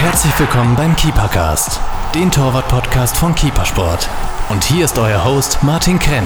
Herzlich 0.00 0.32
willkommen 0.40 0.74
beim 0.76 0.96
Keepercast, 0.96 1.78
den 2.14 2.30
Torwart-Podcast 2.30 3.18
von 3.18 3.34
Keepersport. 3.34 4.08
Und 4.48 4.64
hier 4.64 4.86
ist 4.86 4.98
euer 4.98 5.22
Host 5.26 5.62
Martin 5.62 5.98
Krenn. 5.98 6.24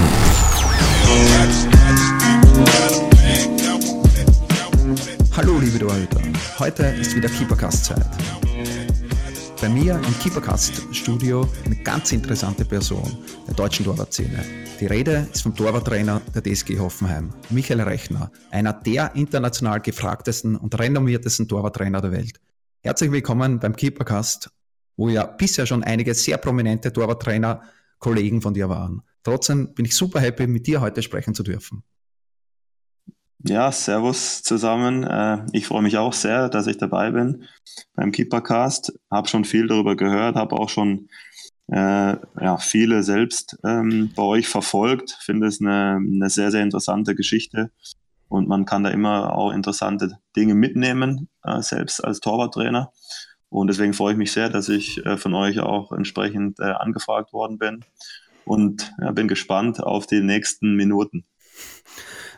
Hallo 5.36 5.58
liebe 5.58 5.80
Torhüter, 5.80 6.20
heute 6.60 6.84
ist 6.84 7.16
wieder 7.16 7.28
Keepercast-Zeit. 7.28 8.06
Bei 9.60 9.68
mir 9.68 9.94
im 9.96 10.18
Keepercast-Studio 10.20 11.48
eine 11.64 11.74
ganz 11.74 12.12
interessante 12.12 12.64
Person 12.64 13.18
der 13.48 13.54
deutschen 13.54 13.86
Torwartszene. 13.86 14.38
Die 14.78 14.86
Rede 14.86 15.26
ist 15.32 15.42
vom 15.42 15.52
Torwarttrainer 15.52 16.20
der 16.32 16.42
DSG 16.42 16.78
Hoffenheim, 16.78 17.34
Michael 17.50 17.80
Rechner, 17.80 18.30
einer 18.52 18.72
der 18.72 19.16
international 19.16 19.80
gefragtesten 19.80 20.54
und 20.54 20.78
renommiertesten 20.78 21.48
Torwarttrainer 21.48 22.00
der 22.00 22.12
Welt. 22.12 22.38
Herzlich 22.86 23.10
willkommen 23.10 23.60
beim 23.60 23.74
Keepercast, 23.74 24.50
wo 24.98 25.08
ja 25.08 25.24
bisher 25.24 25.64
schon 25.64 25.82
einige 25.82 26.12
sehr 26.12 26.36
prominente 26.36 26.92
Torwarttrainer 26.92 27.62
Kollegen 27.98 28.42
von 28.42 28.52
dir 28.52 28.68
waren. 28.68 29.00
Trotzdem 29.22 29.72
bin 29.72 29.86
ich 29.86 29.96
super 29.96 30.20
happy, 30.20 30.46
mit 30.46 30.66
dir 30.66 30.82
heute 30.82 31.00
sprechen 31.00 31.34
zu 31.34 31.42
dürfen. 31.42 31.82
Ja, 33.38 33.72
servus 33.72 34.42
zusammen. 34.42 35.02
Äh, 35.02 35.46
ich 35.52 35.66
freue 35.66 35.80
mich 35.80 35.96
auch 35.96 36.12
sehr, 36.12 36.50
dass 36.50 36.66
ich 36.66 36.76
dabei 36.76 37.10
bin 37.10 37.44
beim 37.94 38.12
Keepercast. 38.12 38.92
Habe 39.10 39.28
schon 39.28 39.46
viel 39.46 39.66
darüber 39.66 39.96
gehört, 39.96 40.36
habe 40.36 40.54
auch 40.54 40.68
schon 40.68 41.08
äh, 41.68 42.16
ja, 42.38 42.58
viele 42.58 43.02
selbst 43.02 43.56
ähm, 43.64 44.12
bei 44.14 44.22
euch 44.24 44.46
verfolgt. 44.46 45.16
Finde 45.22 45.46
es 45.46 45.58
eine, 45.58 45.96
eine 45.96 46.28
sehr, 46.28 46.50
sehr 46.50 46.62
interessante 46.62 47.14
Geschichte 47.14 47.70
und 48.34 48.48
man 48.48 48.64
kann 48.64 48.82
da 48.82 48.90
immer 48.90 49.36
auch 49.36 49.52
interessante 49.52 50.18
Dinge 50.34 50.56
mitnehmen, 50.56 51.28
äh, 51.44 51.62
selbst 51.62 52.04
als 52.04 52.18
Torwarttrainer. 52.18 52.92
Und 53.48 53.68
deswegen 53.68 53.92
freue 53.92 54.14
ich 54.14 54.18
mich 54.18 54.32
sehr, 54.32 54.48
dass 54.48 54.68
ich 54.68 55.06
äh, 55.06 55.16
von 55.16 55.34
euch 55.34 55.60
auch 55.60 55.92
entsprechend 55.92 56.58
äh, 56.58 56.64
angefragt 56.64 57.32
worden 57.32 57.58
bin 57.58 57.84
und 58.44 58.92
ja, 59.00 59.12
bin 59.12 59.28
gespannt 59.28 59.80
auf 59.80 60.08
die 60.08 60.20
nächsten 60.20 60.74
Minuten. 60.74 61.24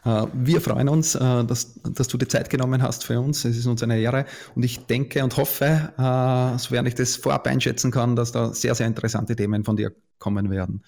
Äh, 0.04 0.26
wir 0.34 0.60
freuen 0.60 0.90
uns, 0.90 1.14
äh, 1.14 1.44
dass, 1.44 1.80
dass, 1.82 2.08
du 2.08 2.18
die 2.18 2.28
Zeit 2.28 2.50
genommen 2.50 2.82
hast 2.82 3.02
für 3.06 3.18
uns. 3.18 3.46
Es 3.46 3.56
ist 3.56 3.64
uns 3.64 3.82
eine 3.82 3.98
Ehre 3.98 4.26
und 4.54 4.66
ich 4.66 4.84
denke 4.84 5.24
und 5.24 5.34
hoffe, 5.38 5.94
äh, 5.96 6.58
sofern 6.58 6.84
ich 6.84 6.94
das 6.94 7.16
vorab 7.16 7.46
einschätzen 7.46 7.90
kann, 7.90 8.16
dass 8.16 8.32
da 8.32 8.52
sehr, 8.52 8.74
sehr 8.74 8.86
interessante 8.86 9.34
Themen 9.34 9.64
von 9.64 9.76
dir 9.76 9.94
kommen 10.18 10.50
werden. 10.50 10.84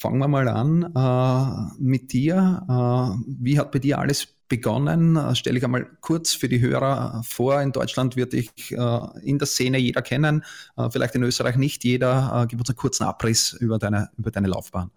Fangen 0.00 0.20
wir 0.20 0.28
mal 0.28 0.46
an 0.46 0.92
äh, 0.94 1.82
mit 1.82 2.12
dir. 2.12 2.62
Äh, 2.68 3.24
wie 3.26 3.58
hat 3.58 3.72
bei 3.72 3.80
dir 3.80 3.98
alles 3.98 4.28
begonnen? 4.48 5.16
Äh, 5.16 5.34
stelle 5.34 5.58
ich 5.58 5.64
einmal 5.64 5.88
kurz 6.00 6.34
für 6.34 6.48
die 6.48 6.60
Hörer 6.60 7.24
vor. 7.26 7.60
In 7.60 7.72
Deutschland 7.72 8.14
wird 8.14 8.32
dich 8.32 8.52
äh, 8.70 8.98
in 9.24 9.38
der 9.38 9.48
Szene 9.48 9.76
jeder 9.78 10.00
kennen, 10.02 10.44
äh, 10.76 10.88
vielleicht 10.88 11.16
in 11.16 11.24
Österreich 11.24 11.56
nicht 11.56 11.82
jeder. 11.82 12.42
Äh, 12.44 12.46
gib 12.46 12.60
uns 12.60 12.68
einen 12.68 12.76
kurzen 12.76 13.02
Abriss 13.02 13.54
über 13.54 13.80
deine, 13.80 14.08
über 14.16 14.30
deine 14.30 14.46
Laufbahn. 14.46 14.92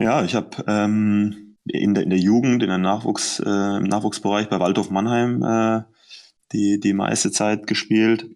Ja, 0.00 0.24
ich 0.24 0.34
habe 0.34 0.64
ähm, 0.66 1.54
in, 1.64 1.94
der, 1.94 2.02
in 2.02 2.10
der 2.10 2.18
Jugend, 2.18 2.64
in 2.64 2.70
der 2.70 2.78
Nachwuchs, 2.78 3.38
im 3.38 3.84
Nachwuchsbereich 3.84 4.48
bei 4.48 4.58
Waldhof 4.58 4.90
Mannheim 4.90 5.84
die, 6.50 6.80
die 6.80 6.92
meiste 6.92 7.30
Zeit 7.30 7.68
gespielt 7.68 8.26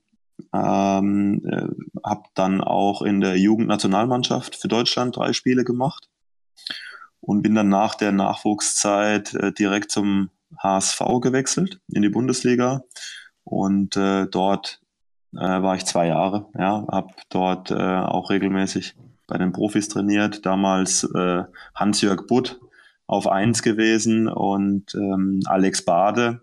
ähm, 0.53 1.43
äh, 1.47 1.67
habe 2.05 2.25
dann 2.35 2.61
auch 2.61 3.03
in 3.03 3.21
der 3.21 3.37
Jugendnationalmannschaft 3.39 4.57
für 4.57 4.69
Deutschland 4.69 5.17
drei 5.17 5.33
Spiele 5.33 5.65
gemacht 5.65 6.09
und 7.21 7.43
bin 7.43 7.55
dann 7.55 7.69
nach 7.69 7.95
der 7.95 8.13
Nachwuchszeit 8.13 9.35
äh, 9.35 9.53
direkt 9.53 9.91
zum 9.91 10.31
HSV 10.59 11.01
gewechselt 11.21 11.81
in 11.89 12.03
die 12.03 12.09
Bundesliga 12.09 12.83
und 13.45 13.97
äh, 13.97 14.27
dort 14.27 14.81
äh, 15.35 15.39
war 15.39 15.77
ich 15.77 15.85
zwei 15.85 16.09
Jahre. 16.09 16.47
Ja, 16.59 16.87
habe 16.91 17.13
dort 17.29 17.71
äh, 17.71 17.75
auch 17.75 18.31
regelmäßig 18.31 18.95
bei 19.27 19.39
den 19.39 19.53
Profis 19.53 19.89
trainiert. 19.89 20.47
Damals 20.47 21.05
äh, 21.05 21.45
Hans-Jörg 21.75 22.27
Butt 22.27 22.61
auf 23.07 23.29
eins 23.29 23.63
gewesen 23.63 24.29
und 24.29 24.95
ähm, 24.95 25.41
Alex 25.47 25.85
Bade, 25.85 26.41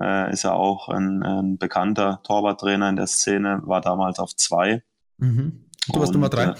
äh, 0.00 0.32
ist 0.32 0.42
ja 0.42 0.52
auch 0.52 0.88
ein, 0.88 1.22
ein, 1.22 1.58
bekannter 1.58 2.20
Torwarttrainer 2.22 2.88
in 2.88 2.96
der 2.96 3.06
Szene, 3.06 3.60
war 3.64 3.80
damals 3.80 4.18
auf 4.18 4.34
zwei. 4.34 4.82
Mhm. 5.18 5.66
Du 5.88 6.00
warst 6.00 6.12
Nummer 6.12 6.28
drei. 6.28 6.44
Äh, 6.44 6.54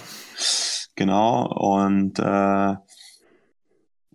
genau, 0.94 1.46
und 1.46 2.18
äh, 2.18 2.76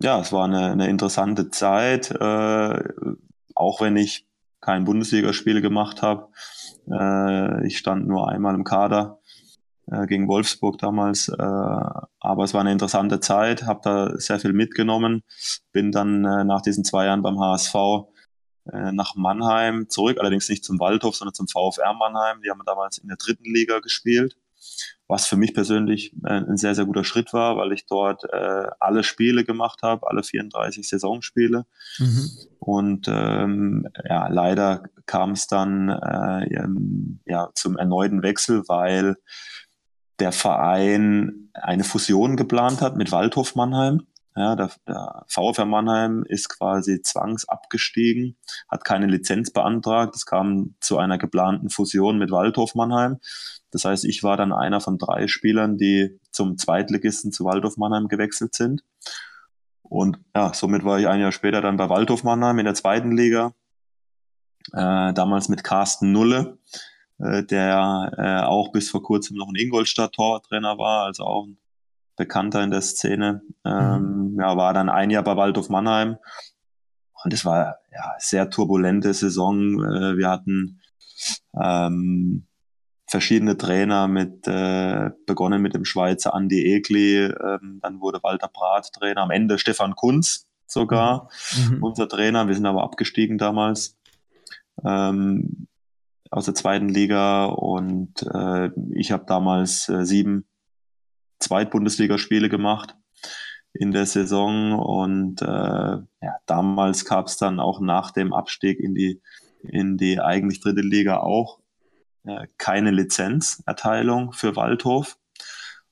ja, 0.03 0.19
es 0.19 0.31
war 0.31 0.45
eine, 0.45 0.71
eine 0.71 0.87
interessante 0.87 1.49
Zeit, 1.49 2.11
äh, 2.11 2.83
auch 3.55 3.81
wenn 3.81 3.97
ich 3.97 4.27
kein 4.59 4.85
Bundesligaspiel 4.85 5.61
gemacht 5.61 6.01
habe. 6.01 6.29
Äh, 6.91 7.67
ich 7.67 7.77
stand 7.77 8.07
nur 8.07 8.29
einmal 8.29 8.55
im 8.55 8.63
Kader 8.63 9.19
äh, 9.91 10.07
gegen 10.07 10.27
Wolfsburg 10.27 10.79
damals, 10.79 11.29
aber 11.29 12.43
es 12.43 12.53
war 12.53 12.61
eine 12.61 12.71
interessante 12.71 13.19
Zeit, 13.19 13.63
habe 13.63 13.81
da 13.83 14.17
sehr 14.17 14.39
viel 14.39 14.53
mitgenommen, 14.53 15.23
bin 15.71 15.91
dann 15.91 16.21
nach 16.21 16.61
diesen 16.61 16.83
zwei 16.83 17.05
Jahren 17.05 17.21
beim 17.21 17.39
HSV 17.39 17.75
nach 18.65 19.15
Mannheim 19.15 19.89
zurück, 19.89 20.17
allerdings 20.19 20.47
nicht 20.47 20.63
zum 20.63 20.79
Waldhof, 20.79 21.15
sondern 21.15 21.33
zum 21.33 21.47
VfR 21.47 21.93
Mannheim. 21.93 22.41
Die 22.43 22.49
haben 22.49 22.61
damals 22.65 22.99
in 22.99 23.07
der 23.07 23.17
dritten 23.17 23.45
Liga 23.45 23.79
gespielt, 23.79 24.35
was 25.07 25.27
für 25.27 25.35
mich 25.35 25.53
persönlich 25.53 26.13
äh, 26.23 26.39
ein 26.39 26.57
sehr, 26.57 26.75
sehr 26.75 26.85
guter 26.85 27.03
Schritt 27.03 27.33
war, 27.33 27.57
weil 27.57 27.71
ich 27.73 27.85
dort 27.85 28.23
äh, 28.31 28.67
alle 28.79 29.03
Spiele 29.03 29.43
gemacht 29.43 29.81
habe, 29.83 30.07
alle 30.07 30.23
34 30.23 30.87
Saisonspiele. 30.87 31.65
Mhm. 31.99 32.29
Und 32.59 33.07
ähm, 33.09 33.87
ja, 34.07 34.27
leider 34.27 34.83
kam 35.05 35.31
es 35.31 35.47
dann 35.47 35.89
äh, 35.89 36.65
ja, 37.25 37.49
zum 37.55 37.77
erneuten 37.77 38.23
Wechsel, 38.23 38.63
weil 38.67 39.17
der 40.19 40.31
Verein 40.31 41.49
eine 41.53 41.83
Fusion 41.83 42.37
geplant 42.37 42.81
hat 42.81 42.95
mit 42.95 43.11
Waldhof 43.11 43.55
Mannheim. 43.55 44.05
Ja, 44.35 44.55
der, 44.55 44.71
der 44.87 45.25
VfR 45.27 45.65
Mannheim 45.65 46.23
ist 46.23 46.47
quasi 46.47 47.01
zwangsabgestiegen, 47.01 48.37
hat 48.69 48.85
keine 48.85 49.07
Lizenz 49.07 49.51
beantragt. 49.51 50.15
Es 50.15 50.25
kam 50.25 50.75
zu 50.79 50.97
einer 50.97 51.17
geplanten 51.17 51.69
Fusion 51.69 52.17
mit 52.17 52.31
Waldhof 52.31 52.73
Mannheim. 52.75 53.19
Das 53.71 53.83
heißt, 53.83 54.05
ich 54.05 54.23
war 54.23 54.37
dann 54.37 54.53
einer 54.53 54.79
von 54.79 54.97
drei 54.97 55.27
Spielern, 55.27 55.77
die 55.77 56.17
zum 56.31 56.57
Zweitligisten 56.57 57.33
zu 57.33 57.43
Waldhof 57.43 57.75
Mannheim 57.75 58.07
gewechselt 58.07 58.55
sind. 58.55 58.83
Und 59.81 60.19
ja, 60.33 60.53
somit 60.53 60.85
war 60.85 60.99
ich 60.99 61.07
ein 61.07 61.19
Jahr 61.19 61.33
später 61.33 61.59
dann 61.59 61.75
bei 61.75 61.89
Waldhof 61.89 62.23
Mannheim 62.23 62.59
in 62.59 62.65
der 62.65 62.75
zweiten 62.75 63.11
Liga. 63.11 63.53
Äh, 64.71 65.13
damals 65.13 65.49
mit 65.49 65.65
Carsten 65.65 66.13
Nulle, 66.13 66.57
äh, 67.19 67.43
der 67.43 68.13
äh, 68.17 68.45
auch 68.45 68.71
bis 68.71 68.89
vor 68.89 69.03
kurzem 69.03 69.35
noch 69.35 69.49
in 69.49 69.55
Ingolstadt 69.55 70.13
Torwarttrainer 70.13 70.77
war, 70.77 71.05
also 71.05 71.23
auch 71.25 71.45
ein 71.45 71.57
bekannter 72.21 72.63
in 72.63 72.69
der 72.69 72.81
Szene. 72.81 73.41
Ähm, 73.65 74.33
mhm. 74.33 74.39
ja, 74.39 74.55
war 74.55 74.73
dann 74.73 74.89
ein 74.89 75.09
Jahr 75.09 75.23
bei 75.23 75.35
Waldhof 75.35 75.69
Mannheim 75.69 76.17
und 77.23 77.33
es 77.33 77.45
war 77.45 77.77
ja 77.91 78.13
sehr 78.19 78.49
turbulente 78.51 79.13
Saison. 79.13 79.83
Äh, 79.83 80.17
wir 80.17 80.29
hatten 80.29 80.81
ähm, 81.59 82.45
verschiedene 83.07 83.57
Trainer 83.57 84.07
mit 84.07 84.47
äh, 84.47 85.09
begonnen 85.25 85.63
mit 85.63 85.73
dem 85.73 85.83
Schweizer 85.83 86.35
Andi 86.35 86.75
Egli, 86.75 87.25
ähm, 87.25 87.79
dann 87.81 87.99
wurde 87.99 88.21
Walter 88.21 88.47
Brat 88.47 88.93
Trainer, 88.93 89.21
am 89.21 89.31
Ende 89.31 89.57
Stefan 89.57 89.95
Kunz 89.95 90.47
sogar 90.67 91.29
mhm. 91.57 91.83
unser 91.83 92.07
Trainer. 92.07 92.47
Wir 92.47 92.55
sind 92.55 92.67
aber 92.67 92.83
abgestiegen 92.83 93.37
damals 93.39 93.97
ähm, 94.85 95.67
aus 96.29 96.45
der 96.45 96.55
zweiten 96.55 96.87
Liga 96.87 97.45
und 97.45 98.23
äh, 98.33 98.69
ich 98.93 99.11
habe 99.11 99.25
damals 99.25 99.89
äh, 99.89 100.05
sieben 100.05 100.45
Zweitbundesligaspiele 101.41 102.49
gemacht 102.49 102.95
in 103.73 103.91
der 103.91 104.05
Saison 104.05 104.73
und 104.73 105.41
äh, 105.41 105.45
ja, 105.45 106.35
damals 106.45 107.05
gab 107.05 107.27
es 107.27 107.37
dann 107.37 107.59
auch 107.59 107.79
nach 107.79 108.11
dem 108.11 108.33
Abstieg 108.33 108.79
in 108.79 108.95
die, 108.95 109.21
in 109.63 109.97
die 109.97 110.19
eigentlich 110.19 110.61
dritte 110.61 110.81
Liga 110.81 111.17
auch 111.17 111.59
äh, 112.25 112.47
keine 112.57 112.91
Lizenzerteilung 112.91 114.33
für 114.33 114.55
Waldhof. 114.55 115.17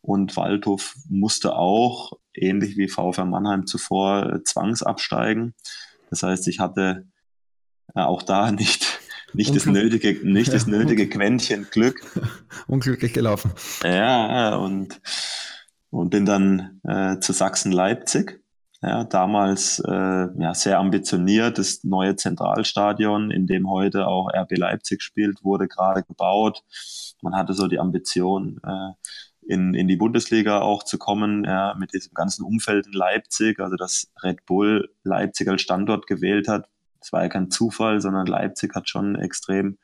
Und 0.02 0.38
Waldhof 0.38 0.96
musste 1.10 1.56
auch, 1.56 2.14
ähnlich 2.34 2.78
wie 2.78 2.88
VfR 2.88 3.26
Mannheim 3.26 3.66
zuvor, 3.66 4.34
äh, 4.34 4.44
zwangsabsteigen. 4.44 5.56
Das 6.10 6.24
heißt, 6.24 6.48
ich 6.48 6.60
hatte 6.60 7.08
äh, 7.96 8.02
auch 8.02 8.24
da 8.24 8.52
nicht, 8.52 8.99
nicht, 9.34 9.56
das 9.56 9.66
nötige, 9.66 10.20
nicht 10.28 10.54
das 10.54 10.68
nötige 10.68 11.08
Quäntchen 11.10 11.68
Glück. 11.72 12.02
Unglücklich 12.68 13.14
gelaufen. 13.14 13.52
Ja, 13.84 14.56
und 14.56 15.00
und 15.92 16.10
bin 16.10 16.26
dann 16.26 16.82
äh, 16.84 17.20
zu 17.20 17.34
Sachsen-Leipzig. 17.34 18.40
Ja, 18.82 19.04
damals 19.04 19.80
äh, 19.80 19.92
ja, 19.92 20.54
sehr 20.54 20.80
ambitioniert. 20.80 21.58
Das 21.58 21.84
neue 21.84 22.16
Zentralstadion, 22.16 23.30
in 23.30 23.46
dem 23.46 23.70
heute 23.70 24.08
auch 24.08 24.30
RB 24.34 24.58
Leipzig 24.58 25.02
spielt, 25.02 25.44
wurde 25.44 25.68
gerade 25.68 26.04
gebaut. 26.04 26.64
Man 27.22 27.36
hatte 27.36 27.54
so 27.54 27.68
die 27.68 27.80
Ambition, 27.80 28.62
äh, 28.66 28.92
in, 29.50 29.74
in 29.74 29.88
die 29.88 29.98
Bundesliga 29.98 30.62
auch 30.62 30.84
zu 30.84 30.98
kommen, 30.98 31.44
ja, 31.44 31.76
mit 31.78 31.94
diesem 31.94 32.14
ganzen 32.14 32.46
Umfeld 32.46 32.86
in 32.86 32.94
Leipzig. 32.94 33.60
Also, 33.60 33.76
dass 33.76 34.12
Red 34.24 34.46
Bull 34.46 34.94
Leipzig 35.04 35.50
als 35.50 35.62
Standort 35.62 36.08
gewählt 36.08 36.48
hat, 36.48 36.70
das 37.00 37.14
war 37.14 37.24
ja 37.24 37.30
kein 37.30 37.50
Zufall, 37.50 38.02
sondern 38.02 38.28
Leipzig 38.28 38.76
hat 38.76 38.90
schon 38.90 39.16
extrem 39.16 39.78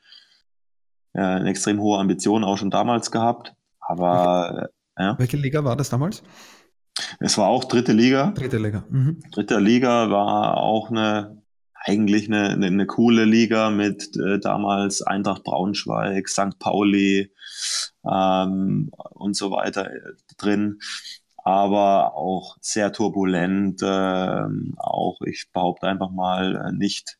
äh, 1.14 1.20
eine 1.20 1.50
extrem 1.50 1.80
hohe 1.80 1.98
Ambition 1.98 2.44
auch 2.44 2.58
schon 2.58 2.70
damals 2.70 3.10
gehabt. 3.10 3.54
Aber 3.80 4.68
äh, 4.96 5.02
ja. 5.02 5.18
Welche 5.18 5.36
Liga 5.36 5.64
war 5.64 5.76
das 5.76 5.88
damals? 5.88 6.22
Es 7.20 7.36
war 7.36 7.48
auch 7.48 7.64
dritte 7.64 7.92
Liga. 7.92 8.32
Dritte 8.32 8.58
Liga. 8.58 8.84
Mhm. 8.88 9.20
Dritte 9.32 9.58
Liga 9.58 10.10
war 10.10 10.56
auch 10.56 10.90
eine 10.90 11.42
eigentlich 11.86 12.26
eine, 12.26 12.50
eine, 12.50 12.66
eine 12.66 12.86
coole 12.86 13.24
Liga 13.24 13.70
mit 13.70 14.16
äh, 14.16 14.40
damals 14.40 15.02
Eintracht 15.02 15.44
Braunschweig, 15.44 16.28
St. 16.28 16.58
Pauli 16.58 17.32
ähm, 18.04 18.90
und 19.10 19.36
so 19.36 19.52
weiter 19.52 19.90
äh, 19.90 20.00
drin. 20.36 20.80
Aber 21.46 22.16
auch 22.16 22.56
sehr 22.60 22.92
turbulent, 22.92 23.80
äh, 23.80 24.46
auch 24.78 25.20
ich 25.24 25.46
behaupte 25.52 25.86
einfach 25.86 26.10
mal 26.10 26.56
äh, 26.56 26.72
nicht, 26.72 27.18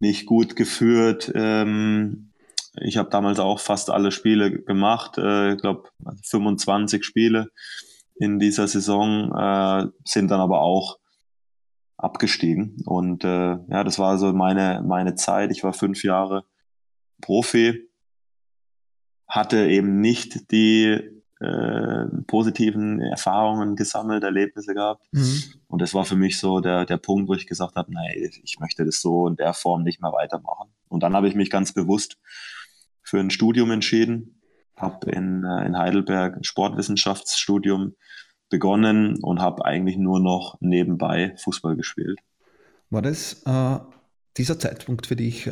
nicht 0.00 0.24
gut 0.24 0.56
geführt. 0.56 1.30
Ähm, 1.34 2.32
ich 2.80 2.96
habe 2.96 3.10
damals 3.10 3.40
auch 3.40 3.60
fast 3.60 3.90
alle 3.90 4.10
Spiele 4.10 4.62
gemacht, 4.62 5.18
äh, 5.18 5.52
ich 5.52 5.60
glaube 5.60 5.90
25 6.24 7.04
Spiele 7.04 7.50
in 8.14 8.38
dieser 8.38 8.66
Saison, 8.68 9.30
äh, 9.36 9.86
sind 10.02 10.30
dann 10.30 10.40
aber 10.40 10.62
auch 10.62 10.96
abgestiegen. 11.98 12.82
Und 12.86 13.22
äh, 13.22 13.58
ja, 13.68 13.84
das 13.84 13.98
war 13.98 14.16
so 14.16 14.32
meine, 14.32 14.82
meine 14.82 15.14
Zeit. 15.14 15.50
Ich 15.50 15.62
war 15.62 15.74
fünf 15.74 16.04
Jahre 16.04 16.46
Profi, 17.20 17.86
hatte 19.28 19.68
eben 19.68 20.00
nicht 20.00 20.50
die 20.52 21.21
äh, 21.42 22.06
positiven 22.26 23.00
Erfahrungen 23.00 23.74
gesammelt, 23.76 24.22
Erlebnisse 24.22 24.74
gehabt. 24.74 25.06
Mhm. 25.12 25.42
Und 25.66 25.82
das 25.82 25.94
war 25.94 26.04
für 26.04 26.16
mich 26.16 26.38
so 26.38 26.60
der, 26.60 26.84
der 26.86 26.98
Punkt, 26.98 27.28
wo 27.28 27.34
ich 27.34 27.46
gesagt 27.46 27.76
habe, 27.76 27.92
nein, 27.92 28.30
ich 28.42 28.58
möchte 28.60 28.84
das 28.84 29.00
so 29.00 29.26
in 29.26 29.36
der 29.36 29.54
Form 29.54 29.82
nicht 29.82 30.00
mehr 30.00 30.12
weitermachen. 30.12 30.70
Und 30.88 31.02
dann 31.02 31.14
habe 31.14 31.28
ich 31.28 31.34
mich 31.34 31.50
ganz 31.50 31.72
bewusst 31.72 32.18
für 33.02 33.18
ein 33.18 33.30
Studium 33.30 33.70
entschieden, 33.70 34.40
habe 34.76 35.10
in, 35.10 35.44
äh, 35.44 35.66
in 35.66 35.76
Heidelberg 35.76 36.36
ein 36.36 36.44
Sportwissenschaftsstudium 36.44 37.96
begonnen 38.48 39.18
und 39.22 39.40
habe 39.40 39.64
eigentlich 39.64 39.96
nur 39.96 40.20
noch 40.20 40.56
nebenbei 40.60 41.34
Fußball 41.38 41.74
gespielt. 41.74 42.20
War 42.90 43.02
das 43.02 43.42
äh, 43.46 43.78
dieser 44.36 44.58
Zeitpunkt 44.58 45.06
für 45.06 45.16
dich, 45.16 45.46
äh, 45.46 45.50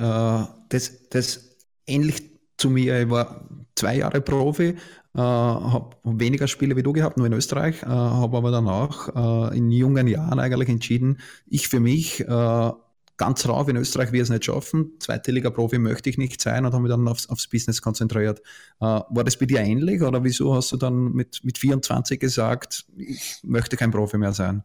das, 0.69 1.08
das 1.08 1.56
ähnlich 1.87 2.31
zu 2.58 2.70
mir, 2.70 3.00
ich 3.00 3.10
war 3.10 3.48
zwei 3.75 3.96
Jahre 3.96 4.20
Profi, 4.20 4.76
äh, 5.15 5.21
habe 5.21 5.97
weniger 6.05 6.47
Spiele 6.47 6.77
wie 6.77 6.83
du 6.83 6.93
gehabt, 6.93 7.17
nur 7.17 7.27
in 7.27 7.33
Österreich, 7.33 7.83
äh, 7.83 7.87
habe 7.87 8.37
aber 8.37 8.51
danach 8.51 9.51
äh, 9.53 9.59
in 9.59 9.71
jungen 9.71 10.07
Jahren 10.07 10.39
eigentlich 10.39 10.69
entschieden, 10.69 11.19
ich 11.47 11.69
für 11.69 11.81
mich 11.81 12.21
äh, 12.21 12.71
ganz 13.17 13.47
rauf 13.47 13.69
in 13.69 13.77
Österreich 13.77 14.12
wir 14.12 14.23
es 14.23 14.31
nicht 14.31 14.47
schaffen. 14.47 14.93
Zweite 14.99 15.31
Liga-Profi 15.31 15.79
möchte 15.79 16.09
ich 16.09 16.17
nicht 16.17 16.41
sein 16.41 16.65
und 16.65 16.73
habe 16.73 16.83
mich 16.83 16.91
dann 16.91 17.07
aufs, 17.07 17.29
aufs 17.29 17.49
Business 17.49 17.83
konzentriert. 17.83 18.41
Äh, 18.81 18.85
war 18.85 19.25
das 19.25 19.37
bei 19.37 19.45
dir 19.45 19.61
ähnlich 19.61 20.01
oder 20.01 20.25
wieso 20.25 20.55
hast 20.55 20.73
du 20.73 20.79
dann 20.79 21.12
mit, 21.12 21.45
mit 21.45 21.59
24 21.59 22.19
gesagt, 22.19 22.87
ich 22.97 23.41
möchte 23.43 23.77
kein 23.77 23.91
Profi 23.91 24.17
mehr 24.17 24.33
sein? 24.33 24.65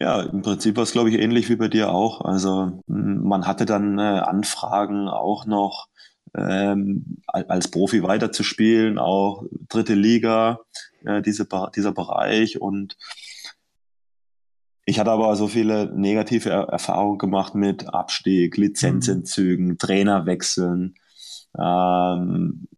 Ja, 0.00 0.22
im 0.22 0.42
Prinzip 0.42 0.76
war 0.76 0.82
es, 0.82 0.92
glaube 0.92 1.10
ich, 1.10 1.18
ähnlich 1.18 1.48
wie 1.48 1.56
bei 1.56 1.68
dir 1.68 1.90
auch. 1.90 2.22
Also 2.22 2.82
man 2.86 3.46
hatte 3.46 3.64
dann 3.64 3.98
äh, 3.98 4.02
Anfragen 4.02 5.08
auch 5.08 5.46
noch 5.46 5.88
ähm, 6.36 7.18
als 7.26 7.70
Profi 7.70 8.02
weiterzuspielen, 8.02 8.98
auch 8.98 9.44
dritte 9.68 9.94
Liga, 9.94 10.60
äh, 11.04 11.22
diese, 11.22 11.46
dieser 11.74 11.92
Bereich 11.92 12.60
und 12.60 12.96
ich 14.88 14.98
hatte 14.98 15.10
aber 15.10 15.36
so 15.36 15.48
viele 15.48 15.94
negative 15.94 16.48
Erfahrungen 16.48 17.18
gemacht 17.18 17.54
mit 17.54 17.92
Abstieg, 17.92 18.56
Lizenzentzügen, 18.56 19.66
mhm. 19.66 19.78
Trainerwechseln. 19.78 20.94
Ähm, 21.58 22.68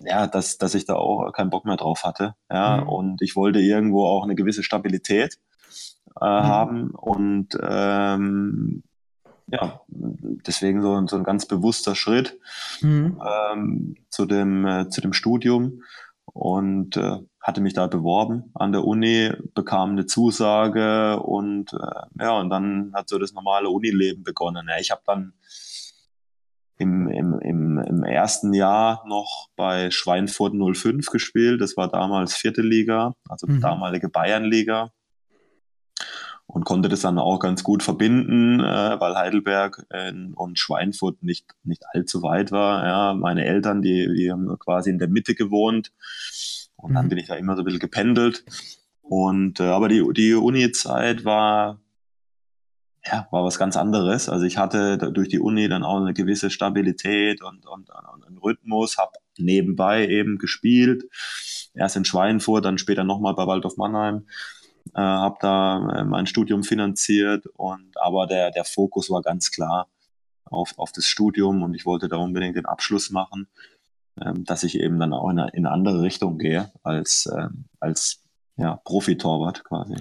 ja, 0.00 0.26
dass, 0.26 0.56
dass 0.56 0.74
ich 0.74 0.86
da 0.86 0.94
auch 0.94 1.30
keinen 1.32 1.50
Bock 1.50 1.66
mehr 1.66 1.76
drauf 1.76 2.04
hatte. 2.04 2.36
Ja, 2.50 2.78
mhm. 2.78 2.88
und 2.88 3.22
ich 3.22 3.36
wollte 3.36 3.60
irgendwo 3.60 4.06
auch 4.06 4.24
eine 4.24 4.34
gewisse 4.34 4.62
Stabilität 4.62 5.38
äh, 6.18 6.24
mhm. 6.24 6.42
haben 6.42 6.90
und 6.90 7.48
ähm, 7.60 8.82
ja, 9.50 9.80
deswegen 9.88 10.82
so, 10.82 11.06
so 11.06 11.16
ein 11.16 11.24
ganz 11.24 11.46
bewusster 11.46 11.94
Schritt 11.94 12.38
mhm. 12.80 13.20
ähm, 13.52 13.96
zu, 14.10 14.26
dem, 14.26 14.66
äh, 14.66 14.88
zu 14.88 15.00
dem 15.00 15.12
Studium 15.12 15.82
und 16.26 16.96
äh, 16.96 17.18
hatte 17.40 17.60
mich 17.60 17.72
da 17.72 17.86
beworben 17.86 18.50
an 18.54 18.72
der 18.72 18.84
Uni, 18.84 19.32
bekam 19.54 19.90
eine 19.90 20.06
Zusage 20.06 21.18
und 21.20 21.72
äh, 21.72 22.22
ja, 22.22 22.38
und 22.38 22.50
dann 22.50 22.92
hat 22.94 23.08
so 23.08 23.18
das 23.18 23.32
normale 23.32 23.70
Unileben 23.70 24.22
begonnen. 24.22 24.66
Ja, 24.68 24.78
ich 24.78 24.90
habe 24.90 25.02
dann 25.06 25.32
im, 26.76 27.08
im, 27.08 27.38
im, 27.40 27.78
im 27.78 28.04
ersten 28.04 28.52
Jahr 28.54 29.02
noch 29.06 29.48
bei 29.56 29.90
Schweinfurt 29.90 30.54
05 30.54 31.06
gespielt. 31.06 31.60
Das 31.60 31.76
war 31.76 31.88
damals 31.88 32.34
vierte 32.34 32.62
Liga, 32.62 33.14
also 33.28 33.46
mhm. 33.46 33.60
damalige 33.60 34.08
Bayernliga. 34.08 34.92
Und 36.50 36.64
konnte 36.64 36.88
das 36.88 37.02
dann 37.02 37.18
auch 37.18 37.40
ganz 37.40 37.62
gut 37.62 37.82
verbinden, 37.82 38.60
äh, 38.60 38.98
weil 38.98 39.14
Heidelberg 39.16 39.86
äh, 39.90 40.12
und 40.34 40.58
Schweinfurt 40.58 41.22
nicht, 41.22 41.44
nicht 41.62 41.84
allzu 41.92 42.22
weit 42.22 42.52
war. 42.52 42.86
Ja, 42.86 43.14
meine 43.14 43.44
Eltern, 43.44 43.82
die, 43.82 44.08
die 44.16 44.32
haben 44.32 44.58
quasi 44.58 44.88
in 44.88 44.98
der 44.98 45.08
Mitte 45.08 45.34
gewohnt. 45.34 45.92
Und 46.76 46.94
dann 46.94 47.04
mhm. 47.04 47.08
bin 47.10 47.18
ich 47.18 47.26
da 47.26 47.34
immer 47.34 47.54
so 47.54 47.62
ein 47.62 47.64
bisschen 47.66 47.80
gependelt. 47.80 48.44
Und 49.02 49.60
äh, 49.60 49.64
aber 49.64 49.88
die, 49.88 50.02
die 50.14 50.34
Uni-Zeit 50.34 51.26
war 51.26 51.80
ja, 53.10 53.26
war 53.30 53.44
was 53.44 53.58
ganz 53.58 53.76
anderes. 53.76 54.28
Also 54.28 54.44
ich 54.44 54.58
hatte 54.58 54.98
durch 54.98 55.28
die 55.28 55.38
Uni 55.38 55.68
dann 55.68 55.82
auch 55.82 56.00
eine 56.00 56.14
gewisse 56.14 56.50
Stabilität 56.50 57.42
und, 57.42 57.66
und, 57.66 57.90
und 57.90 58.26
einen 58.26 58.38
Rhythmus, 58.38 58.98
habe 58.98 59.12
nebenbei 59.38 60.06
eben 60.06 60.38
gespielt. 60.38 61.04
Erst 61.74 61.96
in 61.96 62.04
Schweinfurt, 62.04 62.64
dann 62.64 62.78
später 62.78 63.04
nochmal 63.04 63.34
bei 63.34 63.46
Waldorf 63.46 63.76
Mannheim. 63.76 64.26
Äh, 64.94 65.00
habe 65.00 65.36
da 65.40 66.00
äh, 66.00 66.04
mein 66.04 66.26
Studium 66.26 66.62
finanziert 66.62 67.46
und 67.54 67.92
aber 68.00 68.26
der, 68.26 68.50
der 68.50 68.64
Fokus 68.64 69.10
war 69.10 69.22
ganz 69.22 69.50
klar 69.50 69.88
auf, 70.44 70.74
auf 70.78 70.92
das 70.92 71.06
Studium 71.06 71.62
und 71.62 71.74
ich 71.74 71.86
wollte 71.86 72.08
da 72.08 72.16
unbedingt 72.16 72.56
den 72.56 72.66
Abschluss 72.66 73.10
machen 73.10 73.48
ähm, 74.24 74.44
dass 74.44 74.64
ich 74.64 74.80
eben 74.80 74.98
dann 74.98 75.12
auch 75.12 75.30
in 75.30 75.38
eine, 75.38 75.50
in 75.50 75.66
eine 75.66 75.74
andere 75.74 76.02
Richtung 76.02 76.38
gehe 76.38 76.72
als, 76.82 77.28
ähm, 77.32 77.66
als 77.78 78.24
ja, 78.56 78.76
Profi-Torwart 78.84 79.64
quasi. 79.64 79.94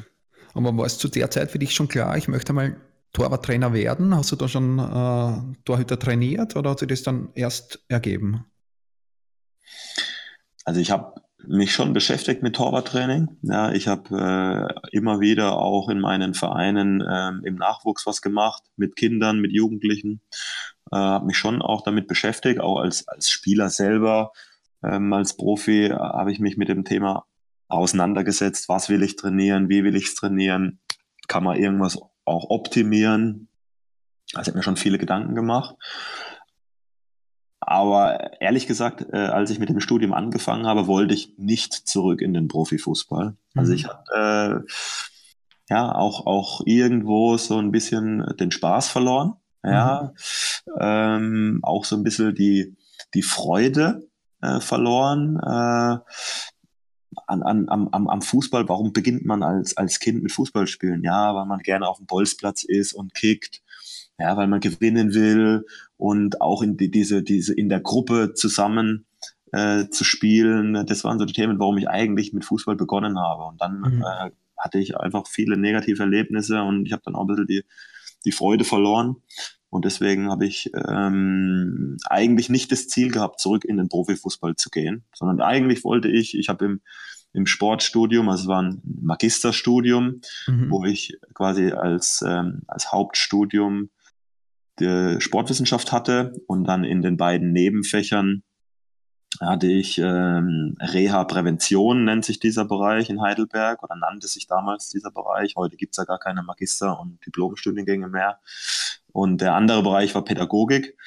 Aber 0.54 0.76
war 0.76 0.86
es 0.86 0.98
zu 0.98 1.08
der 1.08 1.30
Zeit 1.30 1.52
für 1.52 1.60
dich 1.60 1.76
schon 1.76 1.88
klar, 1.88 2.18
ich 2.18 2.28
möchte 2.28 2.54
mal 2.54 2.78
Torwarttrainer 3.14 3.74
werden? 3.74 4.16
Hast 4.16 4.32
du 4.32 4.36
da 4.36 4.48
schon 4.48 4.80
äh, 4.80 5.56
Torhüter 5.66 6.00
trainiert 6.00 6.56
oder 6.56 6.72
hat 6.72 6.80
sich 6.80 6.88
das 6.88 7.04
dann 7.04 7.30
erst 7.36 7.84
ergeben? 7.90 8.46
Also 10.66 10.80
ich 10.80 10.90
habe 10.90 11.22
mich 11.46 11.72
schon 11.72 11.94
beschäftigt 11.94 12.44
mit 12.44 12.56
Torwarttraining. 12.56 13.38
Ja, 13.44 13.72
ich 13.72 13.88
habe 13.88 14.74
äh, 14.92 14.96
immer 14.96 15.20
wieder 15.20 15.58
auch 15.58 15.90
in 15.90 16.00
meinen 16.00 16.34
Vereinen 16.34 17.02
äh, 17.02 17.48
im 17.48 17.56
Nachwuchs 17.56 18.06
was 18.06 18.22
gemacht, 18.22 18.64
mit 18.76 18.96
Kindern, 18.96 19.40
mit 19.40 19.52
Jugendlichen 19.52 20.22
äh, 20.92 20.96
habe 20.96 21.26
mich 21.26 21.38
schon 21.38 21.62
auch 21.62 21.82
damit 21.82 22.08
beschäftigt, 22.08 22.60
auch 22.60 22.80
als, 22.80 23.08
als 23.08 23.30
Spieler 23.30 23.70
selber, 23.70 24.32
ähm, 24.84 25.12
als 25.14 25.36
Profi 25.36 25.86
äh, 25.86 25.94
habe 25.94 26.32
ich 26.32 26.40
mich 26.40 26.58
mit 26.58 26.70
dem 26.70 26.86
Thema 26.86 27.26
auseinandergesetzt. 27.68 28.70
Was 28.70 28.90
will 28.90 29.04
ich 29.04 29.16
trainieren? 29.16 29.70
Wie 29.70 29.84
will 29.84 29.96
ich 29.96 30.06
es 30.06 30.16
trainieren? 30.16 30.80
Kann 31.28 31.44
man 31.44 31.58
irgendwas 31.58 32.00
auch 32.26 32.50
optimieren? 32.50 33.50
Also 34.34 34.42
ich 34.42 34.48
habe 34.50 34.58
mir 34.58 34.64
schon 34.64 34.78
viele 34.78 34.98
Gedanken 34.98 35.36
gemacht. 35.36 35.76
Aber 37.70 38.42
ehrlich 38.42 38.66
gesagt, 38.66 39.06
äh, 39.12 39.18
als 39.18 39.50
ich 39.50 39.60
mit 39.60 39.70
dem 39.70 39.82
Studium 39.82 40.14
angefangen 40.14 40.66
habe, 40.66 40.88
wollte 40.88 41.14
ich 41.14 41.34
nicht 41.38 41.74
zurück 41.74 42.22
in 42.22 42.34
den 42.34 42.48
Profifußball. 42.48 43.36
Also 43.56 43.74
ich 43.74 43.84
mhm. 43.84 43.90
hatte 43.90 44.66
äh, 44.66 44.72
ja 45.70 45.94
auch, 45.94 46.26
auch 46.26 46.62
irgendwo 46.66 47.36
so 47.38 47.58
ein 47.58 47.72
bisschen 47.72 48.26
den 48.40 48.52
Spaß 48.52 48.88
verloren 48.88 49.34
ja, 49.64 50.14
mhm. 50.66 50.74
ähm, 50.80 51.60
auch 51.64 51.86
so 51.86 51.96
ein 51.96 52.04
bisschen 52.04 52.34
die, 52.36 52.76
die 53.14 53.22
Freude 53.22 54.08
äh, 54.42 54.60
verloren 54.60 55.38
äh, 55.38 55.98
an, 57.28 57.44
an, 57.44 57.68
am, 57.70 58.08
am 58.08 58.22
Fußball. 58.22 58.70
Warum 58.70 58.94
beginnt 58.94 59.26
man 59.26 59.44
als, 59.44 59.76
als 59.76 60.00
Kind 60.00 60.24
mit 60.24 60.32
Fußballspielen? 60.32 61.04
Ja, 61.04 61.36
weil 61.36 61.46
man 61.46 61.60
gerne 61.60 61.88
auf 61.88 61.98
dem 61.98 62.06
Bolzplatz 62.06 62.64
ist 62.64 62.94
und 62.94 63.14
kickt, 63.14 63.62
ja, 64.20 64.38
weil 64.38 64.48
man 64.48 64.60
gewinnen 64.60 65.14
will 65.14 65.66
und 65.98 66.42
auch 66.42 66.62
in 66.62 66.78
die, 66.78 66.92
diese, 66.92 67.24
diese 67.24 67.54
in 67.54 67.70
der 67.70 67.80
Gruppe 67.80 68.34
zusammen 68.34 69.06
äh, 69.52 69.90
zu 69.90 70.04
spielen. 70.04 70.86
Das 70.86 71.04
waren 71.04 71.20
so 71.20 71.26
die 71.26 71.34
Themen, 71.34 71.60
warum 71.60 71.78
ich 71.78 71.90
eigentlich 71.90 72.34
mit 72.34 72.46
Fußball 72.46 72.76
begonnen 72.76 73.20
habe. 73.20 73.44
Und 73.44 73.62
dann 73.62 73.80
mhm. 73.80 74.04
äh, 74.04 74.32
hatte 74.58 74.80
ich 74.80 74.98
einfach 74.98 75.28
viele 75.28 75.58
negative 75.58 76.04
Erlebnisse 76.04 76.62
und 76.62 76.86
ich 76.86 76.94
habe 76.94 77.04
dann 77.06 77.16
auch 77.16 77.22
ein 77.22 77.28
bisschen 77.28 77.48
die, 77.48 77.64
die 78.26 78.32
Freude 78.32 78.64
verloren. 78.64 79.18
Und 79.70 79.86
deswegen 79.86 80.32
habe 80.32 80.46
ich 80.46 80.72
ähm, 80.74 81.98
eigentlich 82.06 82.50
nicht 82.50 82.72
das 82.72 82.88
Ziel 82.88 83.12
gehabt, 83.12 83.40
zurück 83.40 83.66
in 83.66 83.78
den 83.78 83.90
Profifußball 83.90 84.56
zu 84.56 84.70
gehen, 84.70 85.04
sondern 85.14 85.42
eigentlich 85.42 85.84
wollte 85.84 86.08
ich, 86.08 86.38
ich 86.38 86.48
habe 86.48 86.66
im, 86.66 86.82
im 87.34 87.46
Sportstudium, 87.46 88.30
also 88.30 88.44
es 88.44 88.48
war 88.48 88.64
ein 88.64 88.82
Magisterstudium, 88.84 90.22
mhm. 90.48 90.72
wo 90.72 90.86
ich 90.86 91.18
quasi 91.34 91.72
als, 91.72 92.24
ähm, 92.26 92.62
als 92.68 92.92
Hauptstudium 92.94 93.90
Sportwissenschaft 95.20 95.92
hatte 95.92 96.34
und 96.48 96.66
dann 96.66 96.84
in 96.84 97.02
den 97.02 97.18
beiden 97.18 97.52
Nebenfächern 97.52 98.44
hatte 99.40 99.68
ich 99.68 99.98
ähm, 100.00 100.76
Reha-Prävention, 100.80 102.06
nennt 102.06 102.26
sich 102.26 102.40
dieser 102.40 102.66
Bereich 102.66 103.10
in 103.10 103.22
Heidelberg 103.22 103.84
oder 103.84 103.96
nannte 103.96 104.28
sich 104.28 104.48
damals 104.48 104.90
dieser 104.90 105.12
Bereich. 105.12 105.56
Heute 105.56 105.78
gibt's 105.78 105.98
ja 105.98 106.06
gar 106.06 106.20
keine 106.20 106.44
Magister- 106.44 107.00
und 107.00 107.20
Diplomstudiengänge 107.26 108.08
mehr. 108.08 108.40
Und 109.12 109.42
der 109.42 109.54
andere 109.54 109.84
Bereich 109.84 110.16
war 110.16 110.24
Pädagogik. 110.24 110.98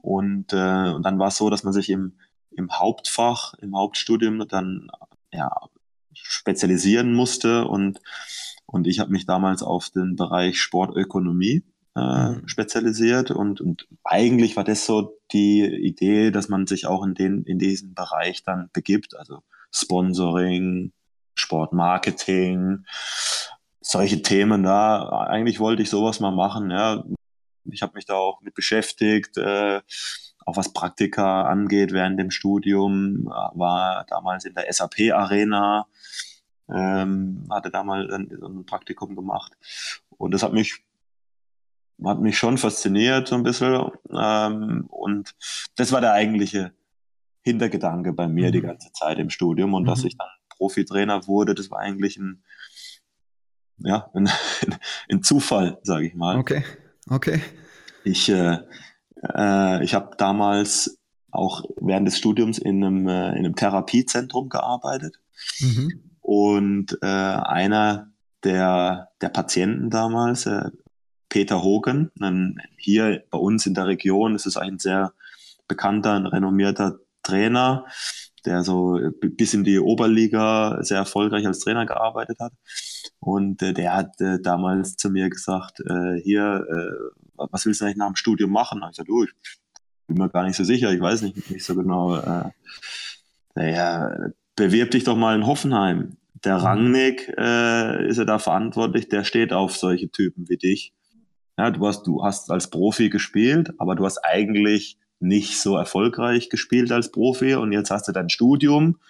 Und, 0.00 0.52
äh, 0.52 0.92
und 0.92 1.02
dann 1.04 1.18
war 1.18 1.28
es 1.28 1.36
so, 1.36 1.50
dass 1.50 1.62
man 1.62 1.72
sich 1.72 1.90
im, 1.90 2.18
im 2.50 2.72
Hauptfach, 2.72 3.54
im 3.54 3.76
Hauptstudium 3.76 4.46
dann 4.48 4.88
ja, 5.32 5.50
spezialisieren 6.14 7.12
musste. 7.12 7.66
Und, 7.66 8.00
und 8.66 8.86
ich 8.86 8.98
habe 8.98 9.12
mich 9.12 9.26
damals 9.26 9.62
auf 9.62 9.90
den 9.90 10.16
Bereich 10.16 10.60
Sportökonomie 10.60 11.64
äh, 11.98 12.30
mhm. 12.30 12.48
spezialisiert 12.48 13.30
und, 13.30 13.60
und 13.60 13.88
eigentlich 14.04 14.56
war 14.56 14.64
das 14.64 14.86
so 14.86 15.18
die 15.32 15.64
Idee, 15.64 16.30
dass 16.30 16.48
man 16.48 16.66
sich 16.66 16.86
auch 16.86 17.04
in, 17.04 17.14
den, 17.14 17.42
in 17.44 17.58
diesen 17.58 17.94
Bereich 17.94 18.42
dann 18.44 18.70
begibt, 18.72 19.16
also 19.16 19.42
Sponsoring, 19.72 20.92
Sportmarketing, 21.34 22.84
solche 23.80 24.22
Themen 24.22 24.62
da. 24.62 25.08
Eigentlich 25.28 25.60
wollte 25.60 25.82
ich 25.82 25.90
sowas 25.90 26.20
mal 26.20 26.30
machen, 26.30 26.70
ja. 26.70 27.04
Ich 27.70 27.82
habe 27.82 27.92
mich 27.94 28.06
da 28.06 28.14
auch 28.14 28.40
mit 28.40 28.54
beschäftigt, 28.54 29.36
äh, 29.36 29.80
auch 30.46 30.56
was 30.56 30.72
Praktika 30.72 31.42
angeht 31.42 31.92
während 31.92 32.18
dem 32.18 32.30
Studium, 32.30 33.26
war 33.26 34.06
damals 34.08 34.46
in 34.46 34.54
der 34.54 34.72
SAP 34.72 35.12
Arena, 35.12 35.86
ähm, 36.72 37.46
hatte 37.50 37.70
damals 37.70 38.10
ein, 38.10 38.30
ein 38.42 38.64
Praktikum 38.64 39.14
gemacht. 39.14 39.52
Und 40.16 40.32
das 40.32 40.42
hat 40.42 40.54
mich 40.54 40.82
hat 42.04 42.20
mich 42.20 42.38
schon 42.38 42.58
fasziniert 42.58 43.28
so 43.28 43.34
ein 43.34 43.42
bisschen. 43.42 43.90
Ähm, 44.10 44.86
und 44.88 45.34
das 45.76 45.92
war 45.92 46.00
der 46.00 46.12
eigentliche 46.12 46.72
Hintergedanke 47.42 48.12
bei 48.12 48.28
mir 48.28 48.48
mhm. 48.48 48.52
die 48.52 48.60
ganze 48.60 48.92
Zeit 48.92 49.18
im 49.18 49.30
Studium. 49.30 49.74
Und 49.74 49.82
mhm. 49.82 49.86
dass 49.86 50.04
ich 50.04 50.16
dann 50.16 50.28
Profitrainer 50.58 51.26
wurde, 51.26 51.54
das 51.54 51.70
war 51.70 51.78
eigentlich 51.78 52.16
ein, 52.18 52.42
ja, 53.78 54.10
ein, 54.12 54.28
ein 55.10 55.22
Zufall, 55.22 55.78
sage 55.82 56.06
ich 56.06 56.14
mal. 56.14 56.36
Okay, 56.38 56.64
okay. 57.08 57.40
Ich, 58.04 58.28
äh, 58.28 58.58
äh, 59.22 59.84
ich 59.84 59.94
habe 59.94 60.16
damals 60.16 60.98
auch 61.30 61.64
während 61.80 62.06
des 62.06 62.18
Studiums 62.18 62.58
in 62.58 62.82
einem, 62.84 63.08
äh, 63.08 63.30
in 63.30 63.44
einem 63.44 63.56
Therapiezentrum 63.56 64.48
gearbeitet. 64.48 65.18
Mhm. 65.60 66.02
Und 66.20 66.98
äh, 67.02 67.06
einer 67.06 68.10
der, 68.44 69.10
der 69.20 69.28
Patienten 69.28 69.90
damals, 69.90 70.46
äh, 70.46 70.70
Peter 71.28 71.62
Hogan. 71.62 72.10
Hier 72.76 73.24
bei 73.30 73.38
uns 73.38 73.66
in 73.66 73.74
der 73.74 73.86
Region 73.86 74.34
ist 74.34 74.46
es 74.46 74.56
ein 74.56 74.78
sehr 74.78 75.12
bekannter 75.66 76.16
und 76.16 76.26
renommierter 76.26 76.98
Trainer, 77.22 77.84
der 78.44 78.62
so 78.62 78.98
bis 79.20 79.54
in 79.54 79.64
die 79.64 79.78
Oberliga 79.78 80.78
sehr 80.82 80.98
erfolgreich 80.98 81.46
als 81.46 81.60
Trainer 81.60 81.86
gearbeitet 81.86 82.38
hat. 82.40 82.52
Und 83.20 83.62
äh, 83.62 83.74
der 83.74 83.94
hat 83.94 84.20
äh, 84.20 84.40
damals 84.40 84.96
zu 84.96 85.10
mir 85.10 85.28
gesagt, 85.28 85.80
äh, 85.80 86.20
hier, 86.22 86.64
äh, 86.70 87.46
was 87.50 87.66
willst 87.66 87.80
du 87.80 87.84
eigentlich 87.84 87.98
nach 87.98 88.06
dem 88.06 88.16
Studium 88.16 88.50
machen? 88.50 88.82
Und 88.82 88.90
ich 88.90 88.96
sagte, 88.96 89.12
oh, 89.12 89.24
ich 89.24 89.32
bin 90.06 90.18
mir 90.18 90.28
gar 90.30 90.44
nicht 90.44 90.56
so 90.56 90.64
sicher, 90.64 90.92
ich 90.92 91.00
weiß 91.00 91.22
nicht, 91.22 91.50
nicht 91.50 91.64
so 91.64 91.74
genau. 91.74 92.16
Äh, 92.16 92.50
naja, 93.54 94.30
bewirb 94.56 94.92
dich 94.92 95.04
doch 95.04 95.16
mal 95.16 95.36
in 95.36 95.46
Hoffenheim. 95.46 96.16
Der 96.44 96.58
mhm. 96.58 96.64
Rangnick 96.64 97.34
äh, 97.36 98.08
ist 98.08 98.18
ja 98.18 98.24
da 98.24 98.38
verantwortlich, 98.38 99.08
der 99.08 99.24
steht 99.24 99.52
auf 99.52 99.76
solche 99.76 100.10
Typen 100.10 100.48
wie 100.48 100.56
dich. 100.56 100.92
Ja, 101.58 101.72
du 101.72 101.86
hast, 101.86 102.04
du 102.04 102.24
hast 102.24 102.50
als 102.52 102.70
Profi 102.70 103.10
gespielt, 103.10 103.74
aber 103.78 103.96
du 103.96 104.04
hast 104.04 104.18
eigentlich 104.18 104.96
nicht 105.18 105.60
so 105.60 105.76
erfolgreich 105.76 106.50
gespielt 106.50 106.92
als 106.92 107.10
Profi 107.10 107.56
und 107.56 107.72
jetzt 107.72 107.90
hast 107.90 108.06
du 108.06 108.12
dein 108.12 108.28
Studium 108.30 109.00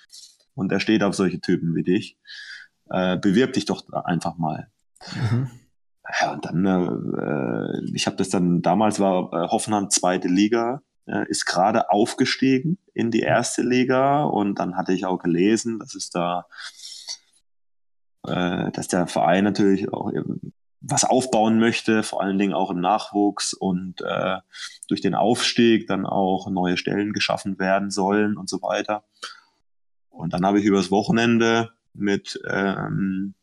und 0.55 0.73
er 0.73 0.81
steht 0.81 1.02
auf 1.02 1.14
solche 1.14 1.40
Typen 1.40 1.75
wie 1.75 1.83
dich. 1.83 2.17
Äh, 2.88 3.19
bewirb 3.19 3.52
dich 3.52 3.67
doch 3.67 3.87
einfach 3.93 4.38
mal. 4.38 4.71
Mhm. 5.14 5.50
Ja, 6.21 6.33
und 6.33 6.47
dann, 6.47 6.64
äh, 6.64 7.95
ich 7.95 8.07
habe 8.07 8.17
das 8.17 8.31
dann, 8.31 8.62
damals 8.62 8.99
war 8.99 9.31
äh, 9.35 9.49
Hoffenheim 9.49 9.90
zweite 9.90 10.28
Liga, 10.28 10.81
äh, 11.07 11.28
ist 11.28 11.45
gerade 11.45 11.90
aufgestiegen 11.90 12.78
in 12.95 13.11
die 13.11 13.21
erste 13.21 13.61
Liga 13.61 14.25
und 14.25 14.59
dann 14.59 14.75
hatte 14.78 14.95
ich 14.95 15.05
auch 15.05 15.19
gelesen, 15.19 15.78
dass 15.78 15.95
es 15.95 16.09
da, 16.09 16.47
äh, 18.26 18.71
dass 18.73 18.88
der 18.88 19.07
Verein 19.07 19.45
natürlich 19.45 19.93
auch 19.93 20.11
was 20.80 21.04
aufbauen 21.04 21.58
möchte, 21.58 22.02
vor 22.02 22.23
allen 22.23 22.38
Dingen 22.38 22.54
auch 22.54 22.70
im 22.70 22.80
Nachwuchs 22.80 23.52
und 23.52 24.00
äh, 24.00 24.38
durch 24.87 25.00
den 25.00 25.14
Aufstieg 25.14 25.87
dann 25.87 26.06
auch 26.06 26.49
neue 26.50 26.76
Stellen 26.76 27.12
geschaffen 27.12 27.58
werden 27.58 27.90
sollen 27.90 28.37
und 28.37 28.49
so 28.49 28.62
weiter. 28.62 29.04
Und 30.08 30.32
dann 30.32 30.44
habe 30.47 30.61
ich 30.61 30.64
übers 30.64 30.90
Wochenende 30.90 31.70
mit 31.94 32.40
ähm, 32.49 33.35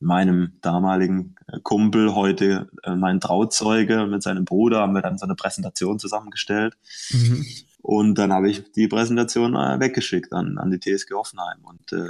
meinem 0.00 0.58
damaligen 0.60 1.36
Kumpel, 1.62 2.14
heute 2.14 2.68
äh, 2.82 2.94
mein 2.94 3.20
Trauzeuge, 3.20 4.06
mit 4.06 4.22
seinem 4.22 4.44
Bruder 4.44 4.80
haben 4.80 4.94
wir 4.94 5.02
dann 5.02 5.18
so 5.18 5.26
eine 5.26 5.34
Präsentation 5.34 5.98
zusammengestellt. 5.98 6.76
Mhm. 7.10 7.46
Und 7.82 8.18
dann 8.18 8.32
habe 8.32 8.50
ich 8.50 8.70
die 8.72 8.88
Präsentation 8.88 9.54
äh, 9.54 9.80
weggeschickt 9.80 10.32
an, 10.32 10.58
an 10.58 10.70
die 10.70 10.78
TSG 10.78 11.14
Hoffenheim. 11.14 11.58
Und, 11.62 11.92
äh, 11.92 12.08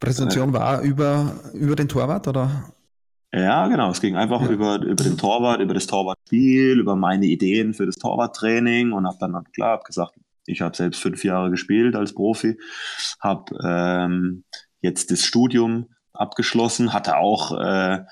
Präsentation 0.00 0.50
äh, 0.50 0.52
war 0.54 0.80
über, 0.82 1.34
über 1.54 1.76
den 1.76 1.88
Torwart 1.88 2.28
oder? 2.28 2.72
Ja, 3.32 3.68
genau. 3.68 3.90
Es 3.90 4.00
ging 4.00 4.16
einfach 4.16 4.40
ja. 4.42 4.48
über, 4.48 4.80
über 4.80 5.04
den 5.04 5.18
Torwart, 5.18 5.60
über 5.60 5.74
das 5.74 5.86
Torwartspiel, 5.86 6.78
über 6.78 6.96
meine 6.96 7.26
Ideen 7.26 7.74
für 7.74 7.84
das 7.84 7.96
Torwarttraining 7.96 8.92
und 8.92 9.06
habe 9.06 9.18
dann 9.20 9.44
klar 9.52 9.72
hab 9.72 9.84
gesagt, 9.84 10.14
ich 10.46 10.62
habe 10.62 10.74
selbst 10.74 11.02
fünf 11.02 11.24
Jahre 11.24 11.50
gespielt 11.50 11.94
als 11.94 12.14
Profi, 12.14 12.58
habe 13.20 13.54
ähm, 13.62 14.44
jetzt 14.80 15.10
das 15.10 15.24
Studium 15.24 15.88
abgeschlossen, 16.14 16.94
hatte 16.94 17.18
auch 17.18 17.52
äh, 17.60 18.04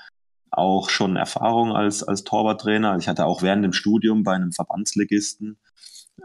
auch 0.51 0.89
schon 0.89 1.15
Erfahrung 1.15 1.73
als 1.73 2.03
als 2.03 2.23
Torwarttrainer. 2.23 2.97
Ich 2.97 3.07
hatte 3.07 3.25
auch 3.25 3.41
während 3.41 3.63
dem 3.63 3.73
Studium 3.73 4.23
bei 4.23 4.33
einem 4.33 4.51
Verbandsligisten 4.51 5.57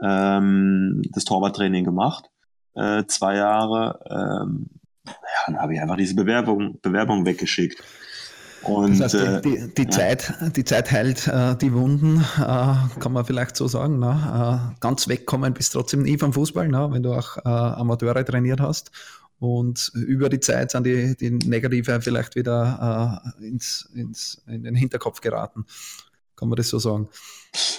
ähm, 0.02 1.02
das 1.12 1.25
Torwarttraining 1.25 1.84
gemacht, 1.84 2.30
äh, 2.75 3.04
zwei 3.06 3.37
Jahre. 3.37 4.00
Ähm, 4.11 4.66
ja, 5.06 5.12
dann 5.46 5.58
habe 5.58 5.75
ich 5.75 5.80
einfach 5.80 5.96
diese 5.96 6.14
Bewerbung 6.14 6.78
Bewerbung 6.82 7.25
weggeschickt. 7.25 7.82
Und, 8.64 9.00
das 9.00 9.14
heißt, 9.14 9.45
die, 9.45 9.50
die, 9.50 9.75
die 9.75 9.83
ja. 9.83 9.90
Zeit, 9.90 10.35
die 10.57 10.64
Zeit 10.64 10.90
heilt 10.90 11.26
äh, 11.26 11.57
die 11.57 11.73
Wunden, 11.73 12.21
äh, 12.38 12.99
kann 13.00 13.12
man 13.12 13.25
vielleicht 13.25 13.57
so 13.57 13.66
sagen. 13.66 13.99
Ne? 13.99 14.73
Äh, 14.75 14.81
ganz 14.81 15.09
wegkommen 15.09 15.52
bist 15.52 15.73
trotzdem 15.73 16.02
nie 16.02 16.19
vom 16.19 16.33
Fußball, 16.33 16.69
ne? 16.69 16.88
wenn 16.90 17.02
du 17.02 17.12
auch 17.12 17.38
äh, 17.38 17.49
Amateure 17.49 18.25
trainiert 18.25 18.61
hast. 18.61 18.90
Und 19.40 19.90
über 19.95 20.28
die 20.28 20.38
Zeit 20.38 20.71
sind 20.71 20.87
die, 20.87 21.16
die 21.16 21.31
Negative 21.31 22.00
vielleicht 22.00 22.37
wieder 22.37 23.23
äh, 23.40 23.47
ins, 23.47 23.90
ins, 23.92 24.40
in 24.47 24.62
den 24.62 24.76
Hinterkopf 24.76 25.21
geraten. 25.21 25.66
Kann 26.37 26.49
man 26.49 26.57
das 26.57 26.69
so 26.69 26.78
sagen? 26.78 27.09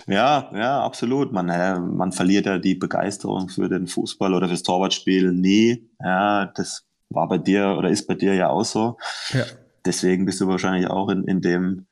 Ja, 0.07 0.51
ja, 0.53 0.83
absolut. 0.83 1.31
Man, 1.31 1.47
äh, 1.47 1.79
man 1.79 2.11
verliert 2.11 2.45
ja 2.45 2.57
die 2.57 2.75
Begeisterung 2.75 3.47
für 3.47 3.69
den 3.69 3.87
Fußball 3.87 4.33
oder 4.33 4.49
fürs 4.49 4.63
Torwartspiel 4.63 5.31
nie. 5.31 5.89
Ja, 6.01 6.47
das 6.47 6.83
war 7.09 7.29
bei 7.29 7.37
dir 7.37 7.75
oder 7.77 7.89
ist 7.89 8.07
bei 8.07 8.15
dir 8.15 8.33
ja 8.33 8.49
auch 8.49 8.65
so. 8.65 8.97
Ja 9.33 9.45
deswegen 9.85 10.25
bist 10.25 10.41
du 10.41 10.47
wahrscheinlich 10.47 10.87
auch 10.87 11.09
in, 11.09 11.23
in 11.25 11.41
dem 11.41 11.85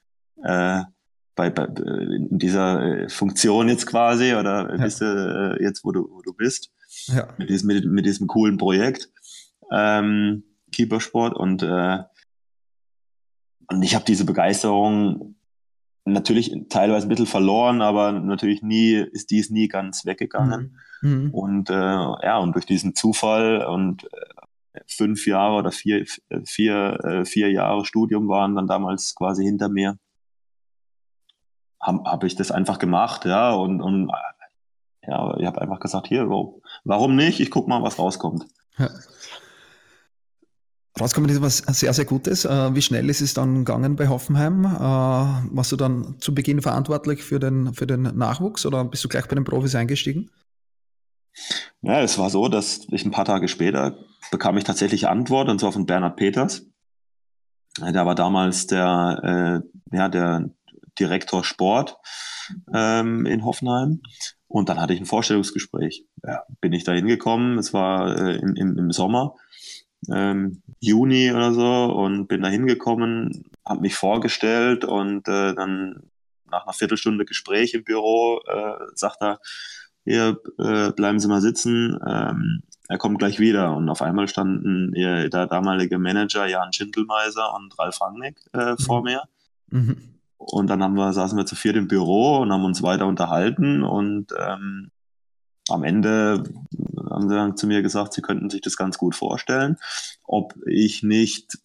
äh, 0.43 0.81
bei, 1.35 1.49
bei 1.49 1.65
in 1.65 2.37
dieser 2.37 2.83
äh, 2.83 3.09
Funktion 3.09 3.69
jetzt 3.69 3.85
quasi 3.85 4.33
oder 4.33 4.69
ja. 4.69 4.83
bist 4.83 5.01
du 5.01 5.57
äh, 5.59 5.63
jetzt, 5.63 5.83
wo 5.83 5.91
du, 5.91 6.09
wo 6.11 6.21
du 6.21 6.33
bist. 6.33 6.71
Ja. 7.05 7.29
Mit, 7.37 7.49
diesem, 7.49 7.67
mit, 7.67 7.85
mit 7.85 8.05
diesem 8.05 8.27
coolen 8.27 8.57
Projekt 8.57 9.09
ähm, 9.71 10.43
Keepersport 10.71 11.33
und 11.35 11.63
äh, 11.63 11.99
und 13.67 13.83
ich 13.83 13.95
habe 13.95 14.03
diese 14.05 14.25
Begeisterung 14.25 15.35
natürlich 16.03 16.53
teilweise 16.69 17.07
ein 17.07 17.09
bisschen 17.09 17.25
verloren, 17.25 17.81
aber 17.81 18.11
natürlich 18.11 18.61
nie 18.61 18.95
ist 18.95 19.31
dies 19.31 19.49
nie 19.49 19.67
ganz 19.67 20.05
weggegangen. 20.05 20.77
Mhm. 21.01 21.09
mhm. 21.09 21.33
Und 21.33 21.69
äh, 21.69 21.73
ja, 21.73 22.37
und 22.39 22.53
durch 22.53 22.65
diesen 22.65 22.95
Zufall 22.95 23.65
und 23.65 24.03
äh, 24.05 24.07
fünf 24.87 25.27
Jahre 25.27 25.55
oder 25.55 25.71
vier, 25.71 26.05
vier, 26.45 26.99
äh, 27.03 27.25
vier 27.25 27.51
Jahre 27.51 27.85
Studium 27.85 28.27
waren 28.27 28.55
dann 28.55 28.67
damals 28.67 29.15
quasi 29.15 29.43
hinter 29.43 29.69
mir, 29.69 29.97
habe 31.81 32.03
hab 32.09 32.23
ich 32.23 32.35
das 32.35 32.51
einfach 32.51 32.79
gemacht, 32.79 33.25
ja, 33.25 33.51
und, 33.53 33.81
und 33.81 34.11
ja, 35.07 35.35
ich 35.37 35.45
habe 35.45 35.61
einfach 35.61 35.79
gesagt, 35.79 36.07
hier, 36.07 36.29
warum 36.83 37.15
nicht? 37.15 37.39
Ich 37.39 37.49
guck 37.49 37.67
mal, 37.67 37.81
was 37.81 37.97
rauskommt. 37.97 38.45
Ja. 38.77 38.89
Rauskommen 40.99 41.29
ist 41.29 41.41
was 41.41 41.57
sehr, 41.57 41.93
sehr 41.93 42.05
Gutes. 42.05 42.45
Äh, 42.45 42.75
wie 42.75 42.81
schnell 42.81 43.09
ist 43.09 43.21
es 43.21 43.33
dann 43.33 43.65
gegangen 43.65 43.95
bei 43.95 44.09
Hoffenheim? 44.09 44.65
Äh, 44.65 44.69
warst 44.69 45.71
du 45.71 45.75
dann 45.77 46.17
zu 46.19 46.35
Beginn 46.35 46.61
verantwortlich 46.61 47.23
für 47.23 47.39
den, 47.39 47.73
für 47.73 47.87
den 47.87 48.03
Nachwuchs 48.03 48.65
oder 48.65 48.83
bist 48.83 49.03
du 49.03 49.07
gleich 49.07 49.27
bei 49.27 49.35
den 49.35 49.45
Profis 49.45 49.73
eingestiegen? 49.73 50.29
Ja, 51.81 52.01
es 52.01 52.17
war 52.17 52.29
so, 52.29 52.47
dass 52.47 52.87
ich 52.91 53.05
ein 53.05 53.11
paar 53.11 53.25
Tage 53.25 53.47
später 53.47 53.97
bekam 54.31 54.57
ich 54.57 54.63
tatsächlich 54.63 55.07
Antwort, 55.07 55.49
und 55.49 55.59
zwar 55.59 55.71
von 55.71 55.85
Bernhard 55.85 56.15
Peters. 56.15 56.65
Der 57.79 58.05
war 58.05 58.15
damals 58.15 58.67
der, 58.67 59.63
äh, 59.91 59.95
ja, 59.95 60.09
der 60.09 60.49
Direktor 60.99 61.43
Sport 61.43 61.97
ähm, 62.73 63.25
in 63.25 63.45
Hoffenheim. 63.45 64.01
Und 64.47 64.67
dann 64.67 64.79
hatte 64.79 64.93
ich 64.93 64.99
ein 64.99 65.05
Vorstellungsgespräch. 65.05 66.05
Ja, 66.25 66.43
bin 66.59 66.73
ich 66.73 66.83
da 66.83 66.91
hingekommen, 66.91 67.57
es 67.57 67.73
war 67.73 68.17
äh, 68.17 68.35
im, 68.35 68.55
im, 68.55 68.77
im 68.77 68.91
Sommer, 68.91 69.35
ähm, 70.11 70.61
Juni 70.79 71.31
oder 71.31 71.53
so, 71.53 71.85
und 71.85 72.27
bin 72.27 72.41
da 72.41 72.49
hingekommen, 72.49 73.45
habe 73.65 73.81
mich 73.81 73.95
vorgestellt 73.95 74.83
und 74.83 75.27
äh, 75.27 75.55
dann 75.55 76.03
nach 76.51 76.63
einer 76.63 76.73
Viertelstunde 76.73 77.23
Gespräch 77.23 77.73
im 77.73 77.85
Büro 77.85 78.41
äh, 78.45 78.73
sagt 78.95 79.21
er, 79.21 79.39
hier 80.03 80.39
äh, 80.57 80.91
bleiben 80.91 81.19
Sie 81.19 81.27
mal 81.27 81.41
sitzen, 81.41 81.99
ähm, 82.05 82.63
er 82.87 82.97
kommt 82.97 83.19
gleich 83.19 83.39
wieder. 83.39 83.75
Und 83.75 83.87
auf 83.89 84.01
einmal 84.01 84.27
standen 84.27 84.93
ihr, 84.93 85.29
der 85.29 85.47
damalige 85.47 85.97
Manager 85.97 86.45
Jan 86.45 86.73
Schindelmeiser 86.73 87.55
und 87.55 87.77
Ralf 87.79 88.01
Rangnick 88.01 88.37
äh, 88.53 88.71
mhm. 88.71 88.77
vor 88.79 89.03
mir. 89.03 89.23
Mhm. 89.69 89.97
Und 90.37 90.67
dann 90.67 90.83
haben 90.83 90.95
wir, 90.95 91.13
saßen 91.13 91.37
wir 91.37 91.45
zu 91.45 91.55
viert 91.55 91.75
im 91.75 91.87
Büro 91.87 92.39
und 92.39 92.51
haben 92.51 92.65
uns 92.65 92.81
weiter 92.81 93.05
unterhalten 93.05 93.83
und 93.83 94.33
ähm, 94.37 94.89
am 95.69 95.83
Ende 95.83 96.43
haben 97.09 97.29
sie 97.29 97.35
dann 97.35 97.55
zu 97.55 97.67
mir 97.67 97.81
gesagt, 97.81 98.13
sie 98.13 98.21
könnten 98.21 98.49
sich 98.49 98.61
das 98.61 98.75
ganz 98.75 98.97
gut 98.97 99.15
vorstellen, 99.15 99.77
ob 100.25 100.55
ich 100.65 101.03
nicht 101.03 101.59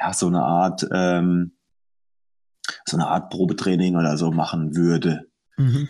ja, 0.00 0.14
so 0.14 0.28
eine 0.28 0.42
Art 0.42 0.86
ähm, 0.92 1.52
so 2.86 2.96
eine 2.96 3.08
Art 3.08 3.30
Probetraining 3.30 3.96
oder 3.96 4.16
so 4.16 4.30
machen 4.30 4.76
würde. 4.76 5.26
Mhm. 5.56 5.88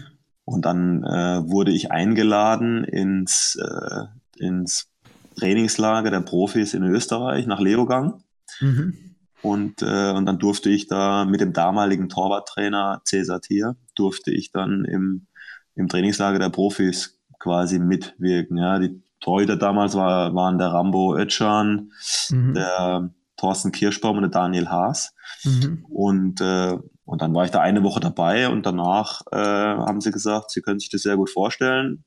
Und 0.50 0.64
dann 0.64 1.04
äh, 1.04 1.48
wurde 1.48 1.70
ich 1.70 1.92
eingeladen 1.92 2.82
ins, 2.82 3.56
äh, 3.56 4.44
ins 4.44 4.88
Trainingslager 5.36 6.10
der 6.10 6.22
Profis 6.22 6.74
in 6.74 6.82
Österreich 6.82 7.46
nach 7.46 7.60
Leogang. 7.60 8.24
Mhm. 8.60 8.94
Und, 9.42 9.80
äh, 9.82 10.10
und 10.10 10.26
dann 10.26 10.40
durfte 10.40 10.68
ich 10.68 10.88
da 10.88 11.24
mit 11.24 11.40
dem 11.40 11.52
damaligen 11.52 12.08
Torwarttrainer 12.08 13.00
Cesar 13.06 13.40
Thier, 13.40 13.76
durfte 13.94 14.32
ich 14.32 14.50
dann 14.50 14.84
im, 14.84 15.28
im 15.76 15.86
Trainingslager 15.86 16.40
der 16.40 16.50
Profis 16.50 17.20
quasi 17.38 17.78
mitwirken. 17.78 18.58
Ja, 18.58 18.80
die 18.80 19.00
Torhüter 19.20 19.56
damals 19.56 19.94
war, 19.94 20.34
waren 20.34 20.58
der 20.58 20.72
Rambo 20.72 21.16
Ötschan, 21.16 21.92
mhm. 22.28 22.54
der 22.54 23.10
Thorsten 23.36 23.70
Kirschbaum 23.70 24.16
und 24.16 24.22
der 24.22 24.30
Daniel 24.32 24.68
Haas. 24.68 25.14
Mhm. 25.44 25.86
Und, 25.88 26.40
äh, 26.40 26.76
und 27.10 27.22
dann 27.22 27.34
war 27.34 27.44
ich 27.44 27.50
da 27.50 27.60
eine 27.60 27.82
Woche 27.82 27.98
dabei 27.98 28.48
und 28.48 28.64
danach 28.64 29.22
äh, 29.32 29.36
haben 29.36 30.00
sie 30.00 30.12
gesagt, 30.12 30.52
sie 30.52 30.62
können 30.62 30.78
sich 30.78 30.90
das 30.90 31.02
sehr 31.02 31.16
gut 31.16 31.28
vorstellen, 31.28 32.04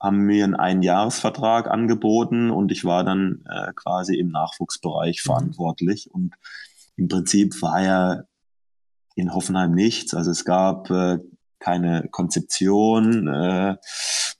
haben 0.00 0.20
mir 0.20 0.44
einen 0.44 0.54
Einjahresvertrag 0.54 1.68
angeboten 1.68 2.50
und 2.50 2.72
ich 2.72 2.86
war 2.86 3.04
dann 3.04 3.44
äh, 3.50 3.70
quasi 3.74 4.16
im 4.16 4.30
Nachwuchsbereich 4.30 5.22
mhm. 5.22 5.28
verantwortlich. 5.28 6.08
Und 6.10 6.34
im 6.96 7.08
Prinzip 7.08 7.60
war 7.60 7.82
ja 7.82 8.22
in 9.14 9.34
Hoffenheim 9.34 9.72
nichts. 9.72 10.14
Also 10.14 10.30
es 10.30 10.46
gab 10.46 10.88
äh, 10.88 11.18
keine 11.58 12.08
Konzeption. 12.10 13.28
Äh, 13.28 13.76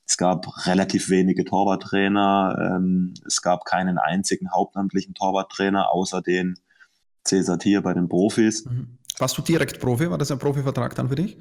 es 0.06 0.16
gab 0.16 0.66
relativ 0.66 1.10
wenige 1.10 1.44
Torwarttrainer. 1.44 2.56
Ähm, 2.58 3.12
es 3.26 3.42
gab 3.42 3.66
keinen 3.66 3.98
einzigen 3.98 4.50
hauptamtlichen 4.50 5.12
Torwarttrainer, 5.12 5.92
außer 5.92 6.22
den 6.22 6.58
Cesar 7.26 7.58
Tier 7.58 7.82
bei 7.82 7.92
den 7.92 8.08
Profis. 8.08 8.64
Mhm. 8.64 8.98
Warst 9.18 9.37
du 9.37 9.42
direkt 9.42 9.80
Profi? 9.80 10.10
War 10.10 10.18
das 10.18 10.30
ein 10.30 10.38
Profivertrag 10.38 10.94
dann 10.94 11.08
für 11.08 11.16
dich? 11.16 11.38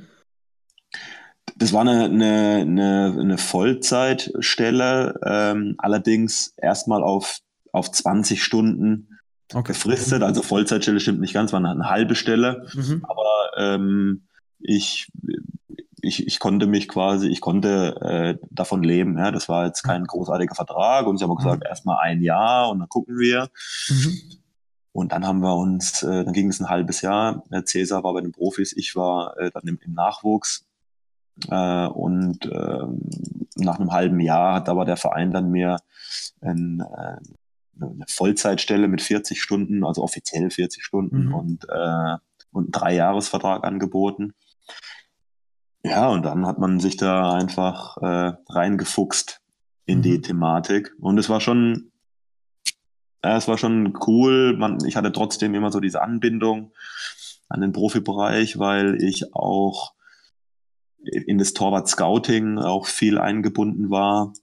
Das 1.56 1.74
war 1.74 1.82
eine, 1.82 2.06
eine, 2.06 2.58
eine, 2.62 3.18
eine 3.20 3.38
Vollzeitstelle, 3.38 5.20
ähm, 5.24 5.76
allerdings 5.78 6.54
erstmal 6.58 7.04
auf, 7.04 7.40
auf 7.72 7.92
20 7.92 8.44
Stunden 8.44 9.20
okay. 9.54 9.74
befristet. 9.74 10.24
Also 10.24 10.42
Vollzeitstelle 10.44 11.00
stimmt 11.00 11.20
nicht 11.20 11.34
ganz, 11.34 11.54
war 11.54 11.60
eine, 11.60 11.72
eine 11.72 11.90
halbe 11.90 12.16
Stelle. 12.16 12.68
Mhm. 12.74 13.04
Aber 13.08 13.52
ähm, 13.58 14.28
ich, 14.60 15.08
ich, 16.02 16.28
ich 16.28 16.40
konnte 16.40 16.68
mich 16.68 16.88
quasi, 16.88 17.28
ich 17.28 17.42
konnte 17.42 17.96
äh, 18.02 18.48
davon 18.52 18.84
leben. 18.84 19.18
Ja? 19.18 19.32
Das 19.32 19.50
war 19.50 19.66
jetzt 19.66 19.84
kein 19.84 20.04
großartiger 20.04 20.56
Vertrag 20.56 21.08
und 21.08 21.18
sie 21.18 21.24
haben 21.24 21.36
gesagt, 21.36 21.64
mhm. 21.64 21.68
erstmal 21.68 21.98
ein 22.02 22.22
Jahr 22.22 22.70
und 22.70 22.80
dann 22.80 22.90
gucken 22.90 23.18
wir. 23.18 23.50
Mhm. 23.90 24.37
Und 24.98 25.12
dann 25.12 25.28
haben 25.28 25.42
wir 25.42 25.56
uns, 25.56 26.02
äh, 26.02 26.24
dann 26.26 26.34
ging 26.34 26.50
es 26.50 26.60
ein 26.60 26.70
halbes 26.70 27.02
Jahr. 27.02 27.44
Cäsar 27.66 28.04
war 28.04 28.16
bei 28.16 28.22
den 28.22 28.32
Profis, 28.32 28.76
ich 28.76 28.96
war 28.96 29.38
äh, 29.38 29.52
dann 29.52 29.62
im, 29.68 29.78
im 29.86 29.94
Nachwuchs. 29.94 30.66
Äh, 31.52 31.86
und 31.86 32.44
äh, 32.48 32.88
nach 33.58 33.80
einem 33.80 33.92
halben 33.92 34.20
Jahr 34.20 34.56
hat 34.56 34.70
aber 34.70 34.86
der 34.86 34.98
Verein 34.98 35.30
dann 35.30 35.52
mir 35.52 35.78
ein, 36.42 36.80
äh, 36.80 37.18
eine 37.80 38.06
Vollzeitstelle 38.08 38.88
mit 38.88 39.04
40 39.04 39.40
Stunden, 39.40 39.84
also 39.84 40.02
offiziell 40.02 40.50
40 40.50 40.84
Stunden 40.84 41.28
mhm. 41.28 41.36
und, 41.36 41.70
äh, 41.70 42.16
und 42.52 42.64
einen 42.64 42.72
Dreijahresvertrag 42.72 43.66
angeboten. 43.66 44.34
Ja, 45.84 46.08
und 46.08 46.24
dann 46.24 46.48
hat 46.48 46.58
man 46.58 46.80
sich 46.80 46.98
da 46.98 47.34
einfach 47.34 47.98
äh, 47.98 48.34
reingefuchst 48.50 49.42
in 49.86 50.00
mhm. 50.00 50.02
die 50.02 50.22
Thematik. 50.22 50.96
Und 51.00 51.20
es 51.20 51.30
war 51.30 51.40
schon, 51.40 51.92
ja, 53.24 53.38
es 53.38 53.48
war 53.48 53.58
schon 53.58 53.98
cool. 54.08 54.56
Man, 54.58 54.78
ich 54.86 54.96
hatte 54.96 55.12
trotzdem 55.12 55.56
immer 55.56 55.72
so 55.72 55.80
diese 55.80 56.02
Anbindung 56.02 56.72
an 57.50 57.62
den 57.62 57.72
Profibereich, 57.72 58.60
weil 58.60 59.02
ich 59.02 59.34
auch 59.34 59.94
in 61.00 61.38
das 61.38 61.54
Torwart-Scouting 61.54 62.58
auch 62.58 62.86
viel 62.86 63.18
eingebunden 63.18 63.90
war. 63.90 64.34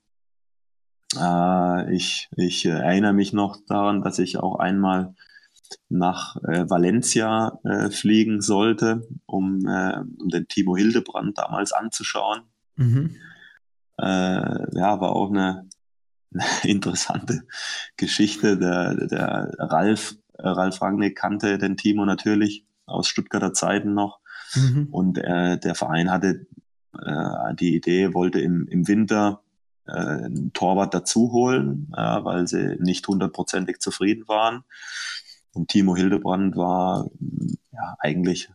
Äh, 1.16 1.94
ich, 1.94 2.28
ich 2.36 2.64
erinnere 2.64 3.12
mich 3.12 3.32
noch 3.32 3.58
daran, 3.66 4.02
dass 4.02 4.18
ich 4.18 4.38
auch 4.38 4.56
einmal 4.56 5.14
nach 5.88 6.36
äh, 6.44 6.68
Valencia 6.68 7.58
äh, 7.64 7.90
fliegen 7.90 8.40
sollte, 8.40 9.06
um, 9.26 9.66
äh, 9.66 9.98
um 10.18 10.28
den 10.28 10.48
Timo 10.48 10.76
Hildebrand 10.76 11.38
damals 11.38 11.72
anzuschauen. 11.72 12.42
Mhm. 12.76 13.16
Äh, 13.98 14.76
ja, 14.76 15.00
war 15.00 15.14
auch 15.14 15.30
eine, 15.30 15.50
eine 15.50 15.68
interessante 16.62 17.42
Geschichte. 17.96 18.58
Der, 18.58 18.94
der 18.94 19.54
Ralf, 19.58 20.16
äh, 20.38 20.48
Ralf 20.48 20.80
Rangnick 20.80 21.16
kannte 21.16 21.58
den 21.58 21.76
Timo 21.76 22.04
natürlich 22.04 22.66
aus 22.86 23.08
Stuttgarter 23.08 23.52
Zeiten 23.52 23.94
noch. 23.94 24.20
Mhm. 24.54 24.88
Und 24.90 25.18
äh, 25.18 25.58
der 25.58 25.74
Verein 25.74 26.10
hatte 26.10 26.46
die 27.58 27.74
Idee, 27.74 28.14
wollte 28.14 28.40
im, 28.40 28.68
im 28.68 28.86
Winter 28.86 29.42
einen 29.84 30.52
Torwart 30.52 30.94
dazu 30.94 31.32
holen, 31.32 31.88
weil 31.90 32.46
sie 32.46 32.76
nicht 32.78 33.08
hundertprozentig 33.08 33.80
zufrieden 33.80 34.28
waren. 34.28 34.62
Und 35.54 35.70
Timo 35.70 35.96
Hildebrand 35.96 36.56
war 36.56 37.10
ja, 37.72 37.96
eigentlich 37.98 38.48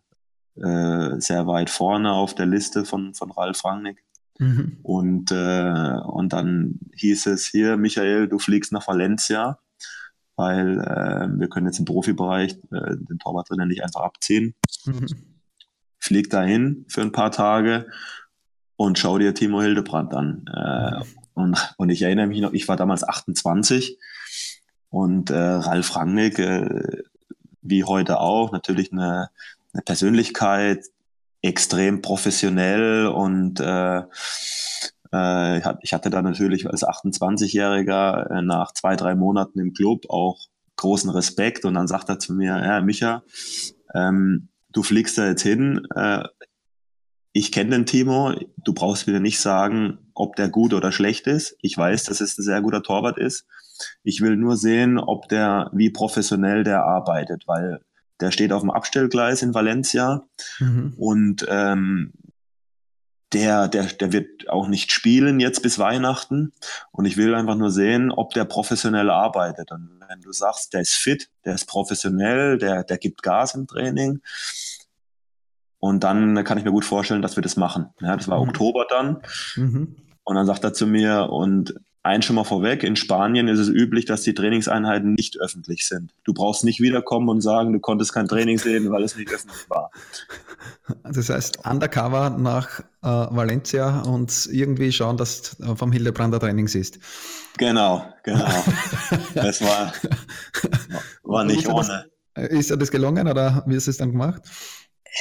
äh, 0.56 1.20
sehr 1.20 1.48
weit 1.48 1.70
vorne 1.70 2.12
auf 2.12 2.36
der 2.36 2.46
Liste 2.46 2.86
von, 2.86 3.14
von 3.14 3.32
Ralf 3.32 3.64
Rangnick. 3.64 4.04
Mhm. 4.40 4.78
Und, 4.84 5.32
äh, 5.32 6.00
und 6.06 6.34
dann 6.34 6.80
hieß 6.96 7.28
es 7.28 7.46
hier, 7.46 7.78
Michael, 7.78 8.28
du 8.28 8.40
fliegst 8.40 8.72
nach 8.72 8.88
Valencia, 8.88 9.60
weil 10.36 10.80
äh, 10.80 11.28
wir 11.38 11.50
können 11.50 11.68
jetzt 11.68 11.80
im 11.80 11.86
Profibereich 11.86 12.54
äh, 12.72 12.96
den 12.96 13.20
Torwarttrainer 13.20 13.66
nicht 13.66 13.84
einfach 13.84 14.02
abziehen. 14.02 14.56
Mhm. 14.86 15.08
Flieg 16.00 16.30
dahin 16.30 16.86
für 16.88 17.02
ein 17.02 17.12
paar 17.12 17.32
Tage 17.32 17.88
und 18.78 18.98
schau 18.98 19.18
dir 19.18 19.34
Timo 19.34 19.62
Hildebrand 19.62 20.14
an. 20.14 20.46
Äh, 20.48 21.04
und, 21.34 21.76
und 21.78 21.90
ich 21.90 22.02
erinnere 22.02 22.28
mich 22.28 22.40
noch, 22.40 22.54
ich 22.54 22.68
war 22.70 22.78
damals 22.78 23.04
28 23.04 24.00
und 24.90 25.30
äh, 25.30 25.38
Ralf 25.38 25.96
Rangnick, 25.98 26.40
äh, 26.40 27.04
wie 27.62 27.84
heute 27.84 28.22
auch, 28.22 28.54
natürlich 28.54 28.94
eine, 28.94 29.30
eine 29.74 29.84
Persönlichkeit, 29.84 30.86
extrem 31.42 32.02
professionell 32.02 33.08
und 33.08 33.60
äh, 33.60 34.02
äh, 35.14 35.58
ich 35.82 35.94
hatte 35.94 36.10
da 36.10 36.22
natürlich 36.22 36.68
als 36.68 36.86
28-Jähriger 36.86 38.30
äh, 38.30 38.42
nach 38.42 38.74
zwei, 38.74 38.96
drei 38.96 39.16
Monaten 39.16 39.60
im 39.60 39.74
Club 39.74 40.10
auch 40.10 40.38
großen 40.76 41.10
Respekt 41.10 41.66
und 41.66 41.74
dann 41.74 41.88
sagt 41.88 42.10
er 42.10 42.20
zu 42.20 42.34
mir, 42.34 42.58
ja, 42.58 42.82
Micha, 42.82 43.24
ähm, 43.94 44.50
du 44.72 44.84
fliegst 44.84 45.18
da 45.18 45.28
jetzt 45.28 45.42
hin, 45.42 45.86
äh, 45.96 46.24
ich 47.32 47.52
kenne 47.52 47.72
den 47.72 47.86
Timo, 47.86 48.34
du 48.58 48.74
brauchst 48.74 49.08
wieder 49.08 49.20
nicht 49.20 49.40
sagen, 49.40 50.00
ob 50.14 50.36
der 50.36 50.50
gut 50.50 50.74
oder 50.74 50.92
schlecht 50.92 51.28
ist. 51.28 51.56
Ich 51.62 51.78
weiß, 51.78 52.06
dass 52.06 52.22
es 52.22 52.38
ein 52.38 52.44
sehr 52.44 52.62
guter 52.62 52.82
Torwart 52.82 53.18
ist. 53.18 53.46
Ich 54.04 54.22
will 54.22 54.36
nur 54.36 54.58
sehen, 54.58 54.98
ob 54.98 55.30
der, 55.30 55.70
wie 55.74 55.92
professionell 55.92 56.64
der 56.64 56.84
arbeitet, 56.84 57.44
weil 57.48 57.82
der 58.20 58.32
steht 58.32 58.52
auf 58.52 58.62
dem 58.62 58.72
Abstellgleis 58.72 59.42
in 59.42 59.54
Valencia 59.54 60.24
mhm. 60.60 60.94
und 60.98 61.46
ähm, 61.50 62.14
der, 63.34 63.68
der, 63.68 63.86
der 63.86 64.12
wird 64.12 64.50
auch 64.50 64.68
nicht 64.68 64.92
spielen 64.92 65.40
jetzt 65.40 65.62
bis 65.62 65.78
Weihnachten. 65.78 66.52
Und 66.92 67.06
ich 67.06 67.18
will 67.18 67.36
einfach 67.36 67.56
nur 67.56 67.72
sehen, 67.72 68.12
ob 68.12 68.34
der 68.34 68.46
professionell 68.46 69.10
arbeitet. 69.10 69.72
Und 69.72 70.00
wenn 70.08 70.22
du 70.22 70.32
sagst, 70.32 70.74
der 70.74 70.82
ist 70.82 70.96
fit, 70.96 71.30
der 71.46 71.56
ist 71.56 71.66
professionell, 71.66 72.58
der, 72.58 72.84
der 72.84 72.98
gibt 72.98 73.22
Gas 73.22 73.54
im 73.54 73.68
Training. 73.68 74.22
Und 75.78 76.04
dann 76.04 76.44
kann 76.44 76.58
ich 76.58 76.66
mir 76.66 76.72
gut 76.72 76.86
vorstellen, 76.86 77.22
dass 77.22 77.36
wir 77.36 77.44
das 77.44 77.56
machen. 77.56 77.90
Ja, 78.02 78.18
das 78.18 78.28
war 78.28 78.42
mhm. 78.42 78.50
Oktober 78.50 78.86
dann. 78.90 79.22
Mhm. 79.56 79.96
Und 80.24 80.36
dann 80.36 80.46
sagt 80.46 80.64
er 80.64 80.74
zu 80.74 80.88
mir, 80.88 81.30
und 81.30 81.76
Eins 82.10 82.26
schon 82.26 82.38
mal 82.38 82.44
vorweg, 82.44 82.82
in 82.82 82.96
Spanien 82.96 83.48
ist 83.48 83.60
es 83.60 83.70
üblich, 83.70 84.06
dass 84.06 84.24
die 84.24 84.34
Trainingseinheiten 84.34 85.14
nicht 85.14 85.40
öffentlich 85.40 85.86
sind. 85.88 86.12
Du 86.24 86.34
brauchst 86.34 86.64
nicht 86.64 86.80
wiederkommen 86.80 87.30
und 87.30 87.42
sagen, 87.42 87.72
du 87.72 87.80
konntest 87.80 88.14
kein 88.14 88.28
Training 88.28 88.58
sehen, 88.58 88.90
weil 88.90 89.04
es 89.04 89.16
nicht 89.16 89.32
öffentlich 89.32 89.70
war. 89.70 89.92
Das 91.04 91.30
heißt, 91.30 91.68
undercover 91.68 92.32
nach 92.32 92.80
äh, 92.80 92.84
Valencia 93.04 94.02
und 94.02 94.50
irgendwie 94.52 94.92
schauen, 94.92 95.18
dass 95.18 95.56
du 95.58 95.76
vom 95.76 95.92
Hildebrander 95.92 96.40
Training 96.40 96.68
siehst. 96.68 96.98
Genau, 97.60 98.04
genau. 98.24 98.48
das 99.36 99.62
war, 99.62 99.94
war 101.22 101.44
nicht 101.44 101.68
ohne. 101.68 102.08
Das, 102.34 102.48
ist 102.48 102.72
dir 102.72 102.78
das 102.78 102.90
gelungen 102.90 103.28
oder 103.28 103.64
wie 103.68 103.74
du 103.74 103.78
es 103.78 103.98
dann 103.98 104.14
gemacht? 104.14 104.42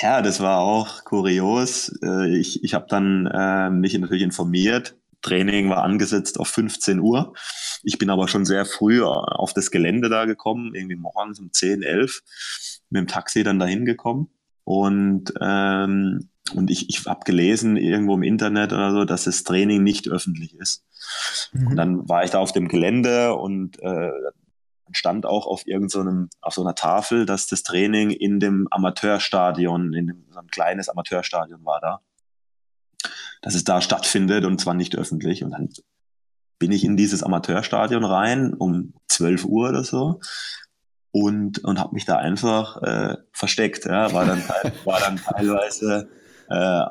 Ja, 0.01 0.23
das 0.23 0.41
war 0.41 0.61
auch 0.61 1.05
kurios. 1.05 1.93
Äh, 2.03 2.39
ich, 2.39 2.65
ich 2.65 2.73
habe 2.73 2.87
dann 2.89 3.27
äh, 3.27 3.69
mich 3.69 3.99
natürlich 3.99 4.23
informiert. 4.23 4.98
Training 5.23 5.69
war 5.69 5.83
angesetzt 5.83 6.39
auf 6.39 6.49
15 6.49 7.01
Uhr. 7.01 7.35
Ich 7.83 7.99
bin 7.99 8.11
aber 8.11 8.29
schon 8.29 8.45
sehr 8.45 8.65
früh 8.65 9.03
auf 9.03 9.53
das 9.53 9.71
Gelände 9.71 10.09
da 10.09 10.25
gekommen, 10.25 10.75
irgendwie 10.75 10.97
morgens 10.97 11.41
um 11.41 11.53
10, 11.53 11.83
11, 11.83 12.23
mit 12.91 13.01
dem 13.01 13.07
Taxi 13.09 13.43
dann 13.43 13.59
dahin 13.59 13.85
gekommen. 13.85 14.31
Und, 14.65 15.33
ähm, 15.41 16.29
und 16.55 16.71
ich, 16.71 16.89
ich 16.89 17.07
habe 17.07 17.25
gelesen 17.25 17.77
irgendwo 17.77 18.15
im 18.15 18.23
Internet 18.23 18.73
oder 18.73 18.93
so, 18.93 19.05
dass 19.05 19.25
das 19.25 19.45
Training 19.45 19.83
nicht 19.83 20.09
öffentlich 20.09 20.55
ist. 20.55 20.85
Mhm. 21.53 21.67
Und 21.69 21.77
dann 21.77 22.09
war 22.09 22.25
ich 22.25 22.31
da 22.31 22.39
auf 22.39 22.53
dem 22.53 22.69
Gelände 22.69 23.35
und 23.35 23.81
äh, 23.81 24.11
stand 24.93 25.27
auch 25.27 25.47
auf 25.47 25.67
irgendeinem, 25.67 26.29
so 26.31 26.39
auf 26.41 26.55
so 26.55 26.63
einer 26.63 26.75
Tafel, 26.75 27.27
dass 27.27 27.47
das 27.47 27.63
Training 27.63 28.11
in 28.11 28.41
dem 28.41 28.69
Amateurstadion, 28.71 29.93
in 29.93 30.07
dem, 30.07 30.25
so 30.31 30.41
ein 30.41 30.49
kleines 30.49 30.89
Amateurstadion 30.89 31.65
war 31.65 31.81
da, 31.81 32.01
dass 33.43 33.55
es 33.55 33.65
da 33.65 33.81
stattfindet 33.81 34.45
und 34.45 34.61
zwar 34.61 34.75
nicht 34.75 34.97
öffentlich. 34.97 35.45
Und 35.45 35.51
dann 35.51 35.69
bin 36.59 36.73
ich 36.73 36.85
in 36.85 36.97
dieses 36.97 37.23
Amateurstadion 37.23 38.05
rein 38.05 38.55
um 38.55 38.95
12 39.09 39.45
Uhr 39.45 39.69
oder 39.69 39.85
so 39.85 40.21
und, 41.13 41.65
und 41.65 41.79
habe 41.79 41.95
mich 41.95 42.05
da 42.05 42.17
einfach 42.17 42.83
äh, 42.83 43.17
versteckt. 43.33 43.85
Ja. 43.85 44.13
War, 44.13 44.25
dann, 44.25 44.43
war 44.85 45.01
dann 45.01 45.17
teilweise 45.17 46.09
äh, 46.51 46.83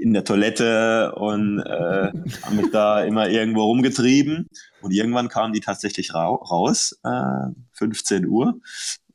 in 0.00 0.12
der 0.12 0.24
Toilette 0.24 1.14
und 1.14 1.60
äh, 1.60 2.12
haben 2.42 2.56
mich 2.56 2.70
da 2.70 3.02
immer 3.02 3.28
irgendwo 3.28 3.64
rumgetrieben. 3.64 4.48
Und 4.80 4.92
irgendwann 4.92 5.28
kamen 5.28 5.52
die 5.52 5.60
tatsächlich 5.60 6.14
ra 6.14 6.26
raus, 6.26 6.98
äh, 7.04 7.52
15 7.72 8.26
Uhr. 8.26 8.60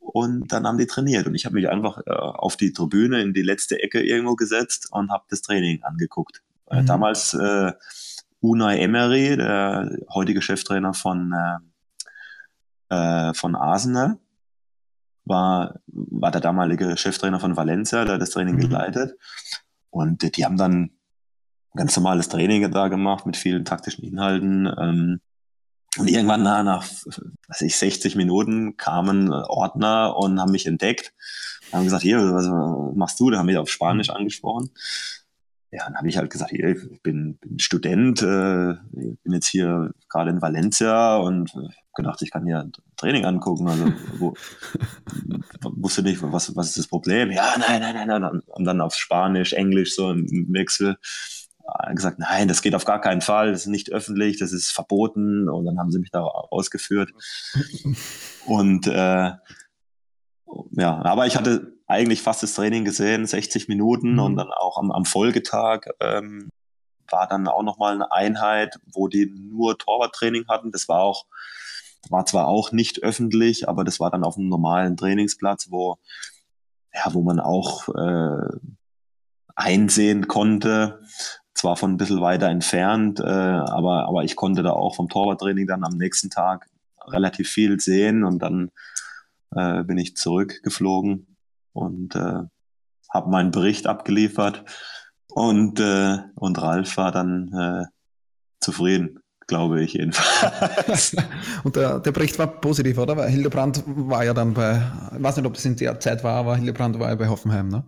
Und 0.04 0.52
dann 0.52 0.66
haben 0.66 0.76
die 0.76 0.86
trainiert. 0.86 1.26
Und 1.26 1.34
ich 1.34 1.46
habe 1.46 1.54
mich 1.54 1.68
einfach 1.68 1.98
äh, 2.06 2.10
auf 2.10 2.56
die 2.56 2.72
Tribüne 2.72 3.22
in 3.22 3.32
die 3.32 3.42
letzte 3.42 3.82
Ecke 3.82 4.02
irgendwo 4.02 4.36
gesetzt 4.36 4.88
und 4.90 5.10
habe 5.10 5.24
das 5.30 5.40
Training 5.40 5.82
angeguckt. 5.82 6.42
Äh, 6.70 6.82
mhm. 6.82 6.86
damals 6.86 7.32
äh, 7.34 7.72
Unai 8.40 8.78
Emery, 8.78 9.36
der 9.36 9.96
heutige 10.12 10.42
Cheftrainer 10.42 10.92
von, 10.92 11.32
äh, 12.90 13.28
äh, 13.30 13.34
von 13.34 13.56
Arsenal, 13.56 14.18
war, 15.24 15.80
war 15.86 16.30
der 16.30 16.42
damalige 16.42 16.98
Cheftrainer 16.98 17.40
von 17.40 17.56
Valencia, 17.56 18.04
der 18.04 18.14
hat 18.14 18.20
das 18.20 18.30
Training 18.30 18.56
mhm. 18.56 18.60
geleitet. 18.60 19.18
Und 19.88 20.36
die 20.36 20.44
haben 20.44 20.58
dann 20.58 20.90
ganz 21.74 21.96
normales 21.96 22.28
Training 22.28 22.70
da 22.70 22.88
gemacht 22.88 23.24
mit 23.24 23.38
vielen 23.38 23.64
taktischen 23.64 24.04
Inhalten. 24.04 24.66
Ähm, 24.78 25.20
und 25.98 26.08
irgendwann 26.08 26.42
nach, 26.42 26.64
nach 26.64 26.84
was 27.48 27.60
ich, 27.60 27.76
60 27.76 28.16
Minuten 28.16 28.76
kamen 28.76 29.32
Ordner 29.32 30.16
und 30.16 30.40
haben 30.40 30.52
mich 30.52 30.66
entdeckt. 30.66 31.12
Haben 31.72 31.84
gesagt, 31.84 32.02
hier, 32.02 32.18
was 32.18 32.48
machst 32.96 33.18
du? 33.20 33.30
Da 33.30 33.38
haben 33.38 33.46
mich 33.46 33.56
auf 33.56 33.70
Spanisch 33.70 34.08
mhm. 34.08 34.16
angesprochen. 34.16 34.70
Ja, 35.70 35.86
dann 35.86 35.96
habe 35.96 36.08
ich 36.08 36.16
halt 36.16 36.30
gesagt, 36.30 36.52
hier, 36.52 36.68
ich 36.68 37.02
bin, 37.02 37.36
bin 37.38 37.58
Student, 37.58 38.22
äh, 38.22 38.74
bin 38.92 39.32
jetzt 39.32 39.48
hier 39.48 39.92
gerade 40.08 40.30
in 40.30 40.40
Valencia 40.40 41.16
und 41.16 41.52
äh, 41.56 41.68
gedacht, 41.96 42.22
ich 42.22 42.30
kann 42.30 42.46
hier 42.46 42.60
ein 42.60 42.72
Training 42.96 43.24
angucken. 43.24 43.66
Also 43.66 43.92
wo, 44.18 44.34
wusste 45.62 46.02
nicht, 46.02 46.22
was, 46.22 46.54
was 46.54 46.68
ist 46.68 46.78
das 46.78 46.86
Problem? 46.86 47.32
Ja, 47.32 47.56
nein, 47.58 47.80
nein, 47.80 48.06
nein, 48.06 48.20
nein. 48.20 48.40
Und 48.46 48.64
dann 48.64 48.80
auf 48.80 48.94
Spanisch, 48.94 49.52
Englisch 49.52 49.96
so 49.96 50.12
im 50.12 50.46
Wechsel 50.52 50.96
gesagt, 51.94 52.18
nein, 52.18 52.48
das 52.48 52.62
geht 52.62 52.74
auf 52.74 52.84
gar 52.84 53.00
keinen 53.00 53.20
Fall, 53.20 53.52
das 53.52 53.62
ist 53.62 53.66
nicht 53.68 53.92
öffentlich, 53.92 54.38
das 54.38 54.52
ist 54.52 54.70
verboten. 54.70 55.48
Und 55.48 55.64
dann 55.64 55.78
haben 55.78 55.90
sie 55.90 55.98
mich 55.98 56.10
da 56.10 56.22
ausgeführt. 56.22 57.10
Und 58.46 58.86
äh, 58.86 59.32
ja, 60.72 61.02
aber 61.04 61.26
ich 61.26 61.36
hatte 61.36 61.72
eigentlich 61.86 62.22
fast 62.22 62.42
das 62.42 62.54
Training 62.54 62.84
gesehen, 62.84 63.26
60 63.26 63.68
Minuten 63.68 64.14
mhm. 64.14 64.20
und 64.20 64.36
dann 64.36 64.50
auch 64.50 64.78
am, 64.78 64.90
am 64.90 65.04
Folgetag 65.04 65.86
ähm, 66.00 66.48
war 67.10 67.28
dann 67.28 67.48
auch 67.48 67.62
nochmal 67.62 67.94
eine 67.94 68.12
Einheit, 68.12 68.78
wo 68.86 69.08
die 69.08 69.26
nur 69.26 69.76
Torwarttraining 69.78 70.46
hatten. 70.48 70.72
Das 70.72 70.88
war 70.88 71.00
auch, 71.00 71.26
war 72.08 72.24
zwar 72.24 72.48
auch 72.48 72.72
nicht 72.72 73.02
öffentlich, 73.02 73.68
aber 73.68 73.84
das 73.84 74.00
war 74.00 74.10
dann 74.10 74.24
auf 74.24 74.36
einem 74.36 74.48
normalen 74.48 74.96
Trainingsplatz, 74.96 75.66
wo, 75.70 75.98
ja, 76.94 77.12
wo 77.12 77.22
man 77.22 77.40
auch 77.40 77.88
äh, 77.88 78.56
einsehen 79.54 80.26
konnte, 80.26 81.02
zwar 81.54 81.76
von 81.76 81.92
ein 81.92 81.96
bisschen 81.96 82.20
weiter 82.20 82.48
entfernt, 82.48 83.20
äh, 83.20 83.22
aber, 83.22 84.06
aber 84.08 84.24
ich 84.24 84.36
konnte 84.36 84.62
da 84.62 84.70
auch 84.70 84.96
vom 84.96 85.08
Torwarttraining 85.08 85.66
dann 85.66 85.84
am 85.84 85.96
nächsten 85.96 86.30
Tag 86.30 86.68
relativ 87.06 87.48
viel 87.48 87.78
sehen 87.80 88.24
und 88.24 88.40
dann 88.40 88.70
äh, 89.54 89.84
bin 89.84 89.98
ich 89.98 90.16
zurückgeflogen 90.16 91.36
und 91.72 92.16
äh, 92.16 92.42
habe 93.12 93.30
meinen 93.30 93.50
Bericht 93.50 93.86
abgeliefert 93.86 94.64
und, 95.28 95.80
äh, 95.80 96.18
und 96.34 96.60
Ralf 96.60 96.96
war 96.96 97.12
dann 97.12 97.52
äh, 97.52 97.84
zufrieden 98.60 99.20
glaube 99.46 99.82
ich 99.82 99.94
jedenfalls. 99.94 101.14
und 101.64 101.76
der, 101.76 102.00
der, 102.00 102.12
Bericht 102.12 102.38
war 102.38 102.46
positiv, 102.46 102.98
oder? 102.98 103.16
Weil 103.16 103.30
Hildebrand 103.30 103.82
war 103.86 104.24
ja 104.24 104.34
dann 104.34 104.54
bei, 104.54 104.82
ich 105.14 105.22
weiß 105.22 105.36
nicht, 105.36 105.46
ob 105.46 105.54
das 105.54 105.64
in 105.64 105.76
der 105.76 106.00
Zeit 106.00 106.24
war, 106.24 106.36
aber 106.36 106.56
Hildebrand 106.56 106.98
war 106.98 107.08
ja 107.08 107.14
bei 107.14 107.28
Hoffenheim, 107.28 107.68
ne? 107.68 107.84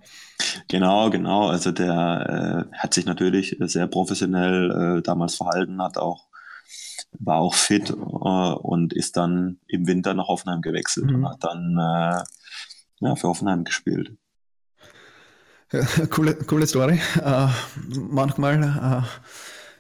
Genau, 0.69 1.11
genau. 1.11 1.49
Also 1.49 1.73
der 1.73 2.67
äh, 2.73 2.77
hat 2.77 2.95
sich 2.95 3.07
natürlich 3.07 3.57
sehr 3.61 3.87
professionell 3.87 4.99
äh, 4.99 5.03
damals 5.03 5.37
verhalten, 5.37 5.83
hat 5.83 5.99
auch 5.99 6.27
war 7.19 7.39
auch 7.39 7.55
fit 7.55 7.91
äh, 7.91 7.95
und 7.95 8.93
ist 8.93 9.17
dann 9.17 9.59
im 9.69 9.87
Winter 9.87 10.15
nach 10.15 10.29
Hoffenheim 10.29 10.61
gewechselt 10.61 11.07
mhm. 11.07 11.17
und 11.17 11.29
hat 11.29 11.45
dann 11.45 11.79
äh, 11.79 12.23
ja, 13.01 13.17
für 13.17 13.29
Hoffenheim 13.29 13.65
gespielt. 13.65 14.13
Ja, 15.73 15.85
coole, 16.11 16.35
coole 16.35 16.67
Story. 16.67 17.01
Äh, 17.23 17.49
manchmal 17.89 18.63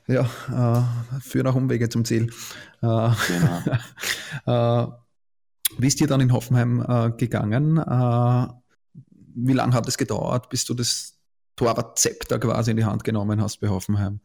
äh, 0.08 0.12
ja, 0.12 0.22
äh, 0.22 1.20
führen 1.20 1.46
auch 1.46 1.54
Umwege 1.54 1.88
zum 1.88 2.04
Ziel. 2.04 2.30
Äh, 2.82 3.10
genau. 3.28 3.62
äh, 4.46 4.92
wie 5.78 5.86
ist 5.86 6.00
dir 6.00 6.06
dann 6.06 6.20
in 6.20 6.32
Hoffenheim 6.32 6.84
äh, 6.86 7.10
gegangen? 7.10 7.78
Wie 9.38 9.52
lange 9.52 9.74
hat 9.74 9.86
es 9.86 9.98
gedauert, 9.98 10.48
bis 10.48 10.64
du 10.64 10.74
das 10.74 11.18
Torwart-Zepter 11.56 12.38
quasi 12.38 12.70
in 12.70 12.78
die 12.78 12.84
Hand 12.84 13.04
genommen 13.04 13.40
hast 13.40 13.60
bei 13.60 13.68
Hoffenheim? 13.68 14.20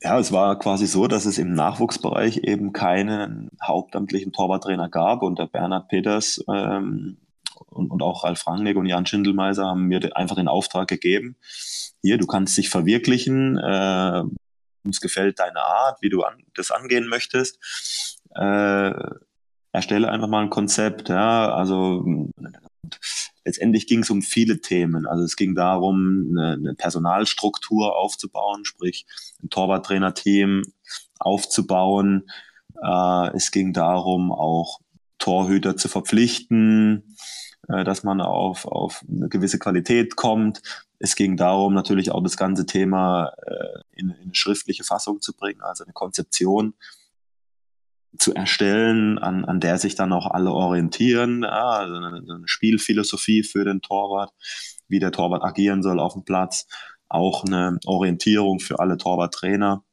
Ja, 0.00 0.18
es 0.18 0.32
war 0.32 0.58
quasi 0.58 0.86
so, 0.86 1.06
dass 1.08 1.24
es 1.24 1.38
im 1.38 1.54
Nachwuchsbereich 1.54 2.38
eben 2.38 2.72
keinen 2.72 3.50
hauptamtlichen 3.62 4.32
Torwarttrainer 4.32 4.88
gab 4.88 5.22
und 5.22 5.38
der 5.38 5.46
Bernhard 5.46 5.88
Peters 5.88 6.44
ähm, 6.48 7.18
und, 7.66 7.90
und 7.90 8.02
auch 8.02 8.22
Ralf 8.22 8.46
Rangnick 8.46 8.76
und 8.76 8.86
Jan 8.86 9.06
Schindelmeiser 9.06 9.66
haben 9.66 9.86
mir 9.86 10.16
einfach 10.16 10.36
den 10.36 10.48
Auftrag 10.48 10.88
gegeben, 10.88 11.36
hier, 12.02 12.18
du 12.18 12.26
kannst 12.26 12.56
dich 12.58 12.68
verwirklichen, 12.68 13.56
äh, 13.56 14.22
uns 14.84 15.00
gefällt 15.00 15.38
deine 15.38 15.64
Art, 15.64 16.02
wie 16.02 16.10
du 16.10 16.22
an, 16.22 16.44
das 16.54 16.70
angehen 16.70 17.08
möchtest. 17.08 17.58
Äh, 18.34 18.92
erstelle 19.74 20.08
einfach 20.08 20.28
mal 20.28 20.42
ein 20.42 20.50
Konzept, 20.50 21.08
ja, 21.08 21.52
also 21.52 22.30
letztendlich 23.44 23.88
ging 23.88 24.00
es 24.00 24.10
um 24.10 24.22
viele 24.22 24.60
Themen. 24.60 25.04
Also 25.04 25.24
es 25.24 25.34
ging 25.34 25.56
darum, 25.56 26.28
eine, 26.30 26.52
eine 26.52 26.74
Personalstruktur 26.74 27.96
aufzubauen, 27.96 28.64
sprich 28.64 29.04
ein 29.42 29.50
Torwarttrainerteam 29.50 30.62
aufzubauen. 31.18 32.30
Äh, 32.80 33.36
es 33.36 33.50
ging 33.50 33.72
darum, 33.72 34.30
auch 34.30 34.78
Torhüter 35.18 35.76
zu 35.76 35.88
verpflichten, 35.88 37.16
äh, 37.68 37.82
dass 37.82 38.04
man 38.04 38.20
auf, 38.20 38.66
auf 38.66 39.04
eine 39.08 39.28
gewisse 39.28 39.58
Qualität 39.58 40.14
kommt. 40.14 40.62
Es 41.00 41.16
ging 41.16 41.36
darum, 41.36 41.74
natürlich 41.74 42.12
auch 42.12 42.22
das 42.22 42.36
ganze 42.36 42.64
Thema 42.64 43.32
äh, 43.44 43.80
in, 43.90 44.10
in 44.10 44.22
eine 44.22 44.34
schriftliche 44.34 44.84
Fassung 44.84 45.20
zu 45.20 45.34
bringen, 45.34 45.62
also 45.62 45.82
eine 45.82 45.92
Konzeption 45.92 46.74
zu 48.18 48.34
erstellen, 48.34 49.18
an, 49.18 49.44
an 49.44 49.60
der 49.60 49.78
sich 49.78 49.94
dann 49.94 50.12
auch 50.12 50.26
alle 50.30 50.52
orientieren, 50.52 51.42
ja, 51.42 51.70
also 51.70 51.94
eine, 51.94 52.06
eine 52.06 52.42
Spielphilosophie 52.46 53.42
für 53.42 53.64
den 53.64 53.80
Torwart, 53.80 54.32
wie 54.88 54.98
der 54.98 55.12
Torwart 55.12 55.42
agieren 55.42 55.82
soll 55.82 56.00
auf 56.00 56.12
dem 56.12 56.24
Platz, 56.24 56.66
auch 57.08 57.44
eine 57.44 57.78
Orientierung 57.86 58.60
für 58.60 58.78
alle 58.78 58.96
Torwarttrainer 58.96 59.84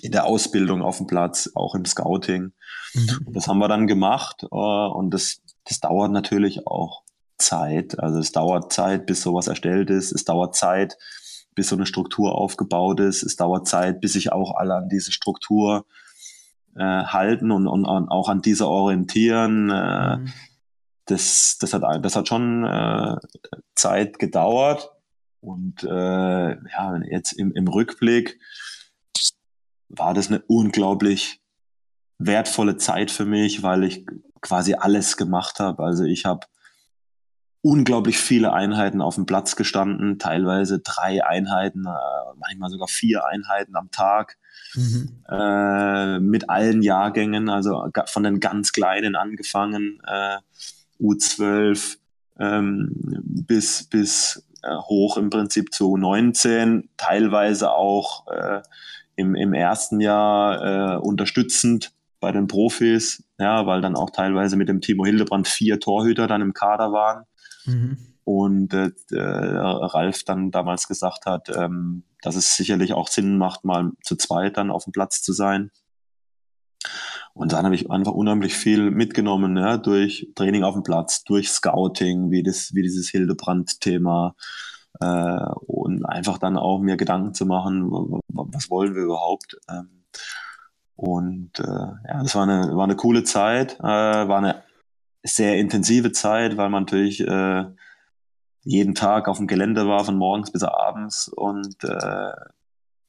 in 0.00 0.12
der 0.12 0.24
Ausbildung 0.24 0.82
auf 0.82 0.98
dem 0.98 1.06
Platz, 1.06 1.50
auch 1.54 1.74
im 1.74 1.84
Scouting. 1.84 2.52
Mhm. 2.94 3.26
Das 3.32 3.46
haben 3.46 3.58
wir 3.58 3.68
dann 3.68 3.86
gemacht 3.86 4.44
äh, 4.44 4.46
und 4.46 5.10
das, 5.10 5.42
das 5.64 5.80
dauert 5.80 6.12
natürlich 6.12 6.66
auch 6.66 7.02
Zeit. 7.38 7.98
Also 7.98 8.18
es 8.18 8.32
dauert 8.32 8.72
Zeit, 8.72 9.06
bis 9.06 9.20
sowas 9.22 9.48
erstellt 9.48 9.90
ist. 9.90 10.12
Es 10.12 10.24
dauert 10.24 10.54
Zeit, 10.54 10.96
bis 11.54 11.68
so 11.68 11.76
eine 11.76 11.86
Struktur 11.86 12.34
aufgebaut 12.34 13.00
ist. 13.00 13.22
Es 13.22 13.36
dauert 13.36 13.66
Zeit, 13.66 14.00
bis 14.00 14.14
sich 14.14 14.32
auch 14.32 14.54
alle 14.56 14.74
an 14.74 14.88
diese 14.88 15.12
Struktur 15.12 15.84
äh, 16.76 17.04
halten 17.04 17.50
und, 17.50 17.66
und, 17.66 17.84
und, 17.84 18.08
auch 18.08 18.28
an 18.28 18.42
dieser 18.42 18.68
orientieren. 18.68 19.70
Äh, 19.70 20.16
mhm. 20.18 20.32
das, 21.06 21.58
das, 21.58 21.74
hat, 21.74 21.82
das 22.04 22.16
hat 22.16 22.28
schon 22.28 22.64
äh, 22.64 23.16
Zeit 23.74 24.18
gedauert. 24.18 24.90
Und 25.40 25.82
äh, 25.82 25.88
ja, 25.88 27.00
jetzt 27.10 27.32
im, 27.32 27.52
im 27.52 27.66
Rückblick 27.66 28.38
war 29.88 30.14
das 30.14 30.28
eine 30.28 30.40
unglaublich 30.46 31.40
wertvolle 32.18 32.76
Zeit 32.76 33.10
für 33.10 33.24
mich, 33.24 33.62
weil 33.62 33.84
ich 33.84 34.06
quasi 34.40 34.74
alles 34.74 35.16
gemacht 35.16 35.60
habe. 35.60 35.82
Also 35.82 36.04
ich 36.04 36.24
habe 36.24 36.46
unglaublich 37.62 38.18
viele 38.18 38.52
Einheiten 38.52 39.00
auf 39.00 39.14
dem 39.14 39.26
Platz 39.26 39.56
gestanden, 39.56 40.18
teilweise 40.18 40.80
drei 40.80 41.24
Einheiten, 41.24 41.86
äh, 41.86 42.36
manchmal 42.36 42.70
sogar 42.70 42.88
vier 42.88 43.24
Einheiten 43.26 43.76
am 43.76 43.90
Tag. 43.90 44.36
Mhm. 44.74 45.22
Äh, 45.28 46.18
mit 46.20 46.48
allen 46.48 46.82
Jahrgängen, 46.82 47.48
also 47.48 47.88
von 48.06 48.22
den 48.22 48.40
ganz 48.40 48.72
Kleinen 48.72 49.16
angefangen, 49.16 50.00
äh, 50.06 50.38
U12 51.00 51.96
ähm, 52.38 52.90
bis, 53.46 53.84
bis 53.84 54.46
äh, 54.62 54.74
hoch 54.74 55.16
im 55.16 55.30
Prinzip 55.30 55.72
zu 55.74 55.94
U19, 55.94 56.88
teilweise 56.96 57.72
auch 57.72 58.26
äh, 58.28 58.62
im, 59.16 59.34
im 59.34 59.52
ersten 59.54 60.00
Jahr 60.00 60.94
äh, 60.94 60.96
unterstützend 60.98 61.92
bei 62.20 62.32
den 62.32 62.46
Profis, 62.46 63.24
ja, 63.38 63.66
weil 63.66 63.80
dann 63.80 63.96
auch 63.96 64.10
teilweise 64.10 64.56
mit 64.56 64.68
dem 64.68 64.80
Timo 64.80 65.04
Hildebrand 65.04 65.48
vier 65.48 65.80
Torhüter 65.80 66.26
dann 66.28 66.40
im 66.40 66.54
Kader 66.54 66.92
waren. 66.92 67.24
Mhm. 67.66 68.11
Und 68.24 68.72
äh, 68.72 68.90
äh, 69.10 69.20
Ralf 69.20 70.24
dann 70.24 70.50
damals 70.50 70.86
gesagt 70.86 71.26
hat, 71.26 71.48
ähm, 71.56 72.04
dass 72.22 72.36
es 72.36 72.56
sicherlich 72.56 72.92
auch 72.92 73.08
Sinn 73.08 73.36
macht, 73.36 73.64
mal 73.64 73.90
zu 74.02 74.16
zweit 74.16 74.56
dann 74.56 74.70
auf 74.70 74.84
dem 74.84 74.92
Platz 74.92 75.22
zu 75.22 75.32
sein. 75.32 75.70
Und 77.34 77.52
dann 77.52 77.64
habe 77.64 77.74
ich 77.74 77.90
einfach 77.90 78.12
unheimlich 78.12 78.54
viel 78.54 78.90
mitgenommen, 78.90 79.56
ja, 79.56 79.78
durch 79.78 80.28
Training 80.34 80.64
auf 80.64 80.74
dem 80.74 80.82
Platz, 80.82 81.24
durch 81.24 81.50
Scouting, 81.50 82.30
wie, 82.30 82.42
das, 82.42 82.74
wie 82.74 82.82
dieses 82.82 83.08
Hildebrand-Thema. 83.08 84.34
Äh, 85.00 85.46
und 85.66 86.04
einfach 86.04 86.38
dann 86.38 86.58
auch 86.58 86.80
mir 86.80 86.96
Gedanken 86.96 87.34
zu 87.34 87.46
machen, 87.46 87.90
was 88.28 88.70
wollen 88.70 88.94
wir 88.94 89.02
überhaupt. 89.02 89.56
Ähm, 89.68 90.04
und 90.94 91.58
äh, 91.58 91.62
ja, 91.62 92.22
das 92.22 92.34
war 92.34 92.42
eine, 92.42 92.76
war 92.76 92.84
eine 92.84 92.96
coole 92.96 93.24
Zeit, 93.24 93.78
äh, 93.80 93.82
war 93.82 94.38
eine 94.38 94.62
sehr 95.24 95.58
intensive 95.58 96.12
Zeit, 96.12 96.56
weil 96.56 96.68
man 96.68 96.82
natürlich 96.84 97.20
äh, 97.20 97.64
jeden 98.64 98.94
Tag 98.94 99.28
auf 99.28 99.38
dem 99.38 99.46
Gelände 99.46 99.86
war, 99.86 100.04
von 100.04 100.16
morgens 100.16 100.50
bis 100.52 100.62
abends. 100.62 101.28
Und 101.28 101.82
äh, 101.84 102.32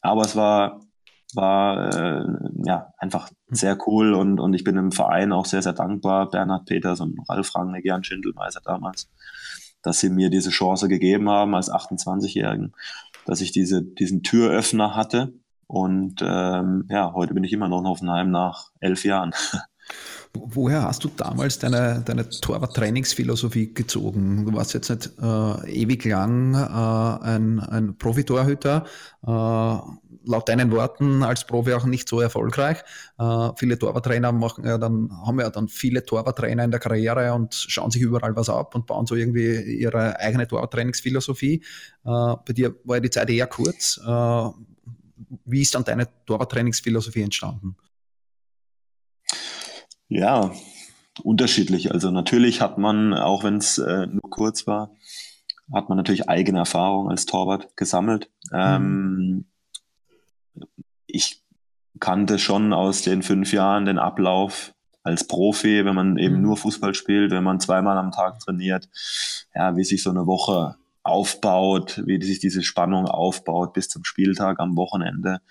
aber 0.01 0.21
es 0.21 0.35
war, 0.35 0.81
war 1.33 1.95
äh, 1.95 2.25
ja 2.65 2.93
einfach 2.97 3.29
sehr 3.47 3.77
cool 3.87 4.13
und, 4.13 4.39
und 4.39 4.53
ich 4.53 4.63
bin 4.63 4.77
im 4.77 4.91
Verein 4.91 5.31
auch 5.31 5.45
sehr, 5.45 5.61
sehr 5.61 5.73
dankbar, 5.73 6.29
Bernhard 6.29 6.65
Peters 6.65 6.99
und 6.99 7.17
Ralf 7.29 7.55
Rangnick, 7.55 7.85
Jan 7.85 8.03
Schindelmeiser 8.03 8.61
damals, 8.63 9.09
dass 9.81 9.99
sie 9.99 10.09
mir 10.09 10.29
diese 10.29 10.49
Chance 10.49 10.87
gegeben 10.87 11.29
haben 11.29 11.55
als 11.55 11.71
28-Jährigen, 11.71 12.73
dass 13.25 13.41
ich 13.41 13.51
diese, 13.51 13.83
diesen 13.83 14.23
Türöffner 14.23 14.95
hatte. 14.95 15.33
Und 15.67 16.21
ähm, 16.21 16.85
ja, 16.89 17.13
heute 17.13 17.33
bin 17.33 17.43
ich 17.43 17.53
immer 17.53 17.69
noch 17.69 17.79
in 17.79 17.87
Hoffenheim 17.87 18.29
nach 18.29 18.71
elf 18.79 19.05
Jahren. 19.05 19.33
Woher 20.33 20.83
hast 20.83 21.03
du 21.03 21.09
damals 21.15 21.59
deine, 21.59 22.01
deine 22.03 22.27
Torwart-Trainingsphilosophie 22.27 23.73
gezogen? 23.73 24.45
Du 24.45 24.53
warst 24.53 24.73
jetzt 24.73 24.89
nicht 24.89 25.11
äh, 25.21 25.71
ewig 25.71 26.05
lang 26.05 26.55
äh, 26.55 27.23
ein, 27.25 27.59
ein 27.59 27.97
Profitorhüter, 27.97 28.85
äh, 29.21 29.27
laut 30.25 30.49
deinen 30.49 30.71
Worten 30.71 31.21
als 31.21 31.45
Profi 31.45 31.73
auch 31.73 31.85
nicht 31.85 32.09
so 32.09 32.19
erfolgreich. 32.19 32.79
Äh, 33.19 33.49
viele 33.57 33.77
Torwarttrainer 33.77 34.31
machen 34.31 34.65
ja 34.65 34.77
dann, 34.77 35.11
haben 35.25 35.39
ja 35.39 35.49
dann 35.51 35.67
viele 35.67 36.03
Torwarttrainer 36.03 36.63
in 36.63 36.71
der 36.71 36.79
Karriere 36.79 37.33
und 37.33 37.53
schauen 37.53 37.91
sich 37.91 38.01
überall 38.01 38.35
was 38.35 38.49
ab 38.49 38.73
und 38.73 38.87
bauen 38.87 39.05
so 39.05 39.15
irgendwie 39.15 39.61
ihre 39.61 40.19
eigene 40.19 40.47
Torwarttrainingsphilosophie. 40.47 41.63
Äh, 42.05 42.35
bei 42.45 42.53
dir 42.53 42.75
war 42.85 42.97
ja 42.97 43.01
die 43.01 43.09
Zeit 43.11 43.29
eher 43.29 43.47
kurz. 43.47 43.99
Äh, 44.03 44.49
wie 45.45 45.61
ist 45.61 45.75
dann 45.75 45.83
deine 45.83 46.07
Torwarttrainingsphilosophie 46.25 47.21
entstanden? 47.21 47.75
Ja, 50.07 50.51
unterschiedlich. 51.23 51.91
Also 51.91 52.11
natürlich 52.11 52.61
hat 52.61 52.77
man, 52.77 53.13
auch 53.13 53.43
wenn 53.43 53.57
es 53.57 53.77
äh, 53.77 54.07
nur 54.07 54.29
kurz 54.29 54.67
war, 54.67 54.91
hat 55.71 55.89
man 55.89 55.97
natürlich 55.97 56.29
eigene 56.29 56.59
Erfahrungen 56.59 57.09
als 57.09 57.25
Torwart 57.25 57.75
gesammelt. 57.77 58.29
Mhm. 58.51 58.57
Ähm, 58.57 59.45
ich 61.07 61.43
kannte 61.99 62.39
schon 62.39 62.73
aus 62.73 63.01
den 63.01 63.21
fünf 63.21 63.53
Jahren 63.53 63.85
den 63.85 63.99
Ablauf 63.99 64.73
als 65.03 65.27
Profi, 65.27 65.85
wenn 65.85 65.95
man 65.95 66.17
eben 66.17 66.37
mhm. 66.37 66.41
nur 66.41 66.57
Fußball 66.57 66.93
spielt, 66.95 67.31
wenn 67.31 67.43
man 67.43 67.59
zweimal 67.59 67.97
am 67.97 68.11
Tag 68.11 68.39
trainiert, 68.39 68.89
ja, 69.53 69.75
wie 69.75 69.83
sich 69.83 70.01
so 70.01 70.09
eine 70.09 70.25
Woche 70.25 70.75
aufbaut, 71.03 72.01
wie 72.05 72.21
sich 72.23 72.39
diese 72.39 72.63
Spannung 72.63 73.05
aufbaut 73.07 73.73
bis 73.73 73.89
zum 73.89 74.05
Spieltag 74.05 74.59
am 74.59 74.77
Wochenende. 74.77 75.41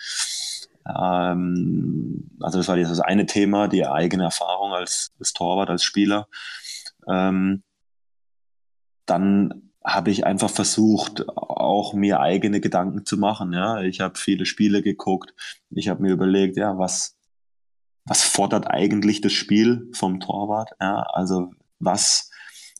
Ähm, 0.87 2.31
also 2.41 2.59
das 2.59 2.69
war 2.69 2.77
das 2.77 3.01
eine 3.01 3.27
Thema, 3.27 3.69
die 3.69 3.87
eigene 3.87 4.25
Erfahrung 4.25 4.73
als, 4.73 5.13
als 5.19 5.33
Torwart, 5.33 5.71
als 5.71 5.85
Spieler. 5.85 6.29
Ähm, 7.09 7.63
dann 9.07 9.73
habe 9.85 10.11
ich 10.11 10.27
einfach 10.27 10.51
versucht, 10.51 11.29
auch 11.29 11.93
mir 11.95 12.21
eigene 12.21 12.61
Gedanken 12.61 13.05
zu 13.05 13.17
machen. 13.17 13.53
Ja, 13.53 13.81
ich 13.81 14.01
habe 14.01 14.19
viele 14.19 14.47
Spiele 14.47 14.83
geguckt. 14.83 15.35
Ich 15.71 15.89
habe 15.89 16.03
mir 16.03 16.13
überlegt, 16.13 16.57
ja, 16.57 16.79
was 16.79 17.17
was 18.05 18.23
fordert 18.25 18.67
eigentlich 18.69 19.21
das 19.21 19.33
Spiel 19.33 19.89
vom 19.95 20.19
Torwart? 20.21 20.71
Ja, 20.81 21.03
also 21.13 21.51
was 21.79 22.31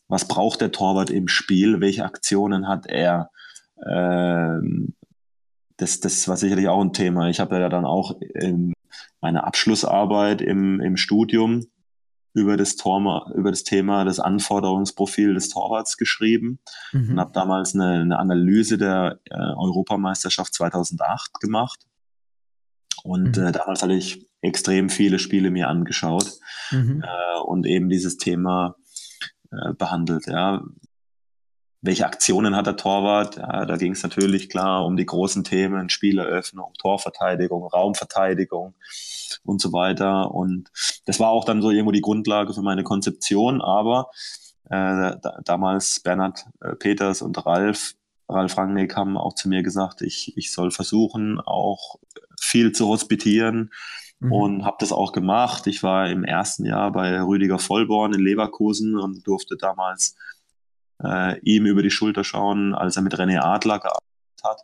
was 0.07 0.27
braucht 0.27 0.61
der 0.61 0.71
Torwart 0.71 1.09
im 1.09 1.27
Spiel? 1.27 1.81
Welche 1.81 2.05
Aktionen 2.05 2.67
hat 2.67 2.87
er? 2.87 3.31
Ähm, 3.85 4.95
das, 5.83 5.99
das 5.99 6.27
war 6.27 6.37
sicherlich 6.37 6.69
auch 6.69 6.81
ein 6.81 6.93
Thema. 6.93 7.29
Ich 7.29 7.39
habe 7.39 7.59
ja 7.59 7.67
dann 7.67 7.85
auch 7.85 8.15
meine 9.21 9.43
Abschlussarbeit 9.43 10.41
im, 10.41 10.79
im 10.79 10.97
Studium 10.97 11.65
über 12.33 12.57
das, 12.57 12.77
Tor, 12.77 13.31
über 13.35 13.51
das 13.51 13.63
Thema 13.63 14.05
das 14.05 14.19
Anforderungsprofil 14.19 15.33
des 15.33 15.49
Torwarts 15.49 15.97
geschrieben 15.97 16.59
mhm. 16.91 17.11
und 17.11 17.19
habe 17.19 17.31
damals 17.31 17.75
eine, 17.75 18.01
eine, 18.01 18.17
Analyse 18.17 18.77
der 18.77 19.19
äh, 19.29 19.35
Europameisterschaft 19.35 20.53
2008 20.53 21.39
gemacht. 21.39 21.85
Und 23.03 23.37
mhm. 23.37 23.43
äh, 23.43 23.51
damals 23.51 23.83
hatte 23.83 23.93
ich 23.93 24.27
extrem 24.41 24.89
viele 24.89 25.19
Spiele 25.19 25.51
mir 25.51 25.67
angeschaut 25.67 26.31
mhm. 26.71 27.03
äh, 27.03 27.39
und 27.41 27.67
eben 27.67 27.89
dieses 27.89 28.17
Thema 28.17 28.77
äh, 29.51 29.73
behandelt. 29.73 30.25
Ja, 30.25 30.63
welche 31.83 32.05
Aktionen 32.05 32.55
hat 32.55 32.65
der 32.65 32.77
Torwart? 32.77 33.35
Ja, 33.35 33.65
da 33.65 33.75
ging 33.75 33.91
es 33.91 34.03
natürlich 34.03 34.49
klar 34.49 34.85
um 34.85 34.95
die 34.95 35.05
großen 35.05 35.43
Themen, 35.43 35.89
Spieleröffnung, 35.89 36.73
Torverteidigung, 36.79 37.67
Raumverteidigung 37.67 38.73
und 39.43 39.61
so 39.61 39.73
weiter. 39.73 40.33
Und 40.33 40.71
das 41.05 41.19
war 41.19 41.29
auch 41.29 41.43
dann 41.43 41.61
so 41.61 41.71
irgendwo 41.71 41.91
die 41.91 42.01
Grundlage 42.01 42.53
für 42.53 42.61
meine 42.61 42.83
Konzeption. 42.83 43.61
Aber 43.61 44.09
äh, 44.65 45.17
da, 45.21 45.39
damals 45.43 45.99
Bernhard 45.99 46.45
äh, 46.61 46.73
Peters 46.75 47.21
und 47.21 47.45
Ralf, 47.45 47.95
Ralf 48.29 48.57
Rangnick 48.57 48.95
haben 48.95 49.17
auch 49.17 49.35
zu 49.35 49.49
mir 49.49 49.61
gesagt, 49.61 50.01
ich, 50.01 50.37
ich 50.37 50.53
soll 50.53 50.71
versuchen, 50.71 51.41
auch 51.41 51.97
viel 52.39 52.71
zu 52.71 52.87
hospitieren. 52.87 53.71
Mhm. 54.21 54.31
Und 54.31 54.65
habe 54.65 54.77
das 54.79 54.93
auch 54.93 55.11
gemacht. 55.11 55.67
Ich 55.67 55.83
war 55.83 56.09
im 56.09 56.23
ersten 56.23 56.65
Jahr 56.65 56.93
bei 56.93 57.21
Rüdiger 57.21 57.59
Vollborn 57.59 58.13
in 58.13 58.21
Leverkusen 58.21 58.97
und 58.97 59.27
durfte 59.27 59.57
damals 59.57 60.15
äh, 61.03 61.39
ihm 61.39 61.65
über 61.65 61.83
die 61.83 61.91
Schulter 61.91 62.23
schauen, 62.23 62.73
als 62.73 62.95
er 62.95 63.01
mit 63.01 63.15
René 63.15 63.39
Adler 63.39 63.79
gearbeitet 63.79 64.43
hat. 64.43 64.61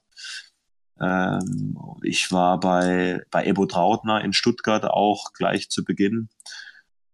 Ähm, 1.02 1.78
ich 2.04 2.32
war 2.32 2.60
bei, 2.60 3.22
bei 3.32 3.46
Ebo 3.46 3.66
Trautner 3.66 4.24
in 4.24 4.34
Stuttgart 4.34 4.86
auch 4.86 5.34
gleich 5.34 5.70
zu 5.70 5.84
Beginn. 5.84 6.30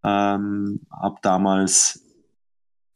Ähm, 0.03 0.81
habe 0.91 1.17
damals 1.21 2.01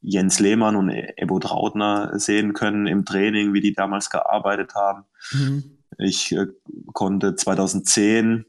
Jens 0.00 0.40
Lehmann 0.40 0.76
und 0.76 0.90
Ebo 0.90 1.38
Trautner 1.38 2.18
sehen 2.18 2.54
können 2.54 2.86
im 2.86 3.04
Training, 3.04 3.52
wie 3.52 3.60
die 3.60 3.74
damals 3.74 4.10
gearbeitet 4.10 4.74
haben. 4.74 5.04
Mhm. 5.32 5.78
Ich 5.98 6.32
äh, 6.32 6.46
konnte 6.92 7.34
2010 7.34 8.46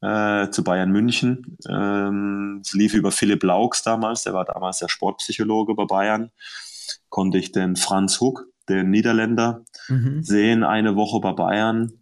äh, 0.00 0.48
zu 0.50 0.62
Bayern 0.64 0.92
München. 0.92 1.58
Ähm, 1.68 2.60
es 2.64 2.72
lief 2.72 2.94
über 2.94 3.10
Philipp 3.10 3.42
Laux 3.42 3.82
damals, 3.82 4.22
der 4.22 4.34
war 4.34 4.44
damals 4.44 4.78
der 4.78 4.88
Sportpsychologe 4.88 5.74
bei 5.74 5.84
Bayern 5.84 6.30
konnte 7.08 7.38
ich 7.38 7.52
den 7.52 7.76
Franz 7.76 8.20
Huck, 8.20 8.48
den 8.68 8.90
Niederländer, 8.90 9.64
mhm. 9.88 10.22
sehen 10.22 10.64
eine 10.64 10.96
Woche 10.96 11.20
bei 11.20 11.32
Bayern. 11.32 11.92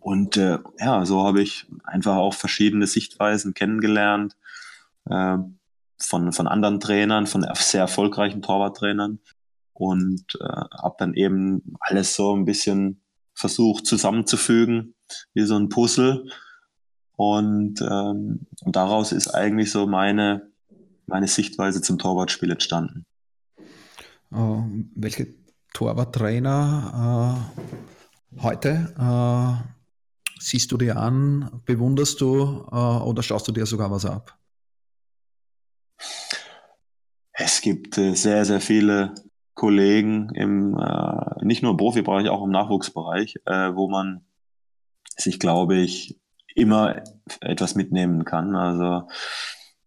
Und 0.00 0.36
äh, 0.36 0.58
ja, 0.78 1.04
so 1.06 1.24
habe 1.24 1.42
ich 1.42 1.66
einfach 1.84 2.16
auch 2.16 2.34
verschiedene 2.34 2.86
Sichtweisen 2.86 3.54
kennengelernt 3.54 4.36
äh, 5.08 5.38
von, 5.98 6.32
von 6.32 6.46
anderen 6.46 6.80
Trainern, 6.80 7.26
von 7.26 7.46
sehr 7.54 7.80
erfolgreichen 7.80 8.42
Torwarttrainern 8.42 9.18
und 9.72 10.24
äh, 10.40 10.44
habe 10.44 10.96
dann 10.98 11.14
eben 11.14 11.76
alles 11.80 12.14
so 12.14 12.34
ein 12.36 12.44
bisschen 12.44 13.00
versucht 13.34 13.86
zusammenzufügen, 13.86 14.94
wie 15.32 15.42
so 15.42 15.56
ein 15.56 15.68
Puzzle. 15.68 16.28
Und, 17.16 17.80
ähm, 17.80 18.46
und 18.64 18.76
daraus 18.76 19.12
ist 19.12 19.28
eigentlich 19.28 19.70
so 19.70 19.86
meine 19.86 20.52
meine 21.06 21.28
Sichtweise 21.28 21.82
zum 21.82 21.98
Torwartspiel 21.98 22.50
entstanden. 22.50 23.06
Uh, 24.34 24.64
welche 24.96 25.28
Torwarttrainer 25.72 27.46
uh, 28.36 28.42
heute 28.42 28.92
uh, 28.98 29.54
siehst 30.40 30.72
du 30.72 30.76
dir 30.76 30.96
an, 30.96 31.62
bewunderst 31.64 32.20
du 32.20 32.66
oder 32.66 33.22
schaust 33.22 33.46
du 33.48 33.52
dir 33.52 33.64
sogar 33.64 33.90
was 33.90 34.04
ab? 34.04 34.36
Es 37.32 37.60
gibt 37.60 37.98
äh, 37.98 38.14
sehr, 38.14 38.44
sehr 38.44 38.60
viele 38.60 39.14
Kollegen 39.54 40.30
im, 40.34 40.78
äh, 40.78 41.44
nicht 41.44 41.62
nur 41.62 41.72
im 41.72 41.76
Profibereich, 41.76 42.28
auch 42.28 42.44
im 42.44 42.50
Nachwuchsbereich, 42.50 43.36
äh, 43.46 43.74
wo 43.74 43.88
man 43.88 44.24
sich, 45.16 45.40
glaube 45.40 45.76
ich, 45.76 46.20
immer 46.54 47.02
etwas 47.40 47.74
mitnehmen 47.74 48.24
kann. 48.24 48.54
Also 48.54 49.08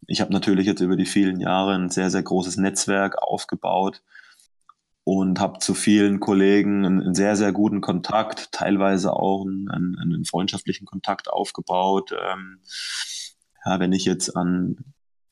ich 0.07 0.19
habe 0.21 0.33
natürlich 0.33 0.67
jetzt 0.67 0.81
über 0.81 0.97
die 0.97 1.05
vielen 1.05 1.39
Jahre 1.39 1.75
ein 1.75 1.89
sehr, 1.89 2.09
sehr 2.09 2.23
großes 2.23 2.57
Netzwerk 2.57 3.17
aufgebaut 3.21 4.03
und 5.07 5.39
habe 5.39 5.59
zu 5.59 5.73
vielen 5.73 6.19
Kollegen 6.19 6.85
einen, 6.85 7.15
sehr, 7.15 7.37
sehr 7.37 7.53
guten 7.53 7.79
Kontakt, 7.79 8.51
teilweise 8.51 9.13
auch 9.13 9.45
einen, 9.45 9.97
einen 9.97 10.25
freundschaftlichen 10.25 10.85
Kontakt 10.85 11.29
aufgebaut. 11.29 12.11
Ähm, 12.11 12.59
ja, 13.63 13.79
wenn 13.79 13.93
ich 13.93 14.03
jetzt 14.03 14.35
an 14.35 14.75